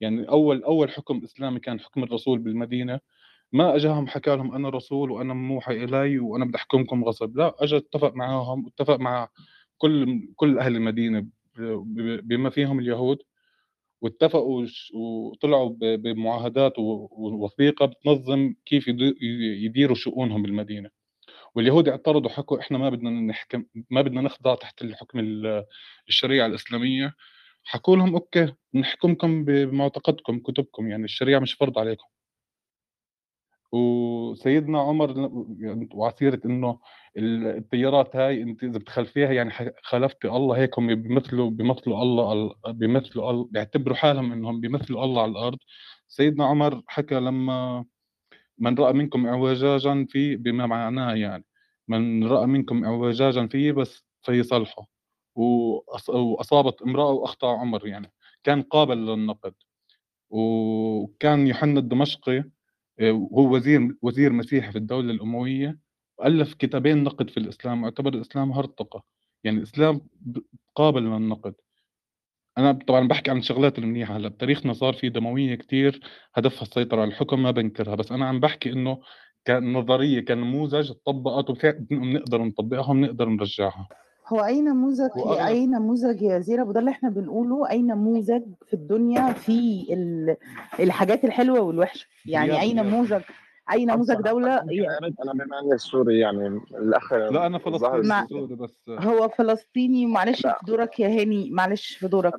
يعني 0.00 0.28
أول 0.28 0.64
أول 0.64 0.90
حكم 0.90 1.20
إسلامي 1.24 1.60
كان 1.60 1.80
حكم 1.80 2.02
الرسول 2.04 2.38
بالمدينة. 2.38 3.00
ما 3.52 3.76
أجاهم 3.76 4.08
حكى 4.08 4.36
لهم 4.36 4.54
أنا 4.54 4.68
رسول 4.68 5.10
وأنا 5.10 5.34
موحى 5.34 5.84
إلي 5.84 6.18
وأنا 6.18 6.44
بدي 6.44 6.56
أحكمكم 6.56 7.04
غصب. 7.04 7.36
لا 7.36 7.54
اجى 7.64 7.76
اتفق 7.76 8.14
معاهم 8.14 8.64
واتفق 8.64 8.96
مع 9.00 9.28
كل 9.78 10.28
كل 10.36 10.58
أهل 10.58 10.76
المدينة 10.76 11.26
بما 12.22 12.50
فيهم 12.50 12.78
اليهود 12.78 13.18
واتفقوا 14.02 14.66
وطلعوا 14.94 15.68
بمعاهدات 15.80 16.78
ووثيقة 16.78 17.86
بتنظم 17.86 18.54
كيف 18.66 18.88
يديروا 19.62 19.96
شؤونهم 19.96 20.42
بالمدينة. 20.42 20.90
واليهود 21.54 21.88
اعترضوا 21.88 22.30
حكوا 22.30 22.60
إحنا 22.60 22.78
ما 22.78 22.90
بدنا 22.90 23.10
نحكم 23.10 23.64
ما 23.90 24.02
بدنا 24.02 24.20
نخضع 24.20 24.54
تحت 24.54 24.82
الحكم 24.82 25.18
الشريعة 26.08 26.46
الإسلامية. 26.46 27.14
حكوا 27.64 27.96
لهم 27.96 28.14
أوكي 28.14 28.54
نحكمكم 28.74 29.44
بمعتقدكم 29.44 30.38
كتبكم 30.38 30.88
يعني 30.90 31.04
الشريعة 31.04 31.40
مش 31.40 31.54
فرض 31.54 31.78
عليكم. 31.78 32.06
وسيدنا 33.72 34.80
عمر 34.80 35.30
وعسيرة 35.94 36.40
إنه 36.44 36.78
التيارات 37.18 38.16
هاي 38.16 38.42
أنت 38.42 38.64
إذا 38.64 38.78
بتخلفيها 38.78 39.32
يعني 39.32 39.50
خالفتي 39.82 40.28
الله 40.28 40.56
هيك 40.56 40.78
هم 40.78 40.94
بيمثلوا 41.02 41.50
بيمثلوا 41.50 42.02
الله 42.02 42.54
بيمثلوا 42.68 43.30
الله 43.30 43.48
بيعتبروا 43.50 43.96
حالهم 43.96 44.32
إنهم 44.32 44.60
بيمثلوا 44.60 45.04
الله 45.04 45.22
على 45.22 45.30
الأرض. 45.32 45.58
سيدنا 46.08 46.44
عمر 46.46 46.82
حكى 46.86 47.14
لما 47.14 47.84
من 48.58 48.74
رأى 48.78 48.92
منكم 48.92 49.26
اعوجاجا 49.26 50.06
في 50.10 50.36
بما 50.36 50.66
معناه 50.66 51.14
يعني 51.14 51.44
من 51.88 52.24
رأى 52.26 52.46
منكم 52.46 52.84
اعوجاجا 52.84 53.46
فيه 53.46 53.72
بس 53.72 54.04
فيصلحه 54.22 54.86
وأصابت 55.34 56.82
امرأة 56.82 57.10
وأخطأ 57.10 57.48
عمر 57.58 57.86
يعني. 57.86 58.12
كان 58.44 58.62
قابل 58.62 58.98
للنقد. 59.06 59.54
وكان 60.30 61.46
يوحنا 61.48 61.80
الدمشقي 61.80 62.44
وهو 63.00 63.54
وزير 63.54 63.96
وزير 64.02 64.32
مسيحي 64.32 64.72
في 64.72 64.78
الدولة 64.78 65.10
الأموية 65.12 65.78
وألف 66.18 66.54
كتابين 66.54 67.02
نقد 67.04 67.30
في 67.30 67.36
الإسلام 67.36 67.82
واعتبر 67.82 68.14
الإسلام 68.14 68.52
هرطقة. 68.52 69.02
يعني 69.44 69.58
الإسلام 69.58 70.00
قابل 70.74 71.02
للنقد 71.02 71.54
أنا 72.58 72.72
طبعا 72.72 73.08
بحكي 73.08 73.30
عن 73.30 73.38
الشغلات 73.38 73.78
المنيحة 73.78 74.16
هلأ. 74.16 74.28
بتاريخنا 74.28 74.72
صار 74.72 74.94
في 74.94 75.08
دموية 75.08 75.54
كتير 75.54 76.00
هدفها 76.34 76.62
السيطرة 76.62 77.00
على 77.00 77.10
الحكم 77.10 77.42
ما 77.42 77.50
بنكرها. 77.50 77.94
بس 77.94 78.12
أنا 78.12 78.28
عم 78.28 78.40
بحكي 78.40 78.72
إنه 78.72 79.00
كنظرية 79.46 80.20
كنموذج 80.20 80.92
طبقت 81.06 81.50
وبنقدر 81.50 82.42
نطبقها 82.44 82.90
وبنقدر 82.90 83.28
نرجعها. 83.28 83.88
هو 84.32 84.44
أي 84.44 84.60
نموذج 84.60 85.10
أي 85.46 85.66
نموذج 85.66 86.22
يا 86.22 86.38
زينب؟ 86.38 86.68
وده 86.68 86.80
اللي 86.80 86.90
إحنا 86.90 87.10
بنقوله 87.10 87.70
أي 87.70 87.82
نموذج 87.82 88.42
في 88.66 88.74
الدنيا 88.74 89.32
في 89.32 89.86
ال- 89.90 90.36
الحاجات 90.80 91.24
الحلوة 91.24 91.60
والوحشة؟ 91.60 92.06
يعني 92.26 92.50
رياض 92.50 92.60
أي 92.60 92.72
رياض 92.72 92.86
نموذج 92.86 93.20
أي 93.72 93.84
نموذج 93.84 94.16
بس 94.16 94.22
دولة؟ 94.30 94.60
ممكن 94.62 94.90
ارد 95.02 95.14
أنا 95.22 95.32
بما 95.32 95.58
اني 95.60 95.78
سوري 95.78 96.18
يعني 96.18 96.46
الاخ 96.70 97.12
لا 97.12 97.46
أنا 97.46 97.58
ظاهر 97.58 98.02
فلسطيني 98.02 98.26
sorry 98.28 98.54
بس. 98.54 98.70
هو 98.88 99.28
فلسطيني 99.28 100.06
معلش 100.06 100.40
في 100.42 100.54
دورك 100.66 101.00
يا 101.00 101.08
هاني 101.08 101.50
معلش 101.50 101.96
في 101.96 102.08
دورك. 102.08 102.32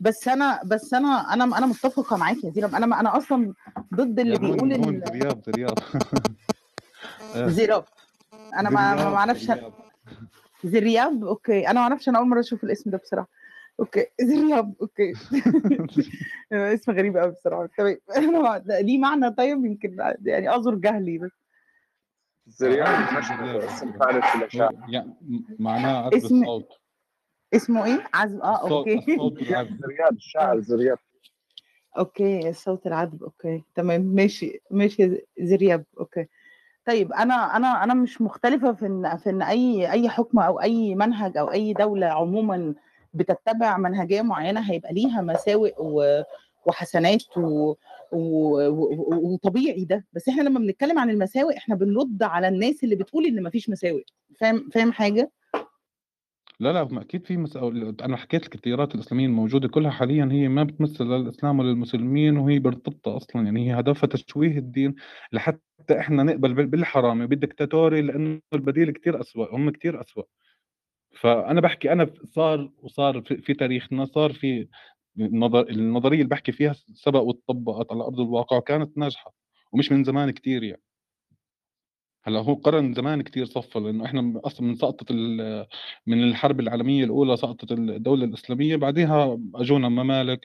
بس 0.00 0.28
أنا 0.28 0.60
بس 0.64 0.94
أنا 0.94 1.08
أنا 1.34 1.44
أنا 1.44 1.66
متفقة 1.66 2.16
معاك 2.16 2.44
يا 2.44 2.50
زينب. 2.50 2.74
أنا 2.74 3.00
أنا 3.00 3.16
أصلا 3.16 3.52
ضد 3.94 4.20
اللي 4.20 4.38
بيقول 4.38 4.72
هون 4.72 4.72
ال- 4.94 5.00
برياض 5.10 5.38
برياض 5.46 5.78
آه، 7.36 7.46
زرياب 7.48 7.84
أنا 8.56 8.70
ما 8.70 8.94
ما 8.94 9.16
أعرفش 9.16 9.50
زرياب 10.64 11.24
أوكي. 11.24 11.66
أنا 11.66 11.72
ما 11.72 11.80
أعرفش 11.80 12.08
أنا 12.08 12.18
أول 12.18 12.28
مرة 12.28 12.40
أشوف 12.40 12.64
الاسم 12.64 12.90
ده 12.90 12.98
بصراحة. 12.98 13.28
أوكي. 13.80 14.06
زرياب 14.20 14.74
أوكي. 14.80 15.12
اسم 16.52 16.92
غريب 16.92 17.16
قوي 17.16 17.30
بصراحة. 17.30 17.68
تمام 17.78 17.98
أنا 18.16 18.58
ده 18.58 18.80
ليه 18.80 18.98
معنى 18.98 19.30
طيب؟ 19.30 19.64
يمكن 19.64 19.96
يعني 20.24 20.48
اعذر 20.48 20.74
جهلي 20.74 21.18
بس. 21.18 21.30
اسم 22.48 22.66
دمشق 22.66 23.40
برياض 23.40 23.64
اسم 23.64 23.92
يعني 24.88 25.14
م- 25.22 25.40
معناه 25.58 26.04
عذب 26.04 26.14
اسم 26.14 26.42
الصوت. 26.42 26.68
اسمه 27.54 27.84
إيه؟ 27.84 28.04
عزم 28.14 28.40
آه 28.42 28.54
الصوت 28.64 28.88
أوكي. 28.88 29.12
الصوت 29.12 29.38
زرياب 29.42 30.16
الشاعر 30.16 30.60
زرياب 30.60 30.98
أوكي. 31.98 32.52
صوت 32.52 32.86
العذب. 32.86 33.22
أوكي. 33.22 33.62
تمام. 33.74 34.00
ماشي. 34.00 34.60
ماشي. 34.70 35.26
زرياب 35.40 35.84
أوكي. 36.00 36.26
طيب 36.88 37.12
أنا 37.12 37.56
أنا 37.56 37.84
أنا 37.84 37.94
مش 37.94 38.22
مختلفة 38.22 38.72
في 38.72 38.86
إن 38.86 39.16
في 39.16 39.30
إن 39.30 39.42
أي 39.42 39.92
أي 39.92 40.08
حكم 40.08 40.38
أو 40.38 40.60
أي 40.60 40.94
منهج 40.94 41.36
أو 41.36 41.52
أي 41.52 41.72
دولة 41.72 42.06
عموما 42.06 42.74
بتتبع 43.14 43.76
منهجية 43.78 44.22
معينة 44.22 44.60
هيبقى 44.60 44.92
ليها 44.94 45.20
مساوئ 45.22 45.72
وحسنات. 46.66 47.22
و... 47.36 47.74
وطبيعي 49.32 49.84
ده 49.84 50.04
بس 50.12 50.28
إحنا 50.28 50.42
لما 50.42 50.58
بنتكلم 50.58 50.98
عن 50.98 51.10
المساوئ 51.10 51.56
إحنا 51.56 51.74
بنرد 51.74 52.22
على 52.22 52.48
الناس 52.48 52.84
اللي 52.84 52.94
بتقول 52.96 53.26
إن 53.26 53.42
مفيش 53.42 53.70
مساوئ 53.70 54.02
فاهم 54.40 54.68
فاهم 54.72 54.92
حاجة 54.92 55.30
لا 56.60 56.72
لا 56.72 56.84
ما 56.84 57.00
أكيد 57.00 57.26
في 57.26 57.36
مسألة 57.36 57.94
أنا 58.04 58.16
حكيت 58.16 58.46
لك 58.46 58.54
التيارات 58.54 58.94
الإسلامية 58.94 59.26
الموجودة 59.26 59.68
كلها 59.68 59.90
حاليا 59.90 60.28
هي 60.32 60.48
ما 60.48 60.62
بتمثل 60.64 61.04
لا 61.04 61.16
الإسلام 61.16 61.58
ولا 61.58 61.70
المسلمين 61.70 62.36
وهي 62.36 62.58
مرتبطه 62.60 63.16
أصلا 63.16 63.42
يعني 63.44 63.70
هي 63.74 63.80
هدفها 63.80 64.06
تشويه 64.08 64.58
الدين 64.58 64.94
لحتى 65.32 65.60
إحنا 66.00 66.22
نقبل 66.22 66.54
بال- 66.54 66.66
بالحرامي 66.66 67.26
بالدكتاتوري 67.26 68.02
لأنه 68.02 68.40
البديل 68.54 68.90
كتير 68.90 69.20
اسوء 69.20 69.56
هم 69.56 69.70
كتير 69.70 70.00
اسوء 70.00 70.26
فأنا 71.20 71.60
بحكي 71.60 71.92
أنا 71.92 72.10
صار 72.24 72.70
وصار 72.82 73.22
في, 73.22 73.36
في 73.42 73.54
تاريخنا 73.54 74.04
صار 74.06 74.32
في 74.32 74.68
النظر 75.20 75.70
النظرية 75.70 76.18
اللي 76.18 76.28
بحكي 76.28 76.52
فيها 76.52 76.72
سبق 76.94 77.20
واتطبقت 77.22 77.92
على 77.92 78.02
أرض 78.04 78.20
الواقع 78.20 78.56
وكانت 78.56 78.98
ناجحة 78.98 79.34
ومش 79.72 79.92
من 79.92 80.04
زمان 80.04 80.30
كتير 80.30 80.62
يعني. 80.64 80.82
هلأ 82.28 82.40
هو 82.40 82.54
قرن 82.54 82.92
زمان 82.94 83.22
كتير 83.22 83.44
صفى 83.46 83.78
لأنه 83.78 84.04
إحنا 84.04 84.40
أصلا 84.44 84.66
من 84.66 84.74
سقطه 84.74 85.06
ال- 85.10 85.66
من 86.06 86.22
الحرب 86.22 86.60
العالمية 86.60 87.04
الأولى 87.04 87.36
سقطت 87.36 87.72
الدولة 87.72 88.24
الإسلامية 88.24 88.76
بعدها 88.76 89.38
أجونا 89.54 89.88
ممالك 89.88 90.40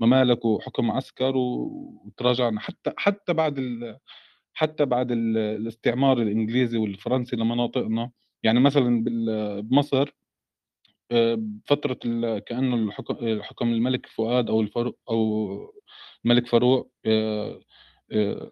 ممالك 0.00 0.44
وحكم 0.44 0.90
عسكر 0.90 1.32
وتراجعنا 1.36 2.60
حتى 2.60 2.92
حتى 2.96 3.32
بعد 3.32 3.58
ال 3.58 3.98
حتى 4.54 4.84
بعد 4.84 5.12
ال- 5.12 5.38
الاستعمار 5.38 6.18
الإنجليزي 6.22 6.78
والفرنسي 6.78 7.36
لمناطقنا 7.36 8.10
يعني 8.42 8.60
مثلا 8.60 9.04
بمصر 9.62 10.10
ال- 12.04 12.38
كأنه 12.38 12.76
الحكم 12.76 13.42
حكم 13.42 13.68
الملك 13.68 14.06
فؤاد 14.06 14.50
أو 14.50 14.60
الفاروق 14.60 14.98
أو 15.10 15.50
الملك 16.24 16.46
فاروق 16.46 16.90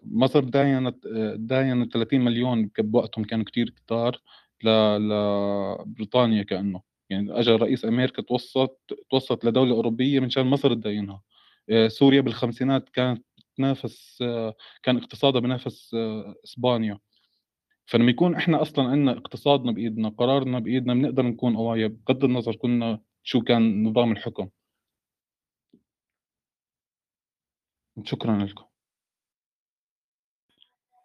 مصر 0.03 0.39
داينت 0.43 1.07
داينت 1.35 1.93
30 1.93 2.21
مليون 2.21 2.69
بوقتهم 2.79 3.25
كانوا 3.25 3.45
كتير 3.45 3.69
كتار 3.69 4.21
لبريطانيا 4.63 6.43
كأنه. 6.43 6.81
يعني 7.09 7.39
أجى 7.39 7.51
رئيس 7.51 7.85
أمريكا 7.85 8.21
توسط 8.21 8.79
توسط 9.11 9.45
لدولة 9.45 9.71
أوروبية 9.75 10.19
من 10.19 10.29
شان 10.29 10.45
مصر 10.45 10.73
تداينها 10.73 11.21
آه، 11.69 11.87
سوريا 11.87 12.21
بالخمسينات 12.21 12.89
كانت 12.89 13.25
تنافس 13.57 14.19
آه، 14.21 14.55
كان 14.83 14.97
اقتصادها 14.97 15.41
بينافس 15.41 15.93
آه، 15.93 16.35
إسبانيا. 16.45 16.99
فلما 17.85 18.11
يكون 18.11 18.35
إحنا 18.35 18.61
أصلا 18.61 18.85
عندنا 18.89 19.11
اقتصادنا 19.11 19.71
بإيدنا 19.71 20.09
قرارنا 20.09 20.59
بإيدنا 20.59 20.93
بنقدر 20.93 21.23
نكون 21.23 21.57
قوايا 21.57 21.87
بغض 21.87 22.23
النظر 22.23 22.55
كنا 22.55 22.99
شو 23.23 23.41
كان 23.41 23.83
نظام 23.83 24.11
الحكم. 24.11 24.49
شكرا 28.03 28.37
لكم. 28.45 28.65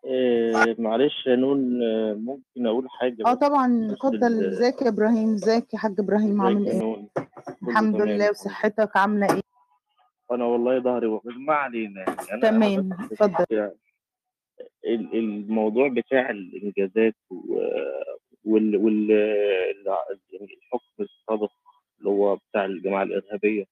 إيه 0.05 0.77
معلش 0.78 1.27
يا 1.27 1.36
نون 1.36 1.82
آه، 1.82 2.14
ممكن 2.14 2.66
أقول 2.66 2.89
حاجة 2.90 3.16
آه 3.27 3.35
طبعا 3.35 3.89
اتفضل. 3.93 4.44
إزيك 4.47 4.82
يا 4.82 4.89
إبراهيم؟ 4.89 5.32
إزيك 5.35 5.74
يا 5.74 5.78
حاج 5.78 5.94
إبراهيم؟ 5.98 6.40
عامل 6.40 6.66
إيه؟ 6.68 7.06
الحمد 7.68 8.02
لله. 8.02 8.31
وصحتك 8.31 8.97
عاملة 8.97 9.35
إيه؟ 9.35 9.40
أنا 10.32 10.44
والله 10.44 10.78
ظهري 10.78 11.06
وقف 11.06 11.27
ما 11.36 11.55
علينا 11.55 12.01
يعني. 12.01 12.16
أنا 12.32 12.40
تمام. 12.51 12.93
اتفضل. 12.93 13.44
يعني 13.51 13.72
ال- 14.86 15.14
الموضوع 15.18 15.89
بتاع 15.89 16.31
الإنجازات 16.31 17.14
وال 18.44 18.77
وال 18.77 19.12
الحكم 20.40 21.01
السابق 21.01 21.51
اللي 21.98 22.10
هو 22.10 22.36
بتاع 22.36 22.64
الجماعة 22.64 23.02
الإرهابية. 23.02 23.64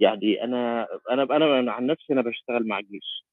يعني 0.00 0.44
أنا 0.44 0.86
أنا 1.10 1.22
أنا 1.22 1.58
أنا 1.58 1.72
عن 1.72 1.86
نفسي 1.86 2.12
أنا 2.12 2.22
بشتغل 2.22 2.66
مع 2.66 2.78
الجيش. 2.78 3.24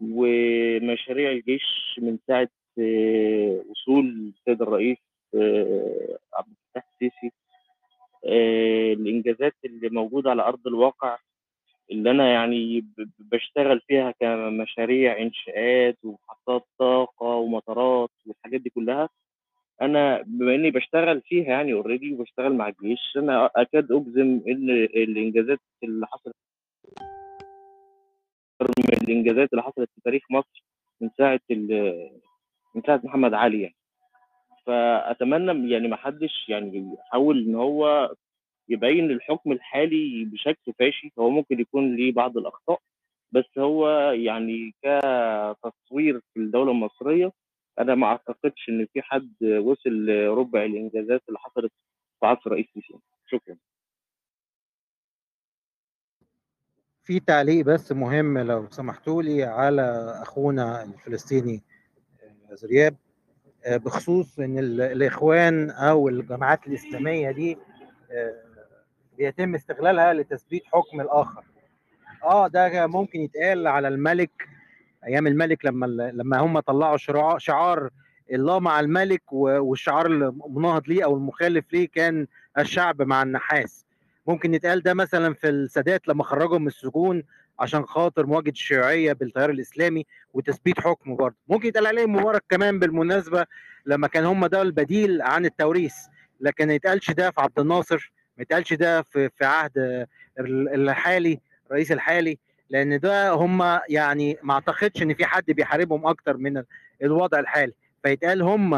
ومشاريع 0.00 1.30
الجيش 1.30 1.98
من 1.98 2.18
ساعة 2.26 2.48
آه، 2.78 3.64
وصول 3.70 4.32
السيد 4.38 4.62
الرئيس 4.62 4.98
آه، 5.34 6.18
عبد 6.34 6.48
الفتاح 6.66 6.90
السيسي 6.92 7.32
آه، 8.26 8.92
الإنجازات 8.92 9.54
اللي 9.64 9.88
موجودة 9.88 10.30
على 10.30 10.42
أرض 10.42 10.66
الواقع 10.66 11.18
اللي 11.90 12.10
أنا 12.10 12.32
يعني 12.32 12.84
بشتغل 13.18 13.80
فيها 13.80 14.10
كمشاريع 14.10 15.18
إنشاءات 15.18 15.98
ومحطات 16.04 16.64
طاقة 16.78 17.26
ومطارات 17.26 18.10
والحاجات 18.26 18.60
دي 18.60 18.70
كلها. 18.70 19.08
أنا 19.82 20.22
بما 20.26 20.54
إني 20.54 20.70
بشتغل 20.70 21.20
فيها 21.20 21.46
يعني 21.46 21.72
اوريدي 21.72 22.12
وبشتغل 22.14 22.54
مع 22.54 22.68
الجيش 22.68 23.00
أنا 23.16 23.50
أكاد 23.56 23.92
أجزم 23.92 24.40
إن 24.48 24.70
الإنجازات 24.70 25.60
اللي 25.84 26.06
حصلت 26.06 26.34
من 28.78 28.98
الإنجازات 29.02 29.52
اللي 29.52 29.62
حصلت 29.62 29.90
في 29.94 30.00
تاريخ 30.04 30.22
مصر 30.30 30.64
من 31.00 31.10
ساعة 31.18 31.40
من 32.74 32.82
ساعة 32.86 33.00
محمد 33.04 33.34
علي 33.34 33.62
يعني. 33.62 33.76
فأتمنى 34.66 35.70
يعني 35.72 35.88
ما 35.88 35.96
حدش 35.96 36.48
يعني 36.48 36.96
يحاول 36.98 37.44
إن 37.44 37.54
هو 37.54 38.12
يبين 38.68 39.10
الحكم 39.10 39.52
الحالي 39.52 40.24
بشكل 40.24 40.72
فاشي. 40.78 41.12
هو 41.18 41.30
ممكن 41.30 41.60
يكون 41.60 41.96
ليه 41.96 42.12
بعض 42.12 42.36
الأخطاء 42.38 42.80
بس 43.32 43.58
هو 43.58 43.88
يعني 44.10 44.74
كتصوير 44.82 46.20
في 46.34 46.40
الدولة 46.40 46.72
المصرية 46.72 47.32
أنا 47.78 47.94
ما 47.94 48.06
أعتقدش 48.06 48.68
إن 48.68 48.86
في 48.92 49.02
حد 49.02 49.34
وصل 49.42 49.90
لربع 49.90 50.64
الإنجازات 50.64 51.22
اللي 51.28 51.38
حصلت 51.38 51.72
في 52.20 52.26
عصر 52.26 52.52
رئيس 52.52 52.66
شكرا. 53.26 53.56
في 57.10 57.20
تعليق 57.20 57.64
بس 57.64 57.92
مهم 57.92 58.38
لو 58.38 58.66
سمحتوا 58.70 59.22
لي 59.22 59.44
على 59.44 60.14
أخونا 60.22 60.82
الفلسطيني 60.82 61.62
آه، 62.50 62.54
زرياب 62.54 62.96
آه، 63.64 63.76
بخصوص 63.76 64.38
إن 64.38 64.58
ال- 64.58 64.80
الإخوان 64.80 65.70
أو 65.70 66.08
الجماعات 66.08 66.66
الإسلامية 66.66 67.30
دي 67.30 67.58
آه، 68.12 68.34
بيتم 69.18 69.54
استغلالها 69.54 70.12
لتثبيت 70.14 70.62
حكم 70.66 71.00
الآخر. 71.00 71.44
آه 72.24 72.48
ده 72.48 72.86
ممكن 72.86 73.20
يتقال 73.20 73.66
على 73.66 73.88
الملك 73.88 74.30
أيام 75.06 75.26
الملك 75.26 75.64
لما 75.64 75.86
لما 75.86 76.38
هم 76.38 76.60
طلعوا 76.60 76.96
شعار 77.38 77.90
الله 78.32 78.58
مع 78.58 78.80
الملك 78.80 79.32
والشعار 79.32 80.06
المناهض 80.06 80.88
ليه 80.88 81.04
أو 81.04 81.14
المخالف 81.16 81.72
ليه 81.72 81.88
كان 81.88 82.26
الشعب 82.58 83.02
مع 83.02 83.22
النحاس. 83.22 83.84
ممكن 84.26 84.54
يتقال 84.54 84.82
ده 84.82 84.94
مثلا 84.94 85.34
في 85.34 85.48
السادات 85.48 86.08
لما 86.08 86.24
خرجهم 86.24 86.62
من 86.62 86.68
السجون 86.68 87.22
عشان 87.60 87.86
خاطر 87.86 88.26
مواجهة 88.26 88.50
الشيوعية 88.50 89.12
بالتيار 89.12 89.50
الإسلامي 89.50 90.06
وتثبيت 90.34 90.80
حكمه 90.80 91.16
برضه. 91.16 91.36
ممكن 91.48 91.68
يتقال 91.68 91.86
عليهم 91.86 92.16
مبارك 92.16 92.44
كمان 92.48 92.78
بالمناسبة 92.78 93.46
لما 93.86 94.08
كان 94.08 94.24
هم 94.24 94.46
ده 94.46 94.62
البديل 94.62 95.22
عن 95.22 95.44
التوريث 95.44 95.94
لكن 96.40 96.66
ما 96.66 96.74
يتقالش 96.74 97.10
ده 97.10 97.30
في 97.30 97.40
عبد 97.40 97.58
الناصر 97.58 98.12
ما 98.36 98.42
يتقالش 98.42 98.72
ده 98.74 99.02
في 99.02 99.28
في 99.28 99.44
عهد 99.44 99.78
ال- 100.40 100.88
الحالي 100.90 101.40
الرئيس 101.66 101.92
الحالي 101.92 102.38
لأن 102.70 103.00
ده 103.00 103.30
هم 103.30 103.80
يعني 103.88 104.38
ما 104.42 104.54
أعتقدش 104.54 105.02
إن 105.02 105.14
في 105.14 105.24
حد 105.24 105.44
بيحاربهم 105.50 106.06
أكتر 106.06 106.36
من 106.36 106.56
ال- 106.58 106.66
الوضع 107.02 107.38
الحالي. 107.38 107.72
فيتقال 108.02 108.42
هم 108.42 108.74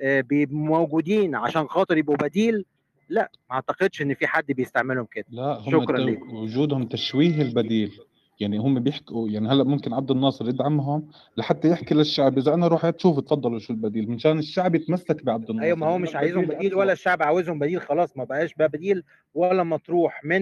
آه، 0.00 0.24
موجودين 0.50 1.34
عشان 1.34 1.68
خاطر 1.68 1.98
يبقوا 1.98 2.16
بديل 2.16 2.64
لا 3.08 3.30
ما 3.50 3.56
أعتقدش 3.56 4.02
إن 4.02 4.14
في 4.14 4.26
حد 4.26 4.46
بيستعملهم 4.46 5.06
كده. 5.10 5.24
لا 5.30 5.58
هم 5.58 5.70
شكرا 5.70 5.98
لكم 5.98 6.34
وجودهم 6.34 6.84
تشويه 6.86 7.42
البديل. 7.42 8.00
يعني 8.40 8.58
هم 8.58 8.80
بيحكوا 8.80 9.28
يعني 9.28 9.48
هلأ 9.48 9.64
ممكن 9.64 9.92
عبد 9.92 10.10
الناصر 10.10 10.48
يدعمهم 10.48 11.08
لحتى 11.36 11.68
يحكي 11.68 11.94
للشعب. 11.94 12.38
إذا 12.38 12.54
أنا 12.54 12.66
روح 12.66 12.90
تشوف 12.90 13.20
تفضلوا 13.20 13.58
شو 13.58 13.72
البديل. 13.72 14.10
من 14.10 14.18
شان 14.18 14.38
الشعب 14.38 14.74
يتمسك 14.74 15.24
بعبد 15.24 15.50
الناصر 15.50 15.66
أيوه 15.66 15.78
ما 15.78 15.86
هو 15.86 15.98
مش 15.98 16.16
عايزهم 16.16 16.44
بديل 16.44 16.74
ولا 16.74 16.92
الشعب 16.92 17.22
عاوزهم 17.22 17.58
بديل 17.58 17.80
خلاص 17.80 18.16
ما 18.16 18.24
بقاش 18.24 18.54
بقى 18.54 18.68
بديل 18.68 19.02
ولا 19.34 19.62
مطروح. 19.62 20.24
من 20.24 20.40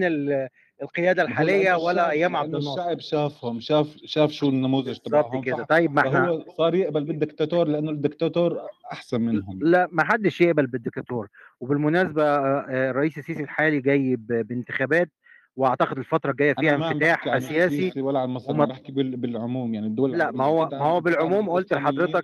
القيادة 0.81 1.23
هو 1.23 1.27
الحالية 1.27 1.73
ولا 1.73 2.11
أيام 2.11 2.35
عبد 2.35 2.47
لأنه 2.55 2.59
الناصر؟ 2.59 2.81
الشعب 2.81 2.99
شافهم 2.99 3.59
شاف 3.59 3.97
شاف 4.05 4.31
شو 4.31 4.49
النموذج 4.49 4.97
تبعهم 4.97 5.41
كده. 5.41 5.63
طيب 5.63 5.91
ما 5.93 6.01
إحنا 6.01 6.43
صار 6.57 6.75
يقبل 6.75 7.03
بالدكتاتور 7.03 7.67
لأنه 7.67 7.91
الدكتاتور 7.91 8.59
أحسن 8.91 9.21
منهم. 9.21 9.59
لا 9.61 9.87
ما 9.91 10.03
حدش 10.03 10.41
يقبل 10.41 10.67
بالديكتاتور 10.67 11.27
وبالمناسبة 11.59 12.23
آه، 12.23 12.65
آه، 12.69 12.89
الرئيس 12.91 13.17
السيسي 13.17 13.43
الحالي 13.43 13.81
جاي 13.81 14.15
بانتخابات 14.19 15.09
وأعتقد 15.55 15.97
الفترة 15.97 16.31
الجاية 16.31 16.53
فيها 16.53 16.75
انفتاح 16.75 17.37
سياسي 17.39 18.01
ولا 18.01 18.19
عن 18.19 18.29
مصر 18.29 18.51
وما 18.51 18.65
بحكي 18.65 18.91
بال- 18.91 19.17
بالعموم. 19.17 19.73
يعني 19.73 19.87
الدول 19.87 20.11
لا 20.17 20.31
ما 20.31 20.43
هو 20.43 20.69
ما 20.71 20.85
هو 20.85 21.01
بالعموم 21.01 21.49
قلت 21.49 21.73
لحضرتك 21.73 22.23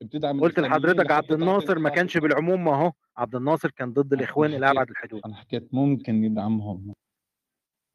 بتدعم 0.00 0.40
قلت 0.40 0.60
لحضرتك 0.60 1.10
عبد 1.10 1.32
الناصر 1.32 1.78
ما 1.78 1.88
كانش 1.88 2.16
بالعموم 2.18 2.64
ما 2.64 2.72
اهو 2.74 2.92
عبد 3.16 3.34
الناصر 3.34 3.70
كان 3.70 3.92
ضد 3.92 4.12
الإخوان 4.12 4.54
إلى 4.54 4.70
أبعد 4.70 4.90
الحدود. 4.90 5.20
أنا 5.26 5.34
حكيت 5.34 5.68
ممكن 5.72 6.24
يدعمهم. 6.24 6.92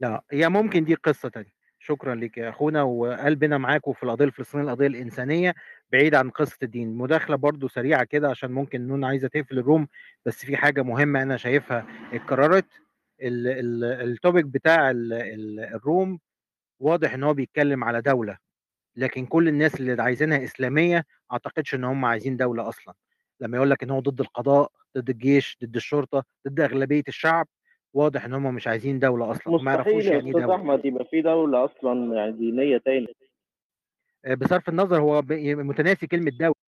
لا 0.02 0.24
هي 0.32 0.50
ممكن 0.50 0.84
دي 0.86 0.94
قصة 0.96 1.30
تانية. 1.30 1.54
شكرا 1.80 2.16
لك 2.16 2.38
يا 2.38 2.50
أخونا 2.50 2.84
وقلبنا 2.84 3.58
معاكم 3.58 3.94
في 3.94 4.04
القضية 4.04 4.26
الفلسطينية 4.26 4.64
القضية 4.66 4.88
الإنسانية 4.88 5.56
بعيد 5.92 6.16
عن 6.16 6.30
قصة 6.30 6.58
الدين. 6.64 6.98
مداخلة 6.98 7.36
برضو 7.36 7.68
سريعة 7.68 8.04
كده 8.04 8.30
عشان 8.30 8.52
ممكن 8.52 8.88
نون 8.88 9.04
عايزة 9.04 9.28
تقفل 9.28 9.60
الروم 9.60 9.88
بس 10.26 10.46
في 10.46 10.58
حاجة 10.58 10.82
مهمة 10.84 11.22
أنا 11.22 11.38
شايفها 11.38 11.86
اتكررت. 12.14 12.66
ال- 13.22 13.48
ال- 13.48 13.84
التوبيك 14.12 14.46
بتاع 14.46 14.92
ال- 14.92 15.14
ال- 15.14 15.60
الروم 15.60 16.20
واضح 16.80 17.14
إن 17.14 17.24
هو 17.24 17.34
بيتكلم 17.34 17.84
على 17.84 18.02
دولة 18.02 18.38
لكن 18.96 19.26
كل 19.26 19.48
الناس 19.48 19.76
اللي 19.80 20.04
عايزينها 20.04 20.44
إسلامية 20.44 21.06
أعتقدش 21.32 21.76
إن 21.76 21.84
هم 21.84 22.06
عايزين 22.06 22.38
دولة 22.38 22.70
أصلا. 22.70 22.94
لما 23.40 23.58
يقول 23.58 23.70
لك 23.70 23.84
إن 23.84 23.90
هو 23.90 24.00
ضد 24.00 24.22
القضاء 24.22 24.72
ضد 24.98 25.10
الجيش 25.10 25.58
ضد 25.64 25.76
الشرطة 25.76 26.24
ضد 26.48 26.60
أغلبية 26.60 27.04
الشعب 27.08 27.48
واضح 27.94 28.26
إن 28.26 28.34
هم 28.34 28.56
مش 28.56 28.68
عايزين 28.68 29.00
دولة 29.00 29.32
أصلا 29.32 29.54
وما 29.54 29.72
يعرفوش 29.72 30.06
يعني 30.06 30.26
إيه 30.28 30.32
دولة. 30.32 30.56
أحمد 30.56 30.86
يبقى 30.86 31.06
في 31.06 31.22
دولة 31.22 31.66
أصلا 31.66 32.16
يعني 32.16 32.32
دينية 32.32 32.78
تاني 32.78 33.08
آه، 34.26 34.34
بصرف 34.34 34.70
النظر 34.70 35.02
هو 35.02 35.22
متناسي 35.56 36.08
كلمة 36.08 36.32
دولة. 36.32 36.71